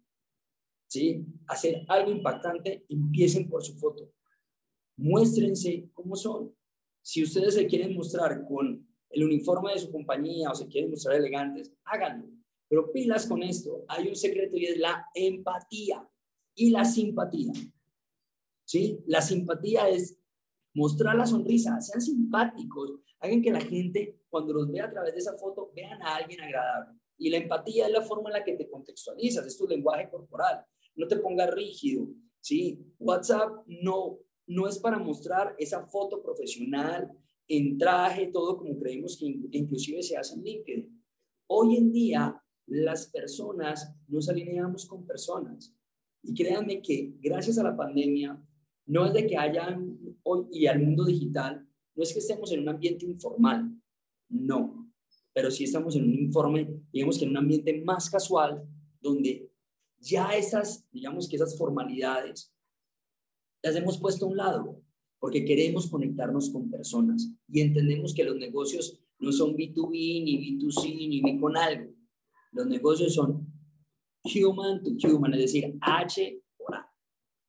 [0.95, 1.27] ¿sí?
[1.49, 4.13] hacer algo impactante, empiecen por su foto.
[4.97, 6.55] Muéstrense cómo son.
[7.03, 11.17] Si ustedes se quieren mostrar con el uniforme de su compañía o se quieren mostrar
[11.17, 12.29] elegantes, háganlo.
[12.69, 13.85] Pero pilas con esto.
[13.89, 16.09] Hay un secreto y es la empatía
[16.55, 17.53] y la simpatía.
[18.65, 19.01] ¿Sí?
[19.07, 20.17] La simpatía es
[20.75, 25.21] mostrar la sonrisa, sean simpáticos, hagan que la gente cuando los vea a través de
[25.21, 26.99] esa foto vean a alguien agradable.
[27.19, 30.65] Y la empatía es la forma en la que te contextualizas, es tu lenguaje corporal.
[30.97, 32.09] No te pongas rígido,
[32.41, 32.79] ¿sí?
[32.99, 37.11] WhatsApp no, no es para mostrar esa foto profesional,
[37.49, 39.27] en traje, todo como creemos que
[39.59, 41.05] inclusive se hace en LinkedIn.
[41.47, 45.75] Hoy en día las personas nos alineamos con personas
[46.23, 48.43] y créanme que gracias a la pandemia
[48.87, 52.61] no es de que hayan hoy y al mundo digital, no es que estemos en
[52.61, 53.71] un ambiente informal,
[54.29, 54.91] no,
[55.33, 58.67] pero sí estamos en un informe, digamos que en un ambiente más casual
[59.01, 59.51] donde
[60.05, 62.53] ya esas, digamos que esas formalidades
[63.63, 64.83] las hemos puesto a un lado
[65.19, 69.91] porque queremos conectarnos con personas y entendemos que los negocios no son B2B,
[70.23, 71.91] ni B2C, ni B con algo.
[72.53, 73.51] Los negocios son
[74.23, 76.93] human to human, es decir, H por A,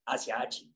[0.06, 0.72] hacia H,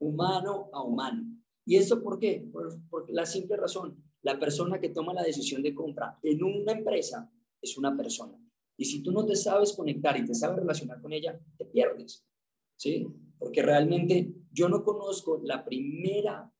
[0.00, 1.24] humano a humano.
[1.64, 2.48] ¿Y esto por qué?
[2.52, 6.72] Por, por la simple razón, la persona que toma la decisión de compra en una
[6.72, 7.30] empresa
[7.62, 8.36] es una persona.
[8.80, 12.26] Y si tú no te sabes conectar y te sabes relacionar con ella, te pierdes.
[12.76, 13.06] ¿Sí?
[13.38, 16.50] Porque realmente yo no conozco la primera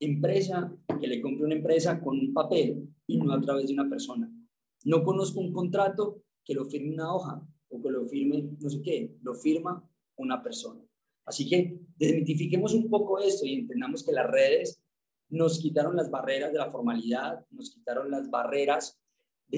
[0.00, 3.88] empresa que le compre una empresa con un papel y no a través de una
[3.88, 4.28] persona.
[4.86, 8.82] No conozco un contrato que lo firme una hoja o que lo firme no sé
[8.82, 10.84] qué, lo firma una persona.
[11.24, 14.82] Así que desmitifiquemos un poco esto y entendamos que las redes
[15.28, 19.00] nos quitaron las barreras de la formalidad, nos quitaron las barreras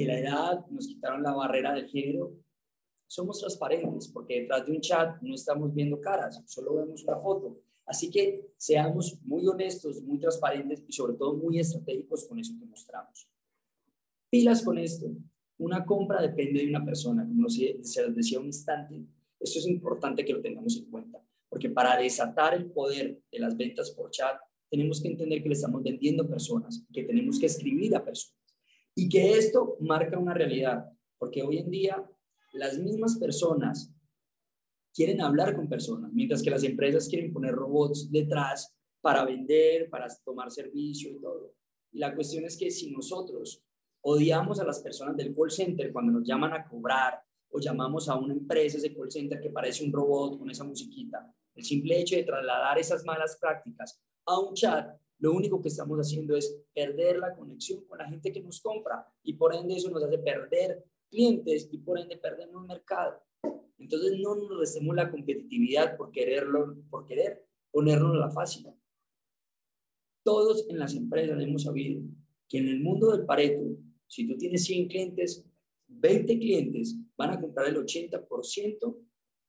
[0.01, 2.45] de la edad, nos quitaron la barrera del género
[3.14, 7.61] somos transparentes porque detrás de un chat no estamos viendo caras, solo vemos una foto.
[7.86, 12.66] Así que seamos muy honestos, muy transparentes y sobre todo muy estratégicos con eso que
[12.66, 13.28] mostramos.
[14.30, 15.07] Pilas con esto.
[15.59, 19.07] Una compra depende de una persona, como se les decía un instante.
[19.38, 23.57] Esto es importante que lo tengamos en cuenta, porque para desatar el poder de las
[23.57, 27.95] ventas por chat, tenemos que entender que le estamos vendiendo personas, que tenemos que escribir
[27.95, 28.43] a personas
[28.95, 32.09] y que esto marca una realidad, porque hoy en día
[32.53, 33.92] las mismas personas
[34.95, 40.07] quieren hablar con personas, mientras que las empresas quieren poner robots detrás para vender, para
[40.24, 41.55] tomar servicio y todo.
[41.92, 43.62] Y la cuestión es que si nosotros
[44.03, 47.20] odiamos a las personas del call center cuando nos llaman a cobrar
[47.51, 51.32] o llamamos a una empresa de call center que parece un robot con esa musiquita,
[51.55, 55.99] el simple hecho de trasladar esas malas prácticas a un chat, lo único que estamos
[55.99, 59.89] haciendo es perder la conexión con la gente que nos compra y por ende eso
[59.89, 63.22] nos hace perder clientes y por ende perdemos mercado.
[63.79, 68.66] Entonces no nos restemos la competitividad por quererlo, por querer ponernos la fácil.
[70.22, 72.03] Todos en las empresas hemos sabido
[72.47, 75.43] que en el mundo del Pareto, si tú tienes 100 clientes,
[75.89, 78.97] 20 clientes van a comprar el 80%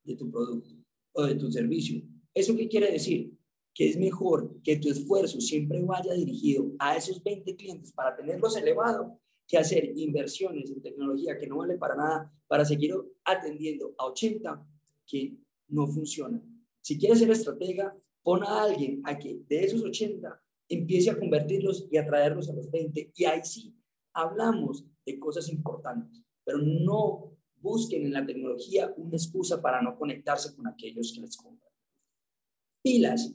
[0.05, 0.73] de tu producto
[1.11, 2.01] o de tu servicio.
[2.33, 3.34] ¿Eso qué quiere decir?
[3.75, 8.57] Que es mejor que tu esfuerzo siempre vaya dirigido a esos 20 clientes para tenerlos
[8.57, 9.11] elevados
[9.47, 14.65] que hacer inversiones en tecnología que no vale para nada para seguir atendiendo a 80
[15.05, 16.41] que no funcionan.
[16.81, 21.87] Si quieres ser estratega, pon a alguien a que de esos 80 empiece a convertirlos
[21.91, 23.11] y a traerlos a los 20.
[23.15, 23.75] Y ahí sí,
[24.13, 30.55] hablamos de cosas importantes, pero no busquen en la tecnología una excusa para no conectarse
[30.55, 31.71] con aquellos que les compran.
[32.81, 33.33] Pilas.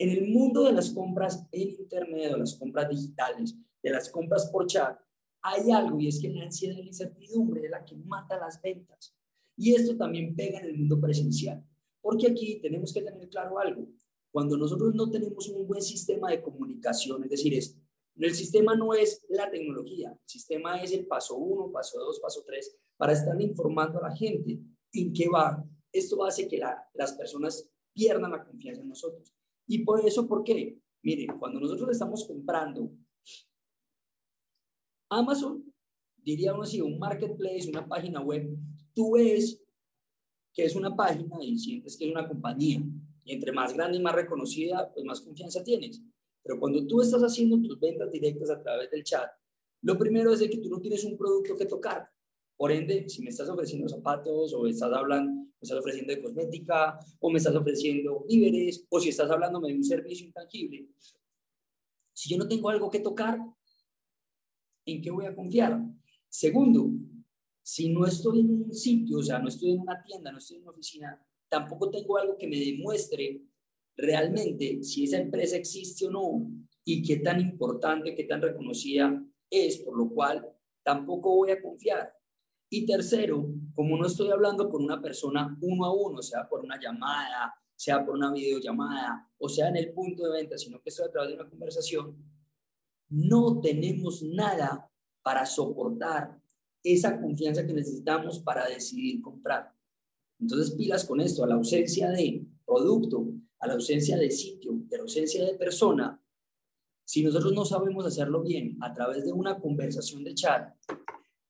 [0.00, 4.48] En el mundo de las compras en Internet, de las compras digitales, de las compras
[4.50, 4.98] por chat,
[5.42, 8.62] hay algo y es que la ansiedad y la incertidumbre es la que mata las
[8.62, 9.14] ventas.
[9.58, 11.62] Y esto también pega en el mundo presencial,
[12.00, 13.88] porque aquí tenemos que tener claro algo.
[14.32, 17.76] Cuando nosotros no tenemos un buen sistema de comunicación, es decir, es,
[18.16, 22.42] el sistema no es la tecnología, el sistema es el paso uno, paso dos, paso
[22.46, 24.60] tres, para estar informando a la gente
[24.94, 25.62] en qué va.
[25.92, 26.58] Esto hace que
[26.94, 29.34] las personas pierdan la confianza en nosotros.
[29.70, 30.80] Y por eso, ¿por qué?
[31.00, 32.90] Miren, cuando nosotros estamos comprando
[35.08, 35.64] Amazon,
[36.16, 38.58] diríamos así, un marketplace, una página web,
[38.92, 39.62] tú ves
[40.52, 42.82] que es una página y sientes que es una compañía.
[43.22, 46.02] Y entre más grande y más reconocida, pues más confianza tienes.
[46.42, 49.30] Pero cuando tú estás haciendo tus ventas directas a través del chat,
[49.82, 52.10] lo primero es de que tú no tienes un producto que tocar.
[52.56, 56.98] Por ende, si me estás ofreciendo zapatos o estás hablando, me estás ofreciendo de cosmética
[57.18, 60.88] o me estás ofreciendo víveres o si estás hablando de un servicio intangible,
[62.14, 63.38] si yo no tengo algo que tocar,
[64.86, 65.80] ¿en qué voy a confiar?
[66.28, 66.90] Segundo,
[67.62, 70.56] si no estoy en un sitio, o sea, no estoy en una tienda, no estoy
[70.56, 73.42] en una oficina, tampoco tengo algo que me demuestre
[73.96, 76.50] realmente si esa empresa existe o no
[76.84, 80.50] y qué tan importante, qué tan reconocida es, por lo cual
[80.82, 82.14] tampoco voy a confiar.
[82.72, 86.80] Y tercero, como no estoy hablando con una persona uno a uno, sea por una
[86.80, 91.08] llamada, sea por una videollamada, o sea en el punto de venta, sino que estoy
[91.08, 92.16] a través de una conversación,
[93.08, 94.88] no tenemos nada
[95.20, 96.40] para soportar
[96.84, 99.74] esa confianza que necesitamos para decidir comprar.
[100.38, 103.26] Entonces, pilas con esto, a la ausencia de producto,
[103.58, 106.22] a la ausencia de sitio, a la ausencia de persona,
[107.04, 110.72] si nosotros no sabemos hacerlo bien a través de una conversación de chat,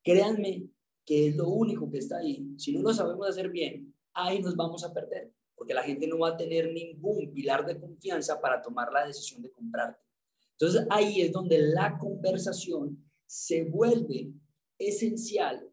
[0.02, 0.70] créanme
[1.04, 2.54] que es lo único que está ahí.
[2.56, 6.18] Si no lo sabemos hacer bien, ahí nos vamos a perder, porque la gente no
[6.18, 10.00] va a tener ningún pilar de confianza para tomar la decisión de comprarte.
[10.52, 14.32] Entonces ahí es donde la conversación se vuelve
[14.78, 15.72] esencial,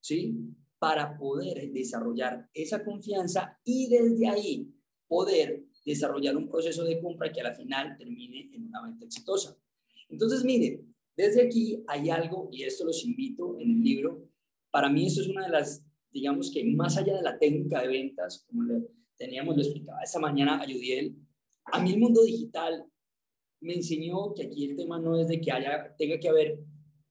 [0.00, 0.34] ¿sí?
[0.78, 4.74] Para poder desarrollar esa confianza y desde ahí
[5.06, 9.56] poder desarrollar un proceso de compra que a la final termine en una venta exitosa.
[10.08, 14.28] Entonces, miren, desde aquí hay algo, y esto los invito en el libro,
[14.70, 17.88] para mí esto es una de las, digamos que más allá de la técnica de
[17.88, 21.16] ventas, como le teníamos, lo explicaba esta mañana a Yudiel,
[21.66, 22.86] a mí el mundo digital
[23.60, 26.58] me enseñó que aquí el tema no es de que haya, tenga que haber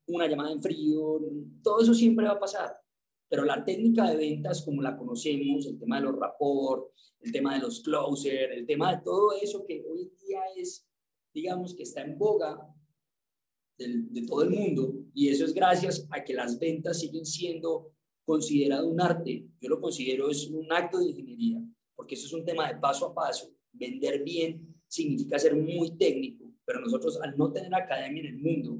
[0.07, 1.19] una llamada en frío,
[1.63, 2.75] todo eso siempre va a pasar,
[3.29, 6.91] pero la técnica de ventas como la conocemos, el tema de los rapport,
[7.21, 10.85] el tema de los closer, el tema de todo eso que hoy día es,
[11.33, 12.59] digamos, que está en boga
[13.87, 17.91] de, todo el mundo, y eso es gracias a que las ventas siguen siendo
[18.23, 21.61] considerado un arte, yo lo considero es un acto de ingeniería,
[21.95, 26.51] porque eso es un tema de paso a paso, vender bien significa ser muy técnico,
[26.65, 28.79] pero nosotros al no tener academia en el mundo,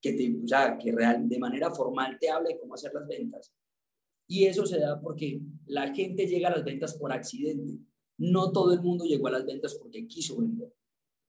[0.00, 3.52] que, te, o que real, de manera formal te hable de cómo hacer las ventas,
[4.28, 7.78] y eso se da porque la gente llega a las ventas por accidente.
[8.18, 10.70] No todo el mundo llegó a las ventas porque quiso vender.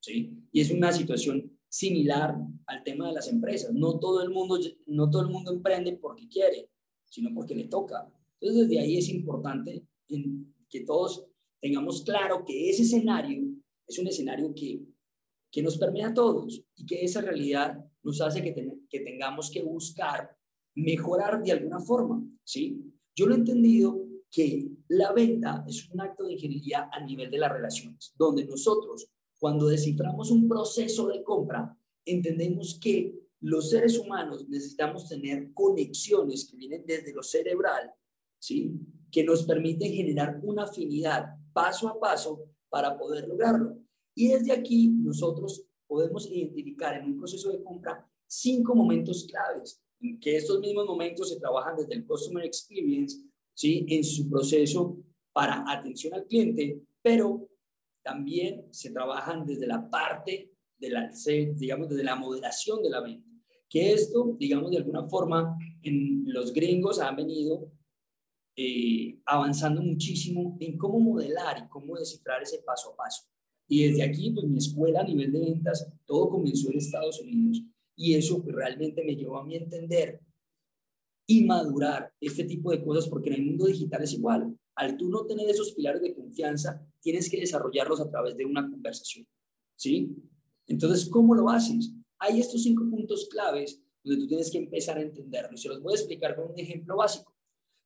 [0.02, 0.38] ¿sí?
[0.52, 3.72] Y es una situación similar al tema de las empresas.
[3.74, 6.70] No todo el mundo, no todo el mundo emprende porque quiere,
[7.06, 8.12] sino porque le toca.
[8.40, 9.86] Entonces, desde ahí es importante
[10.70, 11.26] que todos
[11.62, 13.44] tengamos claro que ese escenario
[13.88, 14.82] es un escenario que,
[15.52, 18.54] que nos permea a todos y que esa realidad nos hace que,
[18.90, 20.36] que tengamos que buscar
[20.76, 22.82] mejorar de alguna forma, ¿sí?
[23.16, 27.40] Yo lo he entendido que la venta es un acto de ingeniería a nivel de
[27.40, 29.10] las relaciones, donde nosotros,
[29.40, 31.76] cuando desciframos un proceso de compra,
[32.06, 37.92] entendemos que los seres humanos necesitamos tener conexiones que vienen desde lo cerebral,
[38.38, 38.74] ¿sí?
[39.10, 43.78] Que nos permiten generar una afinidad paso a paso para poder lograrlo.
[44.14, 49.82] Y desde aquí nosotros podemos identificar en un proceso de compra cinco momentos claves
[50.22, 53.22] que estos mismos momentos se trabajan desde el Customer Experience,
[53.54, 53.86] ¿sí?
[53.90, 54.98] En su proceso
[55.34, 57.49] para atención al cliente, pero
[58.10, 61.12] también se trabajan desde la parte de la,
[61.56, 63.30] digamos, desde la moderación de la venta.
[63.70, 67.72] Que esto, digamos, de alguna forma, en los gringos han venido
[68.56, 73.24] eh, avanzando muchísimo en cómo modelar y cómo descifrar ese paso a paso.
[73.68, 77.62] Y desde aquí, pues mi escuela a nivel de ventas, todo comenzó en Estados Unidos.
[77.96, 80.20] Y eso pues, realmente me llevó a mi entender
[81.28, 84.58] y madurar este tipo de cosas, porque en el mundo digital es igual.
[84.80, 88.62] Al tú no tener esos pilares de confianza, tienes que desarrollarlos a través de una
[88.62, 89.28] conversación.
[89.76, 90.16] ¿Sí?
[90.68, 91.92] Entonces, ¿cómo lo haces?
[92.18, 95.54] Hay estos cinco puntos claves donde tú tienes que empezar a entenderlo.
[95.54, 97.36] Y se los voy a explicar con un ejemplo básico.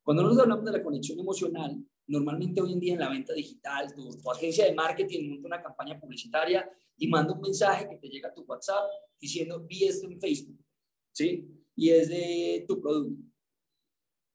[0.03, 3.91] Cuando nosotros hablamos de la conexión emocional, normalmente hoy en día en la venta digital,
[3.95, 8.07] tu, tu agencia de marketing monta una campaña publicitaria y manda un mensaje que te
[8.07, 8.83] llega a tu WhatsApp
[9.19, 10.63] diciendo, vi esto en Facebook,
[11.11, 11.47] ¿sí?
[11.75, 13.23] Y es de tu producto.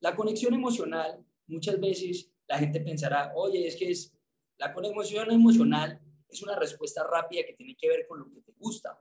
[0.01, 4.13] La conexión emocional, muchas veces la gente pensará, oye, es que es
[4.57, 8.53] la conexión emocional es una respuesta rápida que tiene que ver con lo que te
[8.59, 9.01] gusta,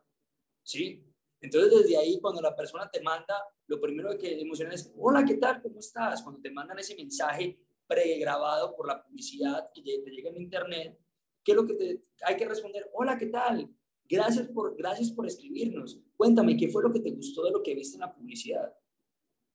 [0.63, 1.03] ¿sí?
[1.41, 5.35] Entonces, desde ahí, cuando la persona te manda, lo primero que emociona es, hola, ¿qué
[5.35, 5.61] tal?
[5.61, 6.23] ¿Cómo estás?
[6.23, 10.99] Cuando te mandan ese mensaje pregrabado por la publicidad que te llega en internet,
[11.43, 12.89] ¿qué es lo que te, hay que responder?
[12.93, 13.69] Hola, ¿qué tal?
[14.09, 15.99] Gracias por, gracias por escribirnos.
[16.15, 18.73] Cuéntame, ¿qué fue lo que te gustó de lo que viste en la publicidad?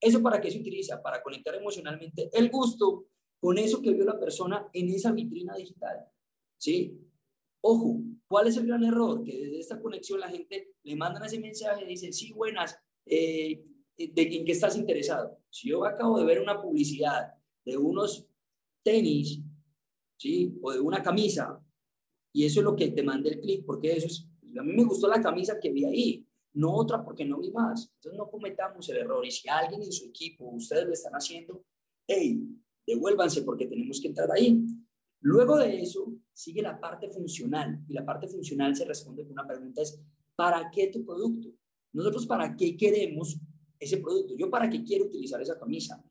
[0.01, 1.03] ¿Eso para qué se utiliza?
[1.03, 3.07] Para conectar emocionalmente el gusto
[3.43, 6.07] con eso que vio la persona en esa vitrina digital.
[6.57, 6.97] ¿Sí?
[7.61, 9.25] Ojo, ¿cuál es el gran error?
[9.25, 13.65] Que desde esta conexión la gente le manda ese mensaje y dice, sí, buenas, eh,
[13.97, 15.41] ¿de en qué estás interesado?
[15.51, 17.35] Si yo acabo de ver una publicidad
[17.65, 18.29] de unos
[18.85, 19.41] tenis,
[20.17, 20.57] ¿sí?
[20.63, 21.61] O de una camisa,
[22.33, 24.25] y eso es lo que te manda el clic, porque eso es,
[24.57, 27.91] a mí me gustó la camisa que vi ahí, no otra porque no vi más.
[27.97, 29.27] Entonces no cometamos el error.
[29.27, 31.65] Y si alguien en su equipo, ustedes lo están haciendo,
[32.07, 32.41] hey,
[32.87, 34.65] devuélvanse porque tenemos que entrar ahí.
[35.21, 37.81] Luego de eso, sigue la parte funcional.
[37.89, 40.01] Y la parte funcional se responde con una pregunta, es,
[40.35, 41.49] ¿para qué tu producto?
[41.93, 43.39] Nosotros, ¿para qué queremos
[43.79, 44.35] ese producto?
[44.37, 46.03] Yo, ¿para qué quiero utilizar esa camisa?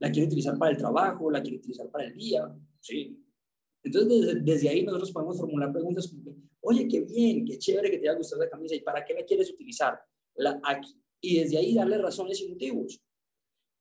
[0.00, 1.30] ¿La quiero utilizar para el trabajo?
[1.30, 2.52] ¿La quiero utilizar para el día?
[2.80, 3.18] Sí,
[3.82, 8.08] entonces, desde, ahí nosotros podemos formular preguntas como, oye, qué bien, qué chévere que te
[8.08, 9.98] haya gustado la camisa y para qué la quieres utilizar
[10.34, 10.94] la, aquí.
[11.20, 13.00] Y desde ahí darle razones y motivos.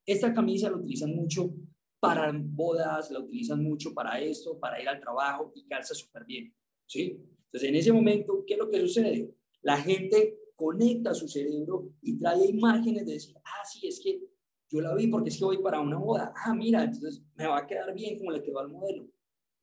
[0.06, 1.54] Esta camisa la utilizan mucho
[2.00, 6.54] para bodas, la utilizan mucho para esto, para ir al trabajo y calza súper bien.
[6.86, 7.20] ¿sí?
[7.46, 9.34] Entonces, en ese momento, ¿qué es lo que sucede?
[9.62, 14.22] La gente conecta su cerebro y trae imágenes de decir, ah, sí, es que
[14.70, 16.34] yo la vi porque es que voy para una boda.
[16.36, 19.08] Ah, mira, entonces me va a quedar bien como le quedó al modelo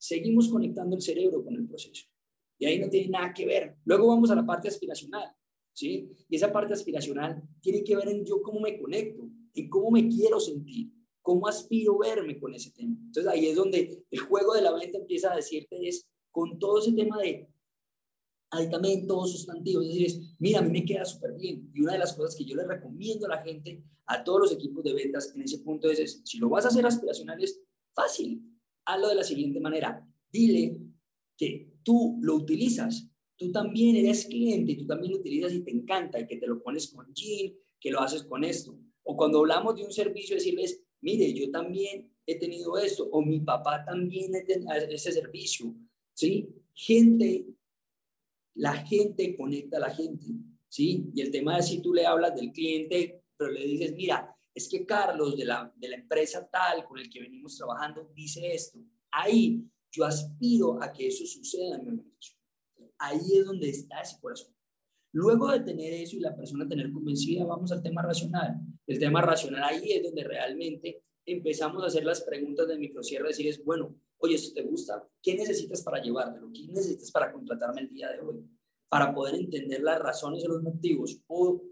[0.05, 2.07] seguimos conectando el cerebro con el proceso.
[2.59, 3.77] Y ahí no tiene nada que ver.
[3.85, 5.35] Luego vamos a la parte aspiracional,
[5.73, 6.11] ¿sí?
[6.29, 10.07] Y esa parte aspiracional tiene que ver en yo cómo me conecto, en cómo me
[10.07, 10.93] quiero sentir,
[11.25, 12.95] cómo aspiro verme con ese tema.
[13.07, 16.81] Entonces ahí es donde el juego de la venta empieza a decirte es con todo
[16.81, 17.49] ese tema de
[18.51, 21.71] aditamentos, sustantivos, es decir, mira, a mí me queda súper bien.
[21.73, 24.53] Y una de las cosas que yo le recomiendo a la gente, a todos los
[24.53, 27.59] equipos de ventas en ese punto es, si lo vas a hacer aspiracional es
[27.95, 28.43] fácil,
[28.85, 30.07] hazlo de la siguiente manera.
[30.31, 30.77] Dile
[31.39, 35.71] que tú lo utilizas, tú también eres cliente y tú también lo utilizas y te
[35.71, 38.79] encanta y que te lo pones con Jean, que lo haces con esto.
[39.05, 43.41] O cuando hablamos de un servicio, decirles, mire, yo también he tenido esto, o mi
[43.41, 45.75] papá también ha ese servicio,
[46.15, 46.49] ¿sí?
[46.73, 47.47] Gente,
[48.55, 50.27] la gente conecta a la gente,
[50.67, 51.11] ¿sí?
[51.15, 54.69] Y el tema es si tú le hablas del cliente, pero le dices, mira, es
[54.69, 58.79] que Carlos de la, de la empresa tal con el que venimos trabajando dice esto.
[59.11, 62.41] Ahí yo aspiro a que eso suceda en mi organización.
[62.99, 64.54] Ahí es donde está ese corazón.
[65.15, 68.57] Luego de tener eso y la persona tener convencida, vamos al tema racional.
[68.85, 73.47] El tema racional ahí es donde realmente empezamos a hacer las preguntas de microcierre, decir
[73.47, 75.09] es, bueno, oye, ¿esto te gusta?
[75.23, 76.51] ¿Qué necesitas para llevártelo?
[76.53, 78.45] ¿Qué necesitas para contratarme el día de hoy?
[78.89, 81.63] Para poder entender las razones y los motivos o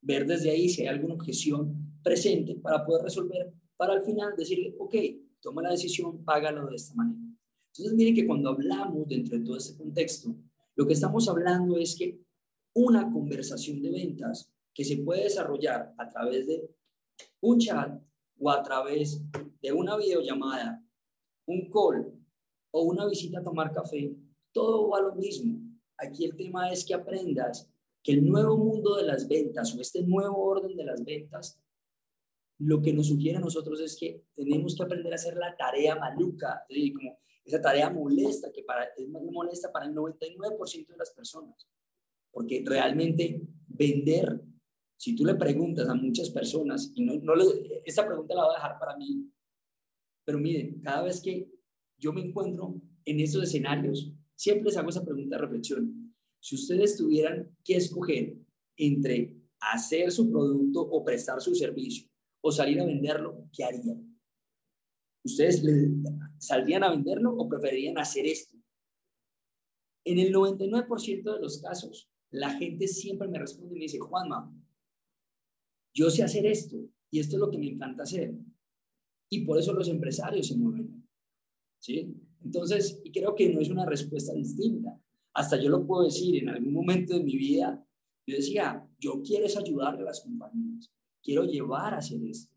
[0.00, 4.74] ver desde ahí si hay alguna objeción presente para poder resolver, para al final decirle,
[4.78, 4.94] ok,
[5.42, 7.20] toma la decisión, págalo de esta manera.
[7.66, 10.34] Entonces, miren que cuando hablamos dentro de todo este contexto,
[10.74, 12.27] lo que estamos hablando es que
[12.78, 16.70] una conversación de ventas que se puede desarrollar a través de
[17.40, 18.00] un chat
[18.38, 19.20] o a través
[19.60, 20.80] de una videollamada,
[21.46, 22.12] un call
[22.70, 24.14] o una visita a tomar café,
[24.52, 25.58] todo va a lo mismo.
[25.96, 27.68] Aquí el tema es que aprendas
[28.00, 31.60] que el nuevo mundo de las ventas o este nuevo orden de las ventas,
[32.58, 35.96] lo que nos sugiere a nosotros es que tenemos que aprender a hacer la tarea
[35.96, 36.64] maluca,
[36.94, 41.66] como esa tarea molesta, que para, es molesta para el 99% de las personas.
[42.30, 44.40] Porque realmente vender
[44.98, 47.34] si tú le preguntas a muchas personas, y no, no
[47.84, 49.30] esta pregunta la voy a dejar para mí,
[50.24, 51.48] pero miren, cada vez que
[51.96, 56.14] yo me encuentro en estos escenarios, siempre les hago esa pregunta de reflexión.
[56.40, 58.36] Si ustedes tuvieran que escoger
[58.76, 62.08] entre hacer su producto o prestar su servicio
[62.40, 64.20] o salir a venderlo, ¿qué harían?
[65.24, 65.62] ¿Ustedes
[66.38, 68.56] saldrían a venderlo o preferirían hacer esto?
[70.04, 74.54] En el 99% de los casos, la gente siempre me responde y me dice, Juanma,
[75.94, 76.76] yo sé hacer esto
[77.10, 78.34] y esto es lo que me encanta hacer.
[79.30, 81.06] Y por eso los empresarios se mueven.
[81.80, 82.14] ¿Sí?
[82.44, 85.00] Entonces, y creo que no es una respuesta distinta.
[85.34, 87.84] Hasta yo lo puedo decir, en algún momento de mi vida,
[88.26, 92.54] yo decía, yo quiero es ayudarle a las compañías, quiero llevar a hacer esto.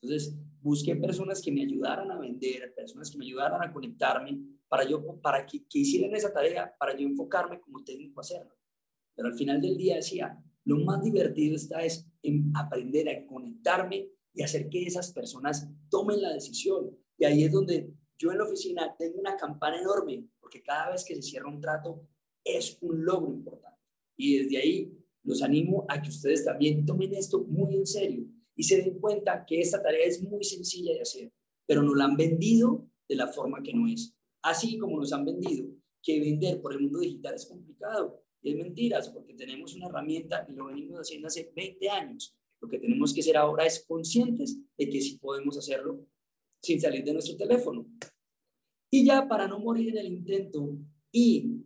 [0.00, 4.88] Entonces, busqué personas que me ayudaran a vender, personas que me ayudaran a conectarme, para,
[4.88, 8.54] yo, para que, que hicieran esa tarea, para yo enfocarme como técnico a hacerlo.
[9.20, 14.08] Pero al final del día decía, lo más divertido está es en aprender a conectarme
[14.32, 16.96] y hacer que esas personas tomen la decisión.
[17.18, 21.04] Y ahí es donde yo en la oficina tengo una campana enorme, porque cada vez
[21.04, 22.08] que se cierra un trato
[22.42, 23.78] es un logro importante.
[24.16, 28.24] Y desde ahí los animo a que ustedes también tomen esto muy en serio
[28.56, 31.30] y se den cuenta que esta tarea es muy sencilla de hacer,
[31.66, 34.16] pero nos la han vendido de la forma que no es.
[34.40, 35.66] Así como nos han vendido
[36.02, 38.24] que vender por el mundo digital es complicado.
[38.42, 42.36] Y es mentiras, porque tenemos una herramienta y lo venimos haciendo hace 20 años.
[42.60, 46.06] Lo que tenemos que ser ahora es conscientes de que sí podemos hacerlo
[46.62, 47.86] sin salir de nuestro teléfono.
[48.90, 50.76] Y ya para no morir en el intento
[51.12, 51.64] y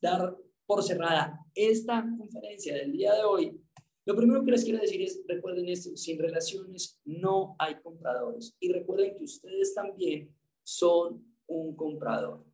[0.00, 0.36] dar
[0.66, 3.60] por cerrada esta conferencia del día de hoy,
[4.04, 8.56] lo primero que les quiero decir es, recuerden esto, sin relaciones no hay compradores.
[8.58, 12.44] Y recuerden que ustedes también son un comprador.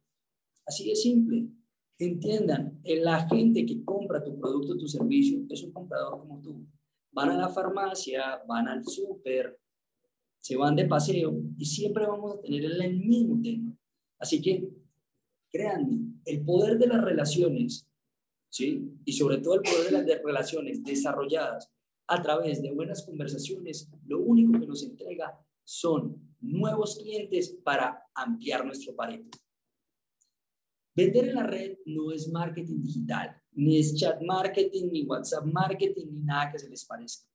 [0.67, 1.47] Así de simple.
[1.99, 6.67] Entiendan, la gente que compra tu producto, tu servicio, es un comprador como tú.
[7.13, 9.61] Van a la farmacia, van al súper,
[10.41, 13.77] se van de paseo y siempre vamos a tener el mismo tema.
[14.19, 14.69] Así que,
[15.51, 17.87] créanme, el poder de las relaciones,
[18.51, 18.93] ¿sí?
[19.05, 21.71] Y sobre todo el poder de las relaciones desarrolladas
[22.09, 28.67] a través de buenas conversaciones, lo único que nos entrega son nuevos clientes para ampliar
[28.67, 29.39] nuestro pareto.
[30.95, 36.07] Vender en la red no es marketing digital, ni es chat marketing, ni WhatsApp marketing,
[36.07, 37.29] ni nada que se les parezca.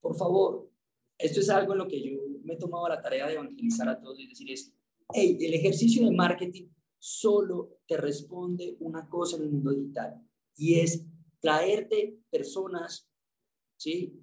[0.00, 0.70] Por favor,
[1.18, 3.98] esto es algo en lo que yo me he tomado la tarea de evangelizar a
[3.98, 4.72] todos y decir es,
[5.14, 10.20] hey, el ejercicio de marketing solo te responde una cosa en el mundo digital
[10.56, 11.04] y es
[11.40, 13.08] traerte personas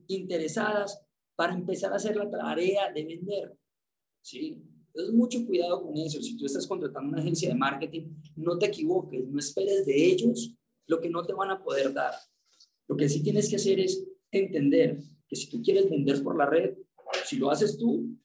[0.07, 1.03] interesadas
[1.35, 3.57] para empezar a hacer la tarea de vender.
[4.21, 4.61] ¿sí?
[4.93, 6.21] Entonces, mucho cuidado con eso.
[6.21, 10.55] Si tú estás contratando una agencia de marketing, no te equivoques, no esperes de ellos
[10.87, 12.13] lo que no te van a poder dar.
[12.87, 16.45] Lo que sí tienes que hacer es entender que si tú quieres vender por la
[16.45, 16.75] red,
[17.25, 18.15] si lo haces tú,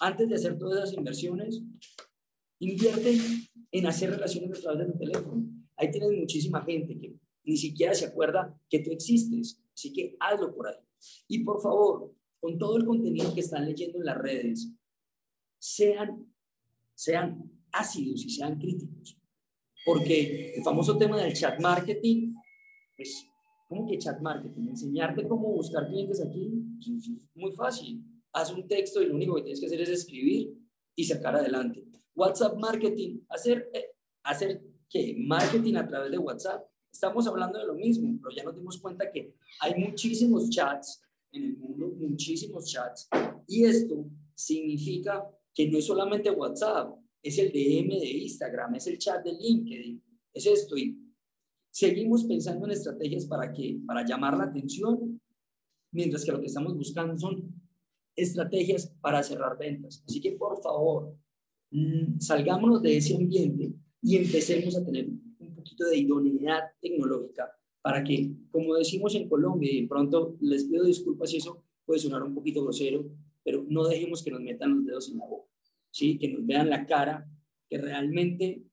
[0.00, 1.62] antes de hacer todas esas inversiones,
[2.60, 3.18] invierte
[3.70, 5.46] en hacer relaciones a través de tu teléfono.
[5.76, 9.62] Ahí tienes muchísima gente que ni siquiera se acuerda que tú existes.
[9.72, 10.76] Así que hazlo por ahí.
[11.28, 14.72] Y por favor, con todo el contenido que están leyendo en las redes,
[15.58, 16.26] sean,
[16.94, 19.16] sean ácidos y sean críticos.
[19.84, 22.34] Porque el famoso tema del chat marketing,
[22.96, 23.26] pues,
[23.68, 24.68] ¿cómo que chat marketing?
[24.68, 28.04] Enseñarte cómo buscar clientes aquí, pues, es muy fácil.
[28.32, 30.54] Haz un texto y lo único que tienes que hacer es escribir
[30.94, 31.84] y sacar adelante.
[32.14, 33.86] WhatsApp marketing, hacer, eh,
[34.24, 35.16] hacer ¿qué?
[35.18, 36.64] Marketing a través de WhatsApp.
[36.90, 41.00] Estamos hablando de lo mismo, pero ya nos dimos cuenta que hay muchísimos chats
[41.32, 43.08] en el mundo, muchísimos chats.
[43.46, 45.24] Y esto significa
[45.58, 50.00] que no es solamente WhatsApp, es el DM de Instagram, es el chat de LinkedIn,
[50.32, 50.78] es esto.
[50.78, 50.96] Y
[51.68, 55.20] seguimos pensando en estrategias para, que, para llamar la atención,
[55.90, 57.60] mientras que lo que estamos buscando son
[58.14, 60.00] estrategias para cerrar ventas.
[60.06, 61.16] Así que por favor,
[61.72, 67.50] mm, salgámonos de ese ambiente y empecemos a tener un poquito de idoneidad tecnológica
[67.82, 72.22] para que, como decimos en Colombia, y pronto les pido disculpas si eso puede sonar
[72.22, 73.10] un poquito grosero,
[73.44, 75.50] pero no dejemos que nos metan los dedos en la boca,
[75.90, 76.18] ¿sí?
[76.18, 77.28] que nos vean la cara,
[77.68, 78.64] que realmente,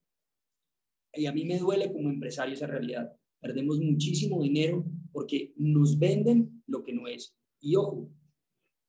[1.14, 6.62] y a mí me duele como empresario esa realidad, perdemos muchísimo dinero porque nos venden
[6.66, 7.36] lo que no es.
[7.60, 8.10] Y ojo,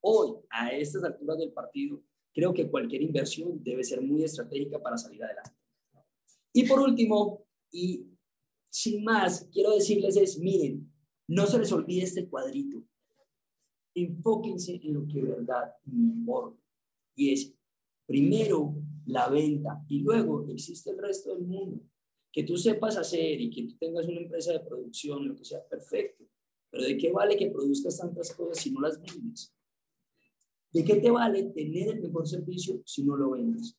[0.01, 2.03] hoy, a estas alturas del partido,
[2.33, 5.51] creo que cualquier inversión debe ser muy estratégica para salir adelante.
[6.53, 8.07] Y por último, y
[8.69, 10.91] sin más, quiero decirles es, miren,
[11.27, 12.83] no se les olvide este cuadrito.
[13.99, 16.61] Enfóquense en lo que verdad importa.
[17.15, 17.53] Y es,
[18.05, 18.75] primero,
[19.07, 21.81] la venta y luego existe el resto del mundo.
[22.31, 25.67] Que tú sepas hacer y que tú tengas una empresa de producción, lo que sea,
[25.67, 26.25] perfecto.
[26.69, 29.51] Pero ¿de qué vale que produzcas tantas cosas si no las vendes?
[30.71, 33.75] ¿De qué te vale tener el mejor servicio si no lo vendes?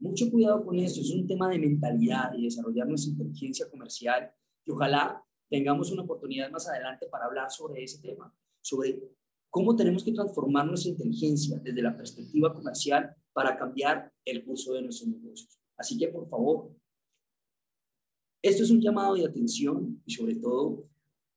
[0.00, 4.30] Mucho cuidado con esto, es un tema de mentalidad y desarrollar nuestra inteligencia comercial
[4.66, 9.02] y ojalá tengamos una oportunidad más adelante para hablar sobre ese tema, sobre
[9.50, 14.82] cómo tenemos que transformar nuestra inteligencia desde la perspectiva comercial para cambiar el curso de
[14.82, 15.58] nuestros negocios.
[15.76, 16.74] Así que, por favor,
[18.42, 20.88] esto es un llamado de atención y sobre todo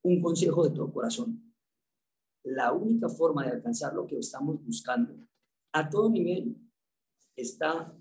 [0.03, 1.53] un consejo de todo corazón.
[2.43, 5.15] La única forma de alcanzar lo que estamos buscando
[5.73, 6.55] a todo nivel
[7.35, 7.97] está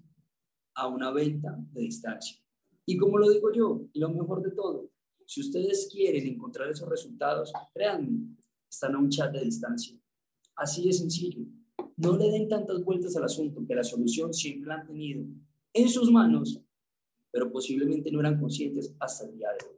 [0.75, 2.39] a una venta de distancia.
[2.85, 4.91] Y como lo digo yo, lo mejor de todo,
[5.27, 8.37] si ustedes quieren encontrar esos resultados, créanme,
[8.69, 9.97] están a un chat de distancia.
[10.63, 11.45] Así de sencillo.
[11.97, 15.25] No le den tantas vueltas al asunto, que la solución siempre la han tenido
[15.73, 16.63] en sus manos,
[17.33, 19.77] pero posiblemente no eran conscientes hasta el día de hoy.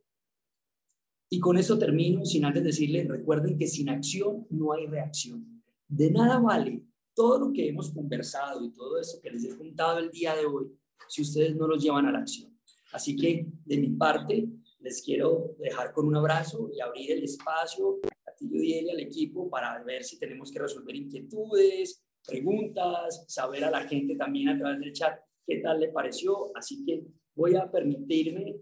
[1.31, 5.63] Y con eso termino, sin antes decirles, recuerden que sin acción no hay reacción.
[5.89, 10.01] De nada vale todo lo que hemos conversado y todo eso que les he contado
[10.01, 10.67] el día de hoy
[11.09, 12.55] si ustedes no los llevan a la acción.
[12.93, 18.01] Así que de mi parte, les quiero dejar con un abrazo y abrir el espacio
[18.35, 23.71] a ti y al equipo para ver si tenemos que resolver inquietudes, preguntas, saber a
[23.71, 26.57] la gente también a través del chat qué tal le pareció.
[26.57, 27.05] Así que
[27.35, 28.57] voy a permitirme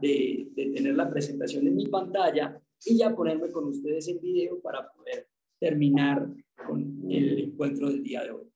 [0.00, 4.60] de, de tener la presentación en mi pantalla y ya ponerme con ustedes en video
[4.60, 5.28] para poder
[5.60, 6.26] terminar
[6.66, 8.52] con el encuentro del día de hoy.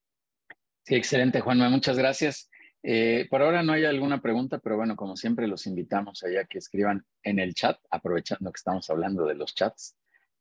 [0.85, 1.69] Sí, excelente, Juanma.
[1.69, 2.51] Muchas gracias.
[2.83, 6.59] Eh, por ahora no hay alguna pregunta, pero bueno, como siempre los invitamos allá que
[6.59, 9.97] escriban en el chat, aprovechando que estamos hablando de los chats.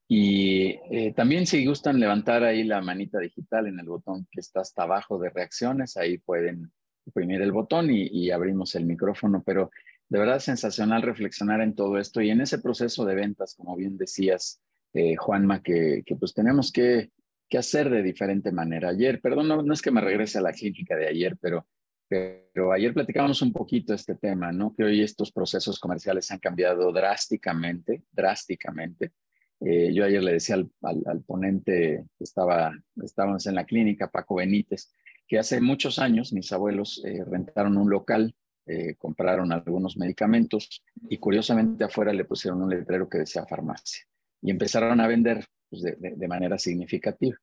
[0.08, 4.60] Y eh, también si gustan levantar ahí la manita digital en el botón que está
[4.60, 6.70] hasta abajo de reacciones, ahí pueden
[7.06, 9.42] oprimir el botón y, abrimos el micrófono.
[9.44, 9.70] Pero
[10.08, 13.98] de verdad sensacional reflexionar en todo esto y en ese proceso de ventas, como bien
[13.98, 14.60] decías,
[14.94, 17.10] eh, Juanma, que, pues tenemos que,
[17.56, 18.90] hacer de diferente manera.
[18.90, 21.66] Ayer, perdón, no, no es que me regrese a la clínica de ayer, pero
[22.08, 24.72] pero ayer platicábamos un poquito este tema, ¿no?
[24.76, 29.12] Que hoy estos procesos comerciales han cambiado drásticamente, drásticamente.
[29.60, 32.72] Eh, yo ayer le decía al, ponente que estaba,
[33.02, 34.92] estábamos en la clínica, Paco Benítez,
[35.26, 38.34] que hace muchos años mis abuelos eh, rentaron un local,
[38.66, 44.04] eh, compraron algunos medicamentos y curiosamente afuera le pusieron un letrero que decía farmacia
[44.42, 47.36] y empezaron a vender pues, de, de, manera significativa.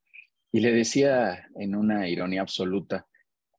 [0.52, 3.08] Y le decía en una ironía absoluta,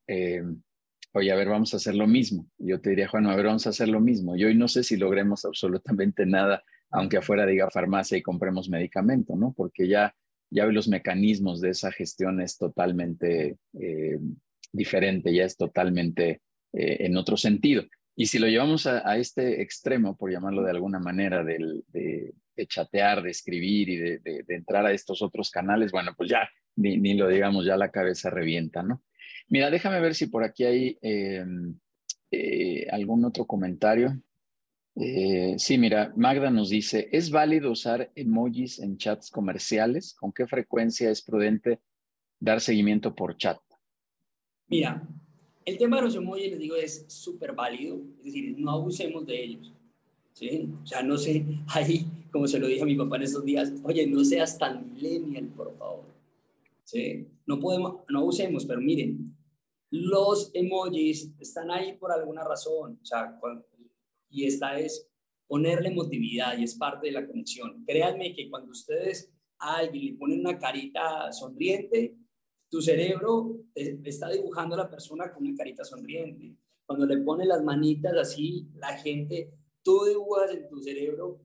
[0.06, 2.46] oye, a ver, vamos a hacer lo mismo.
[2.58, 4.36] Yo te diría, Juan, a ver, vamos a hacer lo mismo.
[4.36, 6.62] Y hoy no sé si logremos absolutamente nada,
[6.94, 9.52] aunque afuera diga farmacia y compremos medicamento, ¿no?
[9.56, 10.14] Porque ya,
[10.48, 14.18] ya los mecanismos de esa gestión es totalmente eh,
[14.72, 16.40] diferente, ya es totalmente
[16.72, 17.82] eh, en otro sentido.
[18.16, 21.82] Y si lo llevamos a, este extremo, por llamarlo de alguna manera, de,
[22.68, 27.14] chatear, de escribir y de, entrar a estos otros canales, bueno, pues ya, ni, ni
[27.14, 29.02] lo digamos, ya la cabeza revienta, ¿no?
[29.48, 31.76] Mira, déjame ver si por aquí hay em,
[32.30, 34.16] eh, algún otro comentario.
[34.96, 40.14] Eh, sí, mira, Magda nos dice, ¿es válido usar emojis en chats comerciales?
[40.14, 41.80] ¿Con qué frecuencia es prudente
[42.38, 43.58] dar seguimiento por chat?
[44.68, 45.06] Mira,
[45.64, 49.42] el tema de los emojis, les digo, es súper válido, es decir, no abusemos de
[49.42, 49.72] ellos.
[50.32, 50.68] ¿sí?
[50.82, 53.72] O sea, no sé, ahí, como se lo dije a mi papá en estos días,
[53.82, 56.04] oye, no seas tan millennial, por favor.
[56.84, 57.26] ¿sí?
[57.46, 59.34] No podemos, no abusemos, pero miren,
[59.90, 63.38] los emojis están ahí por alguna razón, o sea,
[64.34, 65.08] y esta es
[65.46, 67.84] ponerle emotividad y es parte de la conexión.
[67.86, 72.16] Créanme que cuando ustedes a alguien le ponen una carita sonriente,
[72.68, 76.56] tu cerebro está dibujando a la persona con una carita sonriente.
[76.84, 79.52] Cuando le pones las manitas así, la gente,
[79.82, 81.40] tú dibujas en tu cerebro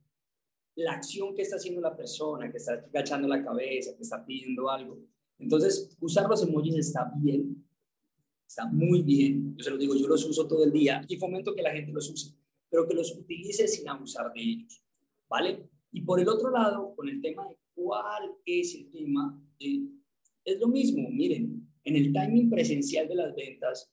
[0.75, 4.69] la acción que está haciendo la persona, que está agachando la cabeza, que está pidiendo
[4.69, 4.97] algo.
[5.37, 7.65] Entonces, usar los emojis está bien,
[8.47, 9.55] está muy bien.
[9.55, 11.91] Yo se lo digo, yo los uso todo el día y fomento que la gente
[11.91, 12.33] los use,
[12.69, 14.83] pero que los utilice sin abusar de ellos,
[15.27, 15.69] ¿vale?
[15.91, 20.67] Y por el otro lado, con el tema de cuál es el tema, es lo
[20.67, 23.91] mismo, miren, en el timing presencial de las ventas,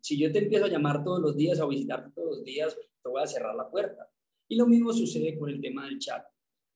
[0.00, 3.08] si yo te empiezo a llamar todos los días a visitarte todos los días, te
[3.08, 4.10] voy a cerrar la puerta.
[4.48, 6.22] Y lo mismo sucede con el tema del chat.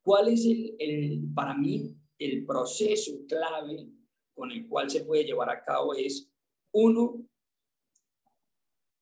[0.02, 3.86] ¿Cuál es el, el para mí, el proceso clave
[4.32, 5.94] con el cual se puede llevar a cabo?
[5.94, 6.30] Es,
[6.72, 7.26] uno,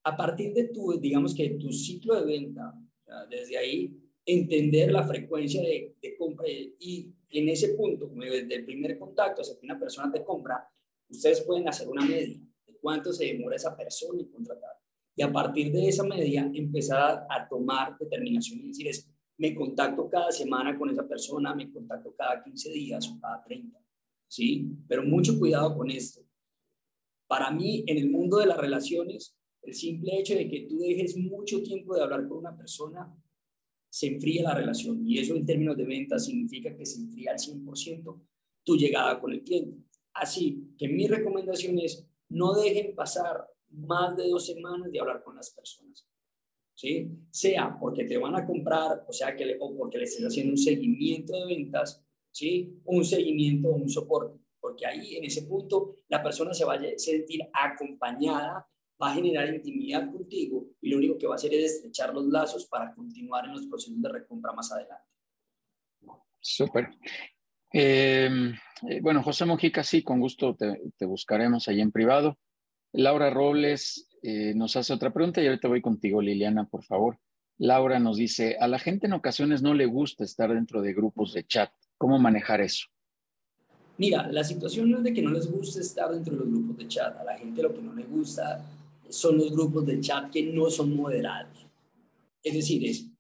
[0.07, 2.73] a partir de tu, digamos que tu ciclo de venta,
[3.29, 3.93] desde ahí,
[4.25, 9.59] entender la frecuencia de, de compra y en ese punto, desde el primer contacto hasta
[9.59, 10.65] que una persona te compra,
[11.09, 14.75] ustedes pueden hacer una media de cuánto se demora esa persona en contratar.
[15.17, 20.09] Y a partir de esa media, empezar a, tomar determinaciones y decir, es, me contacto
[20.09, 23.77] cada semana con esa persona, me contacto cada 15 días o cada 30.
[24.29, 24.71] ¿Sí?
[24.87, 26.21] Pero mucho cuidado con esto.
[27.27, 29.36] Para mí, en el mundo de las relaciones,
[29.67, 33.13] el simple hecho de que tú dejes mucho tiempo de hablar con una persona
[33.89, 37.39] se enfría la relación y eso en términos de venta significa que se enfría al
[37.39, 38.21] 100%
[38.65, 39.79] tu llegada con el cliente.
[40.13, 45.37] Así que mi recomendación es no dejen pasar más de dos semanas de hablar con
[45.37, 46.07] las personas.
[46.75, 47.09] ¿Sí?
[47.31, 50.59] Sea porque te van a comprar, o sea, que o porque le estés haciendo un
[50.59, 52.79] seguimiento de ventas, ¿sí?
[52.85, 56.99] Un seguimiento o un soporte, porque ahí en ese punto la persona se va a
[56.99, 58.69] sentir acompañada
[59.01, 62.27] va a generar intimidad contigo y lo único que va a hacer es estrechar los
[62.27, 65.05] lazos para continuar en los procesos de recompra más adelante.
[66.41, 66.91] Súper.
[67.73, 68.55] Em,
[68.89, 72.39] eh, bueno, José Mojica, sí, con gusto te, buscaremos ahí en privado.
[72.93, 77.19] Laura Robles eh, nos hace otra pregunta y ahorita voy contigo, Liliana, por favor.
[77.59, 81.33] Laura nos dice, a la gente en ocasiones no le gusta estar dentro de grupos
[81.33, 81.71] de chat.
[81.99, 82.87] ¿Cómo manejar eso?
[83.99, 86.77] Mira, la situación no es de que no les guste estar dentro de los grupos
[86.77, 87.17] de chat.
[87.19, 88.63] A la gente lo que no le gusta
[89.11, 91.67] son los grupos de chat que no son moderados.
[92.43, 93.11] Es decir, es,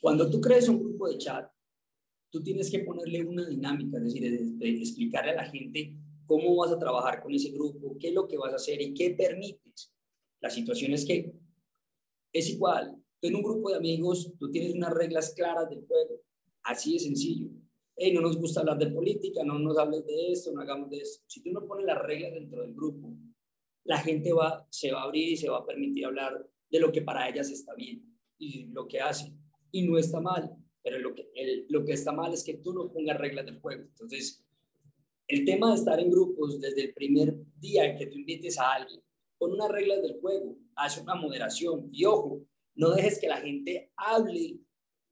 [0.00, 1.50] cuando tú crees un grupo de chat,
[2.30, 5.96] tú tienes que ponerle una dinámica, es decir, explicarle a la gente
[6.26, 8.92] cómo vas a trabajar con ese grupo, qué es lo que vas a hacer y
[8.92, 9.92] qué permites.
[10.40, 11.32] La situación es que
[12.32, 12.96] es igual.
[13.20, 16.20] Tú en un grupo de amigos, tú tienes unas reglas claras del juego.
[16.64, 17.48] Así de sencillo.
[17.96, 20.98] Hey, no nos gusta hablar de política, no nos hables de esto, no hagamos de
[20.98, 21.24] esto.
[21.28, 23.14] Si tú no pones las reglas dentro del grupo,
[23.84, 26.90] la gente va, se va a abrir y se va a permitir hablar de lo
[26.90, 28.02] que para ellas está bien
[28.38, 29.32] y lo que hace.
[29.70, 30.50] Y no está mal,
[30.82, 31.30] pero lo que,
[31.68, 33.82] lo que está mal es que tú no pongas reglas del juego.
[33.82, 34.44] Entonces,
[35.28, 39.02] el tema de estar en grupos desde el primer día que tú invites a alguien,
[39.38, 43.92] pon unas reglas del juego, haz una moderación y ojo, no dejes que la gente
[43.96, 44.58] hable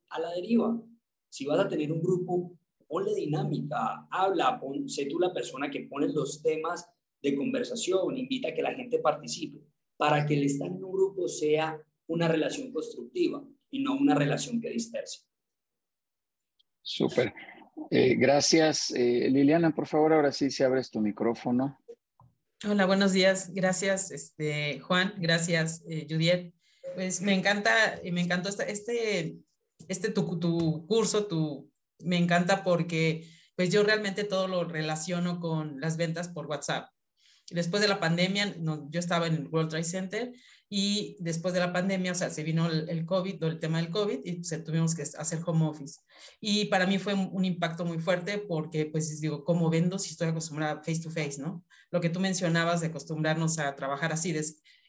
[0.08, 0.80] a la deriva.
[1.28, 2.52] Si vas a tener un grupo,
[2.86, 6.86] ponle dinámica, habla, pon, sé tú la persona que pone los temas
[7.22, 9.60] de conversación, invita a que la gente participe,
[9.96, 14.60] para que el estar en un grupo sea una relación constructiva y no una relación
[14.60, 15.20] que disperse.
[16.82, 17.32] Súper.
[17.90, 18.90] Eh, gracias.
[18.90, 21.78] Eh, Liliana, por favor, ahora sí, si abres tu micrófono.
[22.68, 23.52] Hola, buenos días.
[23.54, 25.14] Gracias, este, Juan.
[25.18, 26.52] Gracias, eh, Juliet.
[26.94, 29.38] Pues me encanta, me encantó este,
[29.88, 31.70] este tu, tu curso, tu,
[32.00, 33.26] me encanta porque
[33.56, 36.90] pues yo realmente todo lo relaciono con las ventas por WhatsApp.
[37.54, 38.54] Después de la pandemia,
[38.90, 40.32] yo estaba en el World Trade Center
[40.68, 44.20] y después de la pandemia, o sea, se vino el, COVID, el tema del COVID
[44.24, 46.00] y tuvimos que hacer home office.
[46.40, 50.28] Y para mí fue un, impacto muy fuerte porque, pues, digo, ¿cómo vendo si estoy
[50.28, 51.62] acostumbrada face to face, no?
[51.90, 54.34] Lo que tú mencionabas de acostumbrarnos a trabajar así,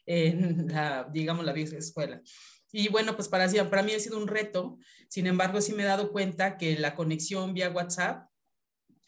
[0.06, 2.22] en la, digamos, la vieja escuela.
[2.72, 4.78] Y bueno, pues para, para mí ha sido un reto.
[5.08, 8.26] Sin embargo, sí me he dado cuenta que la conexión vía WhatsApp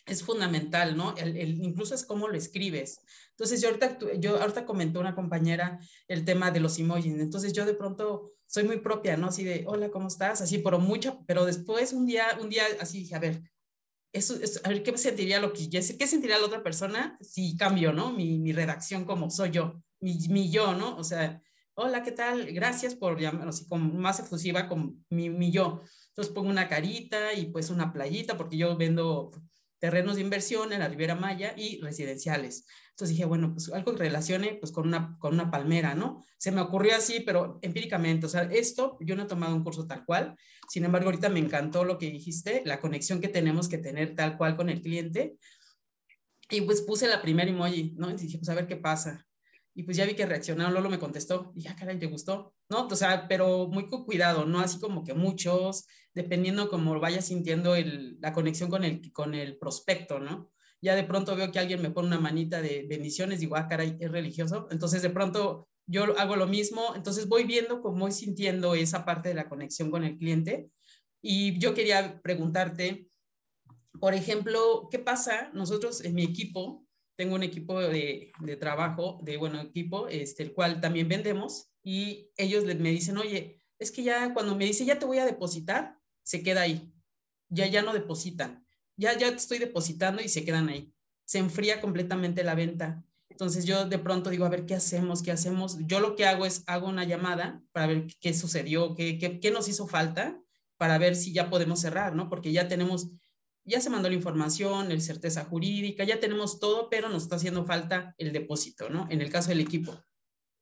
[0.07, 1.15] es fundamental, ¿no?
[1.17, 3.01] El, incluso es cómo lo escribes.
[3.31, 7.15] Entonces, yo ahorita, yo ahorita comentó una compañera el tema de los emojis.
[7.15, 9.29] Entonces, yo de pronto soy muy propia, ¿no?
[9.29, 10.41] Así de, hola, ¿cómo estás?
[10.41, 13.43] Así, pero mucho, pero después un día, un día así dije, a ver,
[14.13, 14.35] eso,
[14.65, 18.13] a ver, ¿qué sentiría lo que qué sentiría la otra persona si cambio, ¿no?
[18.13, 20.97] Mi, mi redacción como soy yo, mi, mi, yo, ¿no?
[20.97, 21.43] O sea,
[21.75, 22.47] hola, ¿qué tal?
[22.53, 25.83] Gracias por llamar, así como más efusiva como mi, mi yo.
[26.09, 29.33] Entonces pongo una carita y pues una playita, porque yo vendo
[29.87, 32.67] terrenos de inversión en la Riviera Maya y residenciales.
[32.91, 36.25] Entonces dije, bueno, pues algo que relacione pues con una, con una palmera, ¿no?
[36.39, 39.87] Se me ocurrió así, pero empíricamente, o sea, esto yo no he tomado un curso
[39.87, 40.35] tal cual,
[40.69, 44.37] sin embargo, ahorita me encantó lo que dijiste, la conexión que tenemos que tener tal
[44.37, 45.37] cual con el cliente.
[46.51, 48.11] Y pues puse la primera emoji, ¿no?
[48.11, 49.25] Y dije, pues a ver qué pasa.
[49.79, 52.55] Y pues ya vi que reaccionaron, Lolo me contestó, y ya, caray, ¿te gustó?
[52.71, 52.87] ¿No?
[52.87, 57.77] O sea, pero muy con cuidado, no así como que muchos, dependiendo cómo vaya sintiendo
[57.77, 60.51] el, la conexión con el, con el prospecto, ¿no?
[60.81, 63.99] Ya de pronto veo que alguien me pone una manita de bendiciones, digo, ah, caray,
[64.01, 64.67] es religioso.
[64.71, 69.29] Entonces de pronto yo hago lo mismo, entonces voy viendo cómo voy sintiendo esa parte
[69.29, 70.71] de la conexión con el cliente.
[71.21, 73.09] Y yo quería preguntarte,
[74.01, 75.51] por ejemplo, ¿qué pasa?
[75.53, 76.86] Nosotros en mi equipo,
[77.17, 82.31] tengo un equipo de, de trabajo, de bueno equipo, este, el cual también vendemos, y
[82.37, 85.99] ellos me dicen, oye, es que ya cuando me dice, ya te voy a depositar,
[86.23, 86.93] se queda ahí.
[87.49, 88.67] Ya, ya no depositan.
[88.97, 90.93] Ya, ya te estoy depositando y se quedan ahí.
[91.25, 93.05] Se enfría completamente la venta.
[93.29, 95.23] Entonces yo de pronto digo, a ver, ¿qué hacemos?
[95.23, 95.79] ¿Qué hacemos?
[95.87, 99.51] Yo lo que hago es, hago una llamada para ver qué sucedió, qué, qué, qué
[99.51, 100.41] nos hizo falta,
[100.79, 102.29] para ver si ya podemos cerrar, ¿no?
[102.29, 103.11] Porque ya tenemos,
[103.67, 107.65] ya se mandó la información, el certeza jurídica, ya tenemos todo, pero nos está haciendo
[107.65, 109.07] falta el depósito, ¿no?
[109.11, 109.95] En el caso del equipo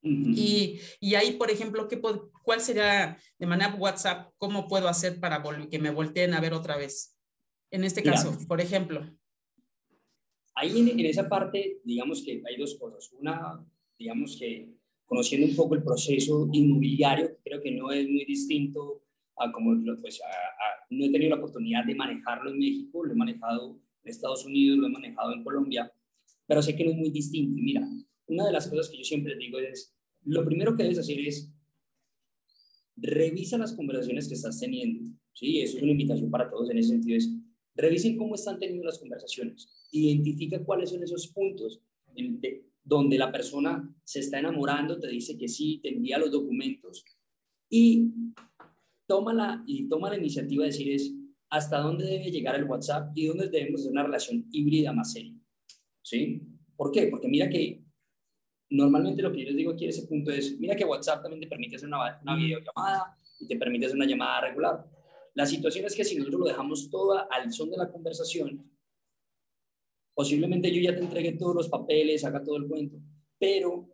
[0.05, 2.01] y, y, ahí, por ejemplo, ¿qué
[2.43, 4.33] ¿cuál sería de manera WhatsApp?
[4.37, 7.17] ¿Cómo puedo hacer para que me volteen a ver otra vez?
[7.71, 9.03] En este caso, por ejemplo.
[10.55, 13.11] Ahí en, en, esa parte, digamos que hay dos cosas.
[13.19, 13.65] Una,
[13.99, 14.75] digamos que
[15.07, 19.03] conociendo un poco el proceso inmobiliario, creo que no es muy distinto
[19.53, 20.21] como, pues,
[20.91, 24.79] no he tenido la oportunidad de manejarlo en México, lo he manejado en Estados Unidos,
[24.79, 25.93] lo he manejado en Colombia,
[26.47, 27.61] pero sé que no es muy distinto.
[27.61, 27.87] Mira,
[28.27, 29.95] una de las cosas que yo siempre digo es,
[30.25, 31.51] lo primero que debes hacer es
[32.97, 35.11] revisa las conversaciones que estás teniendo.
[35.33, 37.19] Sí, eso es una invitación para todos en ese sentido.
[37.19, 37.31] Es
[37.75, 39.69] revisen cómo están teniendo las conversaciones.
[39.91, 41.83] Identifica cuáles son esos puntos
[42.85, 47.05] donde la persona se está enamorando, te dice que sí, te envía los documentos
[47.69, 48.13] y
[49.07, 51.13] toma la, y toma la iniciativa de decir es
[51.51, 55.35] hasta dónde debe llegar el WhatsApp y dónde debemos hacer una relación híbrida más seria.
[56.03, 56.43] ¿Sí?
[56.77, 57.07] ¿Por qué?
[57.07, 57.85] Porque mira que
[58.71, 61.41] normalmente lo que yo les digo aquí en ese punto es, mira que WhatsApp también
[61.41, 64.85] te permite hacer una, una videollamada y te permite hacer una llamada regular.
[65.35, 68.71] La situación es que si nosotros lo dejamos todo al son de la conversación,
[70.15, 72.99] posiblemente yo ya te entregué todos los papeles, haga todo el cuento,
[73.39, 73.94] pero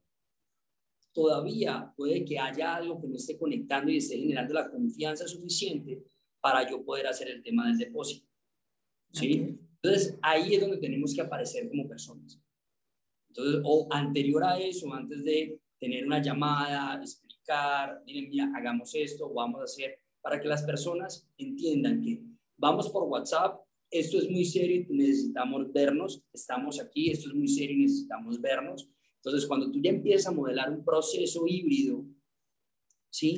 [1.12, 6.02] todavía puede que haya algo que no esté conectando y esté generando la confianza suficiente
[6.40, 8.26] para yo poder hacer el tema del depósito.
[9.12, 9.58] ¿Sí?
[9.82, 12.40] Entonces, ahí es donde tenemos que aparecer como personas.
[13.28, 19.32] Entonces, o anterior a eso, antes de tener una llamada, explicar, miren, mira, hagamos esto,
[19.32, 22.22] vamos a hacer, para que las personas entiendan que
[22.56, 23.60] vamos por WhatsApp,
[23.90, 28.88] esto es muy serio necesitamos vernos, estamos aquí, esto es muy serio necesitamos vernos.
[29.22, 32.04] Entonces, cuando tú ya empiezas a modelar un proceso híbrido,
[33.10, 33.36] ¿sí?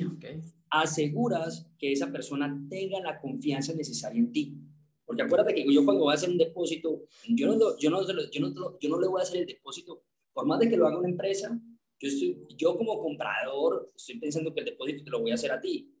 [0.69, 4.57] Aseguras que esa persona tenga la confianza necesaria en ti.
[5.05, 8.01] Porque acuérdate que yo cuando voy a hacer un depósito, yo no, yo no,
[8.31, 10.87] yo no, yo no le voy a hacer el depósito, por más de que lo
[10.87, 11.59] haga una empresa,
[11.99, 15.51] yo, estoy, yo como comprador estoy pensando que el depósito te lo voy a hacer
[15.51, 15.93] a ti.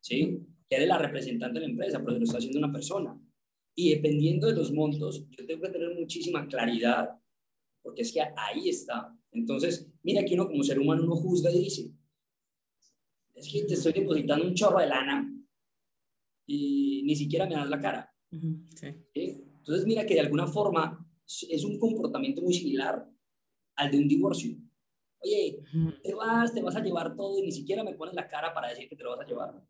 [0.00, 0.38] ¿Sí?
[0.68, 3.20] Que eres la representante de la empresa, pero lo está haciendo una persona.
[3.74, 7.10] Y dependiendo de los montos, yo tengo que tener muchísima claridad,
[7.84, 9.14] porque es que ahí está.
[9.30, 11.92] Entonces, mira que uno como ser humano no juzga y dice,
[13.34, 15.30] es que te estoy depositando un chorro de lana
[16.46, 18.10] y ni siquiera me das la cara.
[19.12, 23.06] Entonces, mira que de alguna forma es un comportamiento muy similar
[23.76, 24.56] al de un divorcio.
[25.20, 25.60] Oye,
[26.02, 28.70] te vas, te vas a llevar todo y ni siquiera me pones la cara para
[28.70, 29.62] decir que te lo vas a llevar.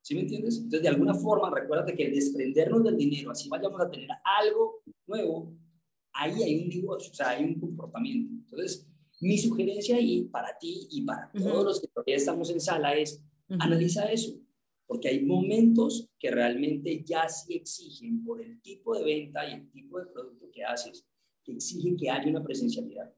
[0.00, 0.56] ¿Sí me entiendes?
[0.56, 4.82] Entonces, de alguna forma, recuérdate que el desprendernos del dinero, así vayamos a tener algo
[5.06, 5.54] nuevo,
[6.12, 8.32] ahí hay un divorcio, o sea, hay un comportamiento.
[8.32, 8.86] Entonces,
[9.20, 13.22] mi sugerencia ahí para ti y para todos los que todavía estamos en sala es,
[13.48, 14.38] analiza eso
[14.88, 19.70] porque hay momentos que realmente ya sí exigen, por el tipo de venta y el
[19.70, 21.06] tipo de producto que haces,
[21.44, 23.14] que exigen que haya una presencialidad.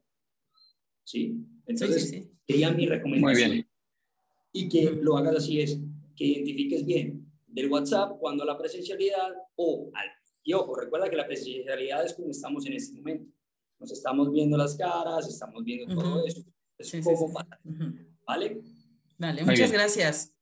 [1.04, 1.36] ¿Sí?
[1.66, 3.48] Entonces, sería mi recomendación.
[3.48, 3.68] Muy bien.
[4.52, 5.78] Y que lo hagas así es,
[6.16, 9.92] que identifiques bien del WhatsApp cuando la presencialidad o
[10.42, 13.32] Y ojo, recuerda que la presencialidad es como estamos en este momento.
[13.78, 16.42] Nos estamos viendo las caras, estamos viendo todo eso.
[16.78, 17.32] Es como
[18.26, 18.62] ¿Vale?
[19.18, 20.34] Vale, muchas gracias.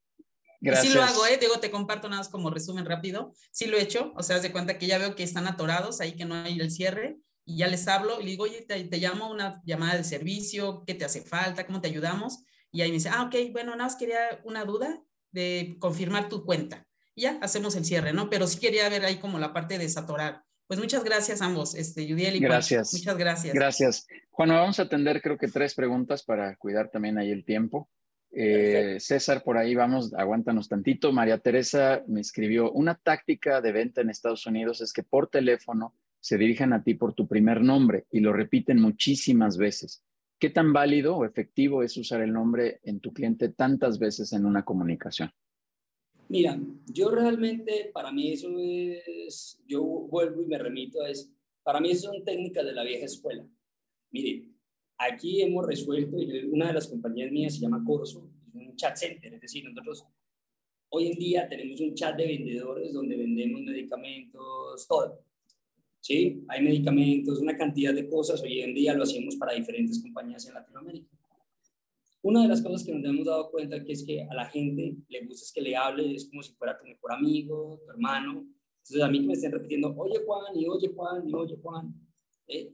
[0.61, 0.87] Gracias.
[0.89, 1.39] sí lo hago, ¿eh?
[1.41, 3.33] Digo, te comparto nada más como resumen rápido.
[3.53, 6.01] Sí lo he hecho, o sea, haz de cuenta que ya veo que están atorados,
[6.01, 8.83] ahí que no hay el cierre, y ya les hablo y le digo, oye, te,
[8.85, 11.65] te llamo una llamada de servicio, ¿qué te hace falta?
[11.65, 12.45] ¿Cómo te ayudamos?
[12.73, 15.01] Y ahí me dice, ah, ok, bueno, nada más quería una duda
[15.31, 16.88] de confirmar tu cuenta.
[17.19, 18.31] Y ya hacemos el cierre, ¿no?
[18.31, 20.45] Pero sí quería ver ahí como la parte de desatorar.
[20.69, 22.95] Pues muchas gracias a ambos, este, Judiel y Gracias.
[22.95, 23.55] muchas gracias.
[23.55, 24.07] Gracias.
[24.31, 27.91] Juan, vamos a atender creo que tres preguntas para cuidar también ahí el tiempo.
[28.31, 31.11] Eh, César, por ahí vamos, aguántanos tantito.
[31.11, 35.97] María Teresa me escribió, una táctica de venta en Estados Unidos es que por teléfono
[36.21, 40.05] se dirijan a ti por tu primer nombre y lo repiten muchísimas veces.
[40.39, 44.47] ¿Qué tan válido o efectivo es usar el nombre en tu cliente tantas veces en
[44.47, 45.33] una comunicación?
[46.29, 51.31] Mira, yo realmente, para mí eso es, yo vuelvo y me remito a eso,
[51.63, 53.49] para mí son técnicas de la vieja escuela.
[54.11, 54.45] Mire,
[54.99, 56.17] aquí hemos resuelto,
[56.51, 60.07] una de las compañías mías se llama Corso, es un chat center, es decir, nosotros
[60.91, 65.25] hoy en día tenemos un chat de vendedores donde vendemos medicamentos, todo.
[66.01, 66.45] ¿sí?
[66.49, 68.43] Hay medicamentos, una cantidad de cosas.
[68.43, 71.18] Hoy en día lo hacemos para diferentes compañías en Latinoamérica.
[72.23, 74.97] Una de las cosas que nos hemos dado cuenta que es que a la gente
[75.09, 78.47] le gusta es que le hable, es como si fuera tu mejor amigo, tu hermano.
[78.79, 81.95] Entonces a mí que me estén repitiendo, oye Juan, y oye Juan, y oye Juan.
[82.49, 82.73] ¿eh?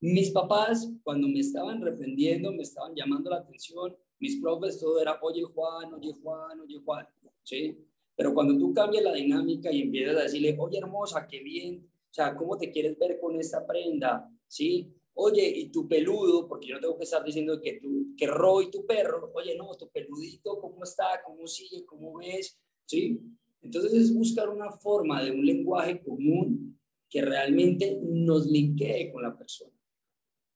[0.00, 5.18] Mis papás, cuando me estaban reprendiendo, me estaban llamando la atención, mis profes, todo era,
[5.20, 7.06] oye Juan, oye Juan, oye Juan,
[7.42, 7.76] ¿sí?
[8.16, 12.14] Pero cuando tú cambias la dinámica y empiezas a decirle, oye hermosa, qué bien, o
[12.14, 14.30] sea, ¿cómo te quieres ver con esta prenda?
[14.46, 14.94] ¿Sí?
[15.16, 18.70] Oye, y tu peludo, porque yo no tengo que estar diciendo que, tu, que Roy,
[18.70, 21.22] tu perro, oye, no, tu peludito, ¿cómo está?
[21.24, 21.84] ¿Cómo sigue?
[21.86, 22.58] ¿Cómo ves?
[22.84, 23.20] ¿Sí?
[23.62, 26.78] Entonces es buscar una forma de un lenguaje común
[27.08, 29.72] que realmente nos linkee con la persona.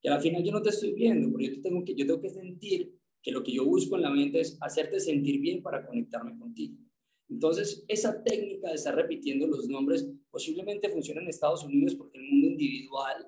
[0.01, 2.29] Que al final yo no te estoy viendo, porque yo tengo que, yo tengo que
[2.29, 6.37] sentir que lo que yo busco en la mente es hacerte sentir bien para conectarme
[6.37, 6.77] contigo.
[7.29, 12.25] Entonces, esa técnica de estar repitiendo los nombres posiblemente funciona en Estados Unidos porque el
[12.25, 13.27] mundo individual,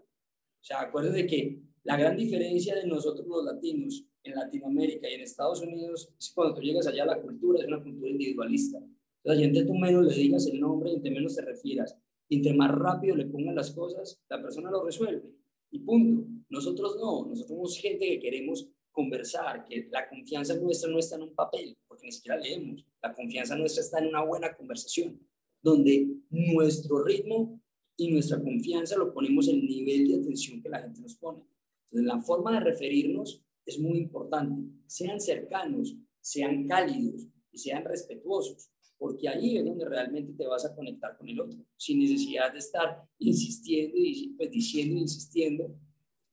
[0.62, 5.22] o sea, acuérdense que la gran diferencia de nosotros los latinos en Latinoamérica y en
[5.22, 8.80] Estados Unidos es que cuando tú llegas allá la cultura es una cultura individualista.
[9.24, 11.98] Entonces, entre tú menos le digas el nombre, entre menos te refieras,
[12.30, 15.34] entre más rápido le pongan las cosas, la persona lo resuelve.
[15.72, 16.28] Y punto.
[16.50, 21.24] Nosotros no, nosotros somos gente que queremos conversar, que la confianza nuestra no está en
[21.24, 22.86] un papel, porque ni siquiera leemos.
[23.02, 25.20] La confianza nuestra está en una buena conversación,
[25.62, 27.61] donde nuestro ritmo
[28.02, 31.44] y nuestra confianza lo ponemos en el nivel de atención que la gente nos pone.
[31.86, 34.64] Entonces, la forma de referirnos es muy importante.
[34.88, 40.76] Sean cercanos, sean cálidos y sean respetuosos, porque ahí es donde realmente te vas a
[40.76, 45.76] conectar con el otro, sin necesidad de estar insistiendo y pues, diciendo e insistiendo,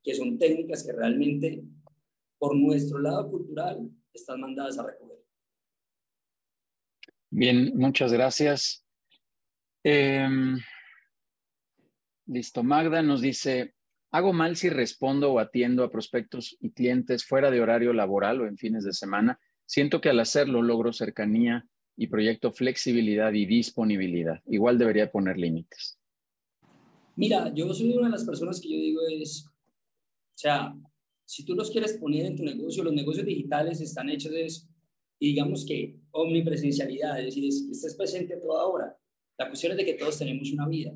[0.02, 1.64] que son técnicas que realmente
[2.38, 5.18] por nuestro lado cultural están mandadas a recoger.
[7.28, 8.86] Bien, muchas gracias.
[9.84, 10.56] Em,
[12.28, 13.74] listo, Magda nos dice,
[14.12, 18.46] ¿hago mal si respondo o atiendo a prospectos y clientes fuera de horario laboral o
[18.46, 19.40] en fines de semana?
[19.66, 24.40] Siento que al hacerlo logro cercanía y proyecto flexibilidad y disponibilidad.
[24.46, 25.98] Igual debería poner límites.
[27.16, 30.74] Mira, yo soy una de las personas que yo digo es, o sea,
[31.24, 34.46] si tú los quieres poner en tu negocio, los negocios digitales están hechos de
[35.20, 38.96] digamos que omnipresencialidad, es decir, es, estés presente a toda hora.
[39.36, 40.92] La cuestión es de que todos tenemos una vida.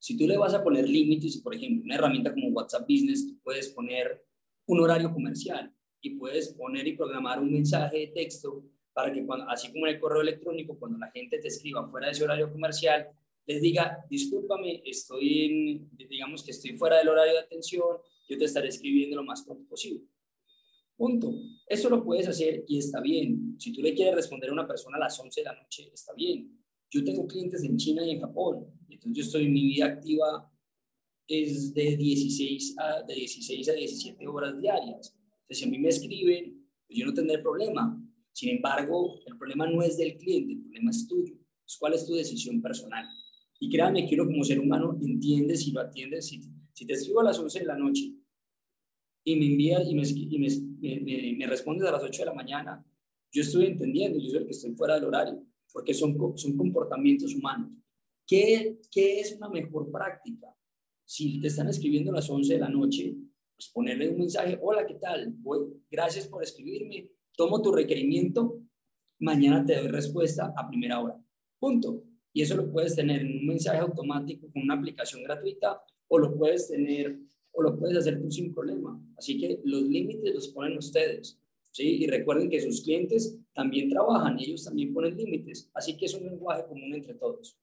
[0.00, 3.68] Si tú le vas a poner límites, por ejemplo, una herramienta como WhatsApp Business, puedes
[3.68, 4.24] poner
[4.66, 8.64] un horario comercial y puedes poner y programar un mensaje de texto
[8.94, 12.06] para que cuando, así como en el correo electrónico, cuando la gente te escriba fuera
[12.06, 13.08] de ese horario comercial,
[13.46, 18.44] les diga, discúlpame, estoy en, digamos que estoy fuera del horario de atención, yo te
[18.46, 20.06] estaré escribiendo lo más pronto posible.
[20.96, 21.34] Punto.
[21.66, 23.56] Eso lo puedes hacer y está bien.
[23.58, 26.14] Si tú le quieres responder a una persona a las 11 de la noche, está
[26.14, 26.59] bien.
[26.90, 28.66] Yo tengo clientes en China y en Japón.
[28.88, 30.50] Entonces yo estoy, mi vida activa
[31.26, 35.16] es de 16 a, de 16 a 17 horas diarias.
[35.42, 37.96] Entonces si a mí me escriben, pues yo no tendré problema.
[38.32, 41.34] Sin embargo, el problema no es del cliente, el problema es tuyo.
[41.78, 43.06] Cuál es tu decisión personal.
[43.60, 46.42] Y créanme que uno como ser humano entiende si lo atiendes, si,
[46.72, 48.12] si te escribo a las 11 de la noche
[49.24, 52.84] y me envías y, me, y me, respondes a las 8 de la mañana,
[53.30, 57.34] yo estoy entendiendo, yo soy el que estoy fuera del horario, porque son, son comportamientos
[57.34, 57.70] humanos.
[58.26, 60.48] ¿Qué, ¿Qué es una mejor práctica?
[61.04, 63.16] Si te están escribiendo a las 11 de la noche,
[63.56, 65.34] pues ponerle un mensaje, hola, ¿qué tal?
[65.38, 68.62] Voy, gracias por escribirme, tomo tu requerimiento,
[69.18, 71.20] mañana te doy respuesta a primera hora.
[71.58, 72.04] Punto.
[72.32, 76.36] Y eso lo puedes tener en un mensaje automático con una aplicación gratuita o lo
[76.36, 77.18] puedes tener
[77.52, 79.02] o lo puedes hacer tú sin problema.
[79.16, 81.39] Así que los límites los ponen ustedes.
[81.70, 82.02] ¿Sí?
[82.02, 85.70] Y recuerden que sus clientes también trabajan y ellos también ponen límites.
[85.74, 87.58] Así que es un lenguaje común entre todos.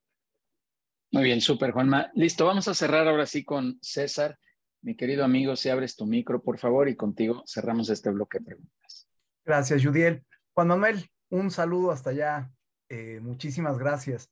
[1.11, 2.11] Muy bien, súper, Juanma.
[2.15, 4.38] Listo, vamos a cerrar ahora sí con César.
[4.81, 8.45] Mi querido amigo, si abres tu micro, por favor, y contigo cerramos este bloque de
[8.45, 9.07] preguntas.
[9.45, 10.23] Gracias, Judiel.
[10.53, 12.51] Juan Manuel, un saludo hasta allá.
[12.89, 14.29] Eh, muchísimas gracias.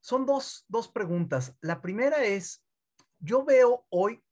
[0.00, 1.56] Son dos, dos preguntas.
[1.60, 2.64] La primera es,
[3.18, 4.22] yo veo hoy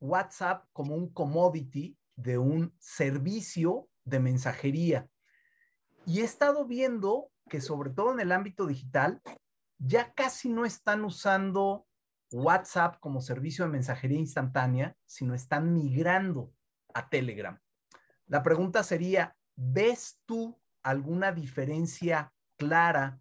[0.00, 5.08] WhatsApp como un commodity de un servicio de mensajería.
[6.06, 9.20] Y he estado viendo que sobre todo en el ámbito digital,
[9.78, 11.86] ya casi no están usando
[12.32, 16.52] WhatsApp como servicio de mensajería instantánea, sino están migrando
[16.94, 17.58] a Telegram.
[18.26, 23.20] La pregunta sería, ¿ves tú alguna diferencia clara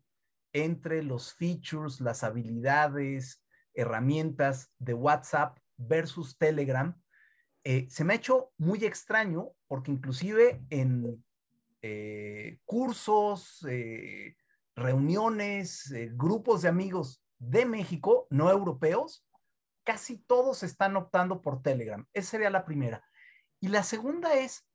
[0.53, 3.43] entre los features, las habilidades,
[3.73, 6.95] herramientas de WhatsApp versus Telegram?
[7.63, 11.23] Eh, se me ha hecho muy extraño porque inclusive en
[11.81, 14.35] eh, cursos, eh,
[14.75, 19.25] reuniones, grupos de amigos de México, no europeos,
[19.83, 22.05] casi todos están optando por Telegram.
[22.13, 23.03] Esa sería la primera.
[23.59, 24.67] Y la segunda es,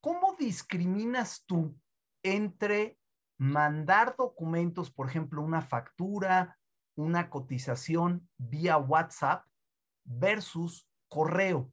[0.00, 1.76] ¿cómo discriminas tú
[2.22, 2.98] entre
[3.38, 6.58] mandar documentos, por ejemplo, una factura,
[6.94, 9.44] una cotización vía WhatsApp
[10.04, 11.72] versus correo?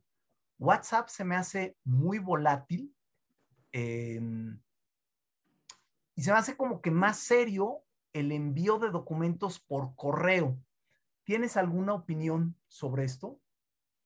[0.59, 2.93] WhatsApp se me hace muy volátil
[3.71, 4.59] em,
[6.15, 7.83] y se me hace como que más serio
[8.13, 10.57] el envío de documentos por correo.
[11.23, 13.39] ¿Tienes alguna opinión sobre esto?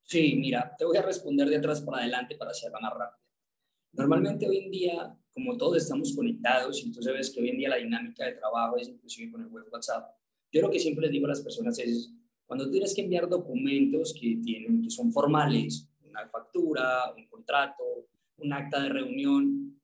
[0.03, 3.23] Sí, mira, te voy a responder de atrás para adelante para hacerla más rápido.
[3.93, 7.69] Normalmente hoy en día, como todos estamos conectados, y entonces ves que hoy en día
[7.69, 10.15] la dinámica de trabajo es inclusive con el web WhatsApp.
[10.51, 12.11] Yo lo que siempre les digo a las personas es,
[12.45, 17.83] cuando tienes que enviar documentos que, tienen, que son formales, una factura, un contrato,
[18.37, 19.81] un acta de reunión,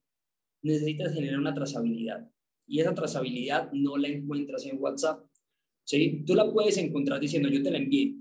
[0.61, 2.30] necesitas generar una trazabilidad.
[2.68, 5.26] Y esa trazabilidad no la encuentras en WhatsApp.
[5.84, 6.23] ¿sí?
[6.26, 8.15] Tú la puedes encontrar diciendo yo te la envié.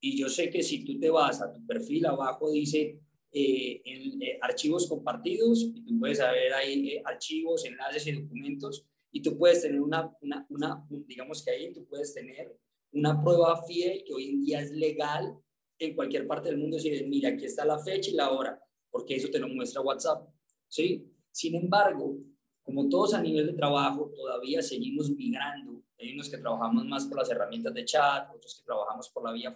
[0.00, 3.00] Y yo sé que si tú te vas a tu perfil abajo dice
[3.32, 8.86] eh, en, eh, archivos compartidos y tú puedes ver ahí eh, archivos, enlaces y documentos
[9.12, 12.56] y tú puedes tener una, una, una, digamos que ahí tú puedes tener
[12.92, 15.36] una prueba fiel que hoy en día es legal
[15.80, 19.16] en cualquier parte del mundo decir, mira, aquí está la fecha y la hora, porque
[19.16, 20.28] eso te lo muestra WhatsApp,
[20.68, 21.10] ¿sí?
[21.32, 22.18] Sin embargo,
[22.62, 25.82] como todos a nivel de trabajo, todavía seguimos migrando.
[25.98, 29.32] Hay unos que trabajamos más por las herramientas de chat, otros que trabajamos por la
[29.32, 29.54] vía,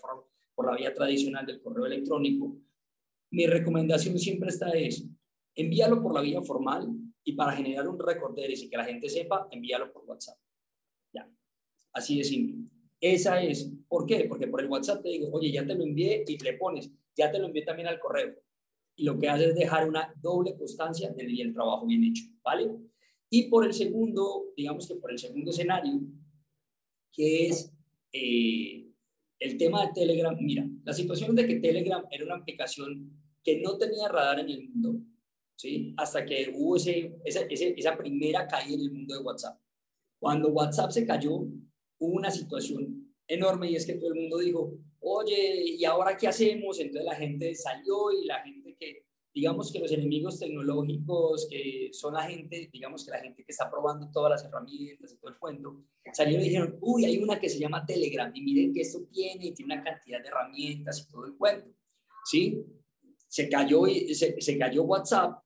[0.55, 2.57] por la vía tradicional del correo electrónico.
[3.31, 5.05] Mi recomendación siempre está es,
[5.55, 6.89] envíalo por la vía formal
[7.23, 10.39] y para generar un recorder y que la gente sepa, envíalo por WhatsApp.
[11.13, 11.31] Ya,
[11.93, 12.74] así de simple.
[13.05, 14.25] Esa es, ¿por qué?
[14.27, 17.31] Porque por el WhatsApp te digo, oye, ya te lo envié y le pones, ya
[17.31, 18.35] te lo envié también al correo.
[18.97, 22.71] Y lo que hace es dejar una doble constancia del el trabajo bien hecho, ¿vale?
[23.29, 26.01] Y por el segundo, digamos que por el segundo escenario,
[27.13, 27.71] que es
[28.11, 28.87] eh,
[29.39, 30.35] el tema de Telegram.
[30.41, 34.71] Mira, la situación de que Telegram era una aplicación que no tenía radar en el
[34.71, 34.99] mundo,
[35.57, 35.93] ¿sí?
[35.99, 39.61] Hasta que hubo ese, esa, esa primera caída en el mundo de WhatsApp.
[40.19, 41.47] Cuando WhatsApp se cayó,
[42.05, 46.79] una situación enorme y es que todo el mundo dijo, oye, ¿y ahora qué hacemos?
[46.81, 52.15] Entonces la gente salió y la gente que, digamos que los enemigos tecnológicos, que son
[52.15, 55.39] la gente, digamos que la gente que está probando todas las herramientas y todo el
[55.39, 55.83] cuento,
[56.13, 59.53] salieron y dijeron, uy, hay una que se llama Telegram y miren que esto tiene,
[59.53, 61.71] tiene una cantidad de herramientas y todo el cuento,
[62.25, 62.65] ¿sí?
[63.29, 65.43] Se cayó, se, se cayó WhatsApp,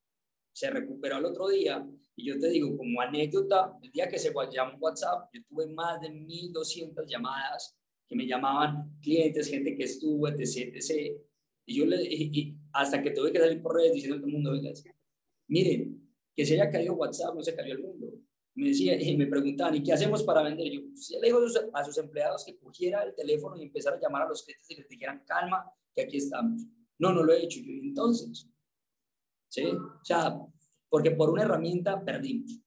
[0.52, 1.86] se recuperó el otro día
[2.18, 6.00] y yo te digo, como anécdota, el día que se llamó WhatsApp, yo tuve más
[6.00, 7.78] de 1.200 llamadas
[8.08, 11.16] que me llamaban clientes, gente que estuvo, etc, etc.
[11.64, 14.32] Y yo le y hasta que tuve que salir por redes diciendo a todo el
[14.32, 14.72] mundo, oiga,
[15.46, 18.08] miren, que se haya caído WhatsApp, no se cayó el mundo.
[18.56, 20.66] Me decía, y me preguntaban, ¿y qué hacemos para vender?
[20.66, 21.38] Y yo, pues, le digo
[21.72, 24.74] a sus empleados que cogiera el teléfono y empezara a llamar a los clientes y
[24.74, 26.66] les dijeran, calma, que aquí estamos.
[26.98, 27.60] No, no lo he hecho.
[27.60, 28.48] Yo, entonces,
[29.46, 29.66] ¿sí?
[29.66, 30.36] O sea,
[30.88, 32.60] porque por una herramienta perdimos.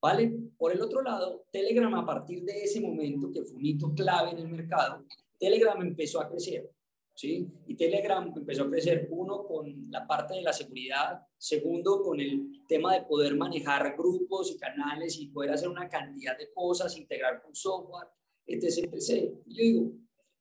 [0.00, 0.34] ¿Vale?
[0.58, 4.30] Por el otro lado, Telegram a partir de ese momento, que fue un hito clave
[4.30, 5.04] en el mercado,
[5.38, 6.70] Telegram empezó a crecer.
[7.14, 7.46] ¿Sí?
[7.66, 12.64] Y Telegram empezó a crecer, uno, con la parte de la seguridad, segundo, con el
[12.66, 17.42] tema de poder manejar grupos y canales y poder hacer una cantidad de cosas, integrar
[17.42, 18.08] con software,
[18.46, 18.88] etc.
[18.92, 19.30] etc.
[19.46, 19.92] Y yo digo,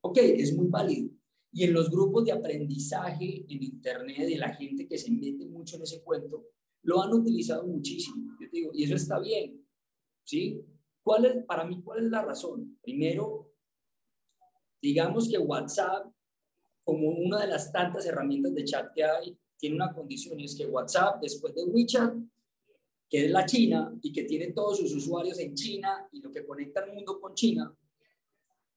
[0.02, 1.10] ok, es muy válido.
[1.52, 5.76] Y en los grupos de aprendizaje en Internet, de la gente que se mete mucho
[5.76, 6.46] en ese cuento,
[6.84, 9.66] lo han utilizado muchísimo, y eso está bien,
[10.24, 10.64] ¿sí?
[11.04, 12.78] ¿Cuál es, para mí, cuál es la razón?
[12.82, 13.52] Primero,
[14.82, 16.12] digamos que WhatsApp,
[16.84, 20.56] como una de las tantas herramientas de chat que hay, tiene una condición y es
[20.56, 22.16] que WhatsApp, después de WeChat,
[23.08, 26.46] que es la China y que tiene todos sus usuarios en China y lo que
[26.46, 27.76] conecta al mundo con China,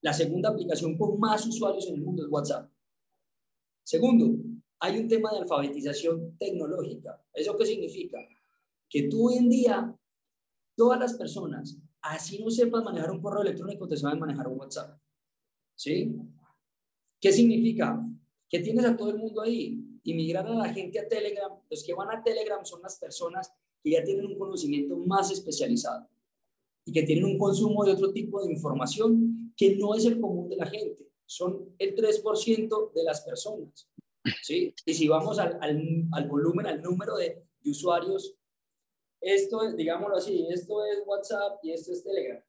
[0.02, 2.70] la segunda aplicación con más usuarios en el mundo es WhatsApp.
[3.82, 4.36] Segundo,
[4.84, 7.18] hay un tema de alfabetización tecnológica.
[7.32, 8.18] ¿Eso qué significa?
[8.86, 9.98] Que tú hoy en día,
[10.76, 15.00] todas las personas, así no sepas manejar un correo electrónico, te saben manejar un WhatsApp.
[15.74, 16.14] ¿Sí?
[17.18, 17.98] ¿Qué significa?
[18.46, 19.82] Que tienes a todo el mundo ahí.
[20.02, 21.52] Inmigrar a la gente a Telegram.
[21.70, 23.50] Los que van a Telegram son las personas
[23.82, 26.06] que ya tienen un conocimiento más especializado
[26.84, 30.50] y que tienen un consumo de otro tipo de información que no es el común
[30.50, 31.08] de la gente.
[31.24, 33.88] Son el 3% de las personas.
[34.42, 34.74] ¿Sí?
[34.84, 38.36] Y si vamos al, al, volumen, al número de, de usuarios,
[39.20, 42.42] esto es, digámoslo así, esto es WhatsApp y esto es Telegram.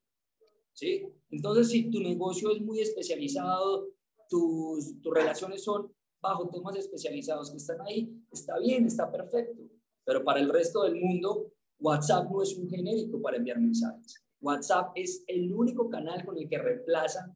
[0.74, 1.08] ¿sí?
[1.30, 3.88] Entonces, si tu negocio es muy especializado,
[4.30, 5.92] tus, tus relaciones son
[6.22, 9.62] bajo temas especializados que están ahí, está bien, está perfecto.
[10.04, 14.24] Pero para el resto del mundo, WhatsApp no es un genérico para enviar mensajes.
[14.42, 17.36] WhatsApp es el único canal con el que reemplazan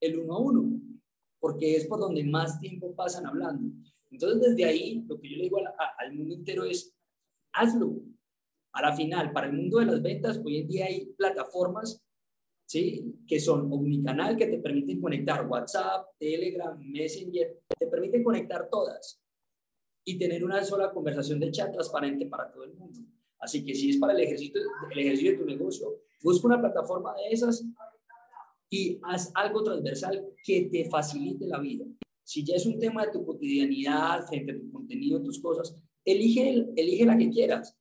[0.00, 0.80] el uno a uno,
[1.40, 3.70] porque es por donde más tiempo pasan hablando.
[4.10, 5.58] Entonces, desde ahí, lo que yo le digo
[5.98, 6.94] al mundo entero es,
[7.52, 8.00] hazlo.
[8.72, 12.02] A la final, para el mundo de las ventas, hoy en día hay plataformas
[12.66, 13.14] ¿sí?
[13.26, 19.20] que son omnicanal, que te permiten conectar WhatsApp, Telegram, Messenger, te permiten conectar todas
[20.04, 23.00] y tener una sola conversación de chat transparente para todo el mundo.
[23.38, 24.60] Así que si es para el ejercicio,
[24.90, 27.64] el ejercicio de tu negocio, busca una plataforma de esas
[28.70, 31.84] y haz algo transversal que te facilite la vida.
[32.22, 35.74] Si ya es un tema de tu cotidianidad, frente a tu contenido, tus cosas,
[36.04, 37.76] elige, elige la que quieras.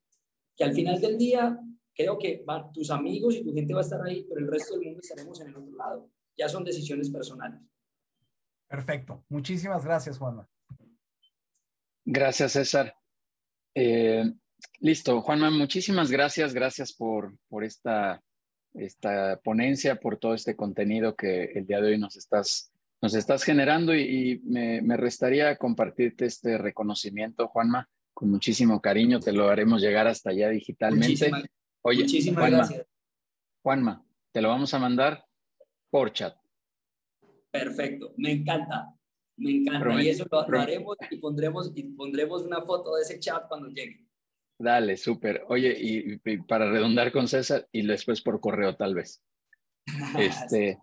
[0.56, 1.60] Que al final del día
[1.94, 4.86] creo que tus amigos y tu gente va a estar ahí, pero el resto del
[4.86, 6.10] mundo estaremos en el otro lado.
[6.38, 7.60] Ya son decisiones personales.
[8.68, 9.26] Perfecto.
[9.30, 10.48] Muchísimas gracias, Juanma.
[12.06, 12.96] Gracias, César.
[13.76, 14.24] Eh,
[14.80, 16.54] listo, Juanma, muchísimas gracias.
[16.54, 18.22] Gracias por, por esta,
[18.78, 22.72] esta ponencia, por todo este contenido que el día de hoy nos estás,
[23.02, 29.20] nos estás generando y, me, me, restaría compartirte este reconocimiento, Juanma, con muchísimo cariño.
[29.20, 31.32] Te lo haremos llegar hasta allá digitalmente.
[31.82, 32.88] Oye, Muchísimas Juanma, gracias.
[33.62, 35.26] Juanma, te lo vamos a mandar
[35.90, 36.36] por chat.
[37.52, 38.94] Perfecto, me encanta,
[39.38, 40.02] me encanta.
[40.02, 43.70] Y eso lo, lo haremos y pondremos, y pondremos una foto de ese chat cuando
[43.70, 44.07] llegue.
[44.60, 45.44] Dale, súper.
[45.48, 49.22] Oye, y, y para redundar con César, y después por correo tal vez.
[50.20, 50.80] Este,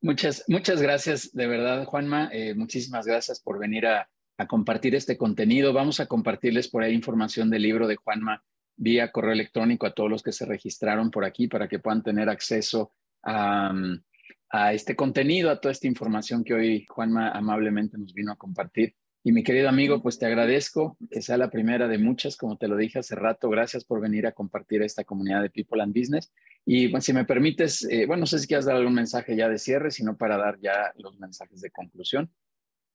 [0.00, 2.30] muchas, muchas gracias, de verdad, Juanma.
[2.32, 5.72] eh, muchísimas gracias por venir a, a compartir este contenido.
[5.72, 8.44] Vamos a compartirles por ahí información del libro de Juanma
[8.76, 12.28] vía correo electrónico a todos los que se registraron por aquí para que puedan tener
[12.28, 12.92] acceso
[13.22, 14.02] a, mm,
[14.50, 18.94] a este contenido, a toda esta información que hoy Juanma amablemente nos vino a compartir.
[19.26, 22.68] Y mi querido amigo, pues te agradezco que sea la primera de muchas, como te
[22.68, 23.48] lo dije hace rato.
[23.48, 26.30] Gracias por venir a compartir esta comunidad de People and Business.
[26.66, 29.48] Y bueno, si me permites, eh, bueno, no sé si quieres dar algún mensaje ya
[29.48, 32.30] de cierre, sino para dar ya los mensajes de conclusión.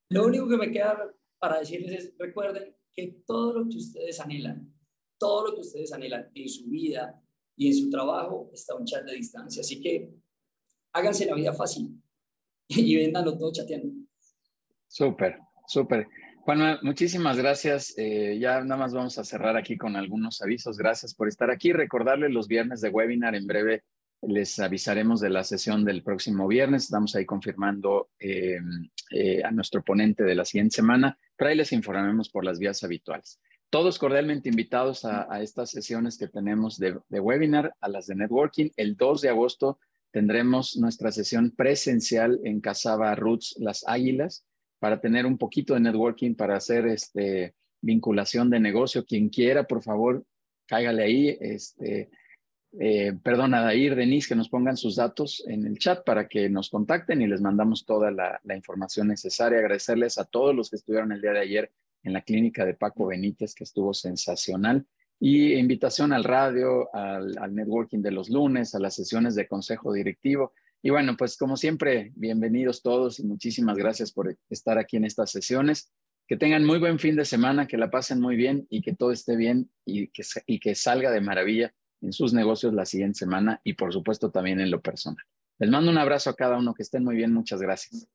[0.10, 1.04] Lo único que me queda
[1.40, 4.72] para decirles es, recuerden que todo lo que ustedes anhelan,
[5.18, 7.20] todo lo que ustedes anhelan en su vida
[7.56, 9.62] y en su trabajo está a un chat de distancia.
[9.62, 10.14] Así que
[10.94, 12.00] háganse la vida fácil
[12.68, 13.96] y véndanlo todo chateando.
[14.88, 15.40] Súper,
[15.70, 16.08] súper.
[16.42, 17.94] Juanma, muchísimas gracias.
[17.98, 20.78] Eh, ya nada más vamos a cerrar aquí con algunos avisos.
[20.78, 21.74] Gracias por estar aquí.
[21.74, 23.36] Recordarles los viernes de webinar.
[23.36, 23.84] En breve
[24.24, 26.86] les avisaremos de la sesión del próximo viernes.
[26.86, 28.58] Estamos ahí confirmando eh,
[29.12, 32.84] eh, a nuestro ponente de la siguiente semana, pero ahí les informaremos por las vías
[32.84, 33.40] habituales.
[33.70, 38.16] Todos cordialmente invitados a, a estas sesiones que tenemos de, de webinar, a las de
[38.16, 38.70] networking.
[38.76, 39.80] El 2 de agosto
[40.12, 44.46] tendremos nuestra sesión presencial en Casaba Roots Las Águilas
[44.80, 49.06] para tener un poquito de networking, para hacer este, vinculación de negocio.
[49.06, 50.26] Quien quiera, por favor,
[50.66, 51.38] cáigale ahí.
[51.40, 52.10] Este,
[52.80, 56.50] eh, perdón, a Dair, Denise, que nos pongan sus datos en el chat para que
[56.50, 59.60] nos contacten y les mandamos toda la, información necesaria.
[59.60, 61.72] Agradecerles a todos los que estuvieron el día de ayer
[62.04, 64.86] en la clínica de Paco Benítez, que estuvo sensacional.
[65.22, 70.54] Y invitación al radio, al networking de los lunes, a las sesiones de consejo directivo.
[70.82, 75.30] Y bueno, pues como siempre, bienvenidos todos y muchísimas gracias por estar aquí en estas
[75.30, 75.92] sesiones.
[76.26, 79.12] Que tengan muy buen fin de semana, que la pasen muy bien y que todo
[79.12, 83.92] esté bien y que, salga de maravilla en sus negocios la siguiente semana y por
[83.92, 85.24] supuesto también en lo personal.
[85.58, 88.08] Les mando un abrazo a cada uno, que estén muy bien, muchas gracias.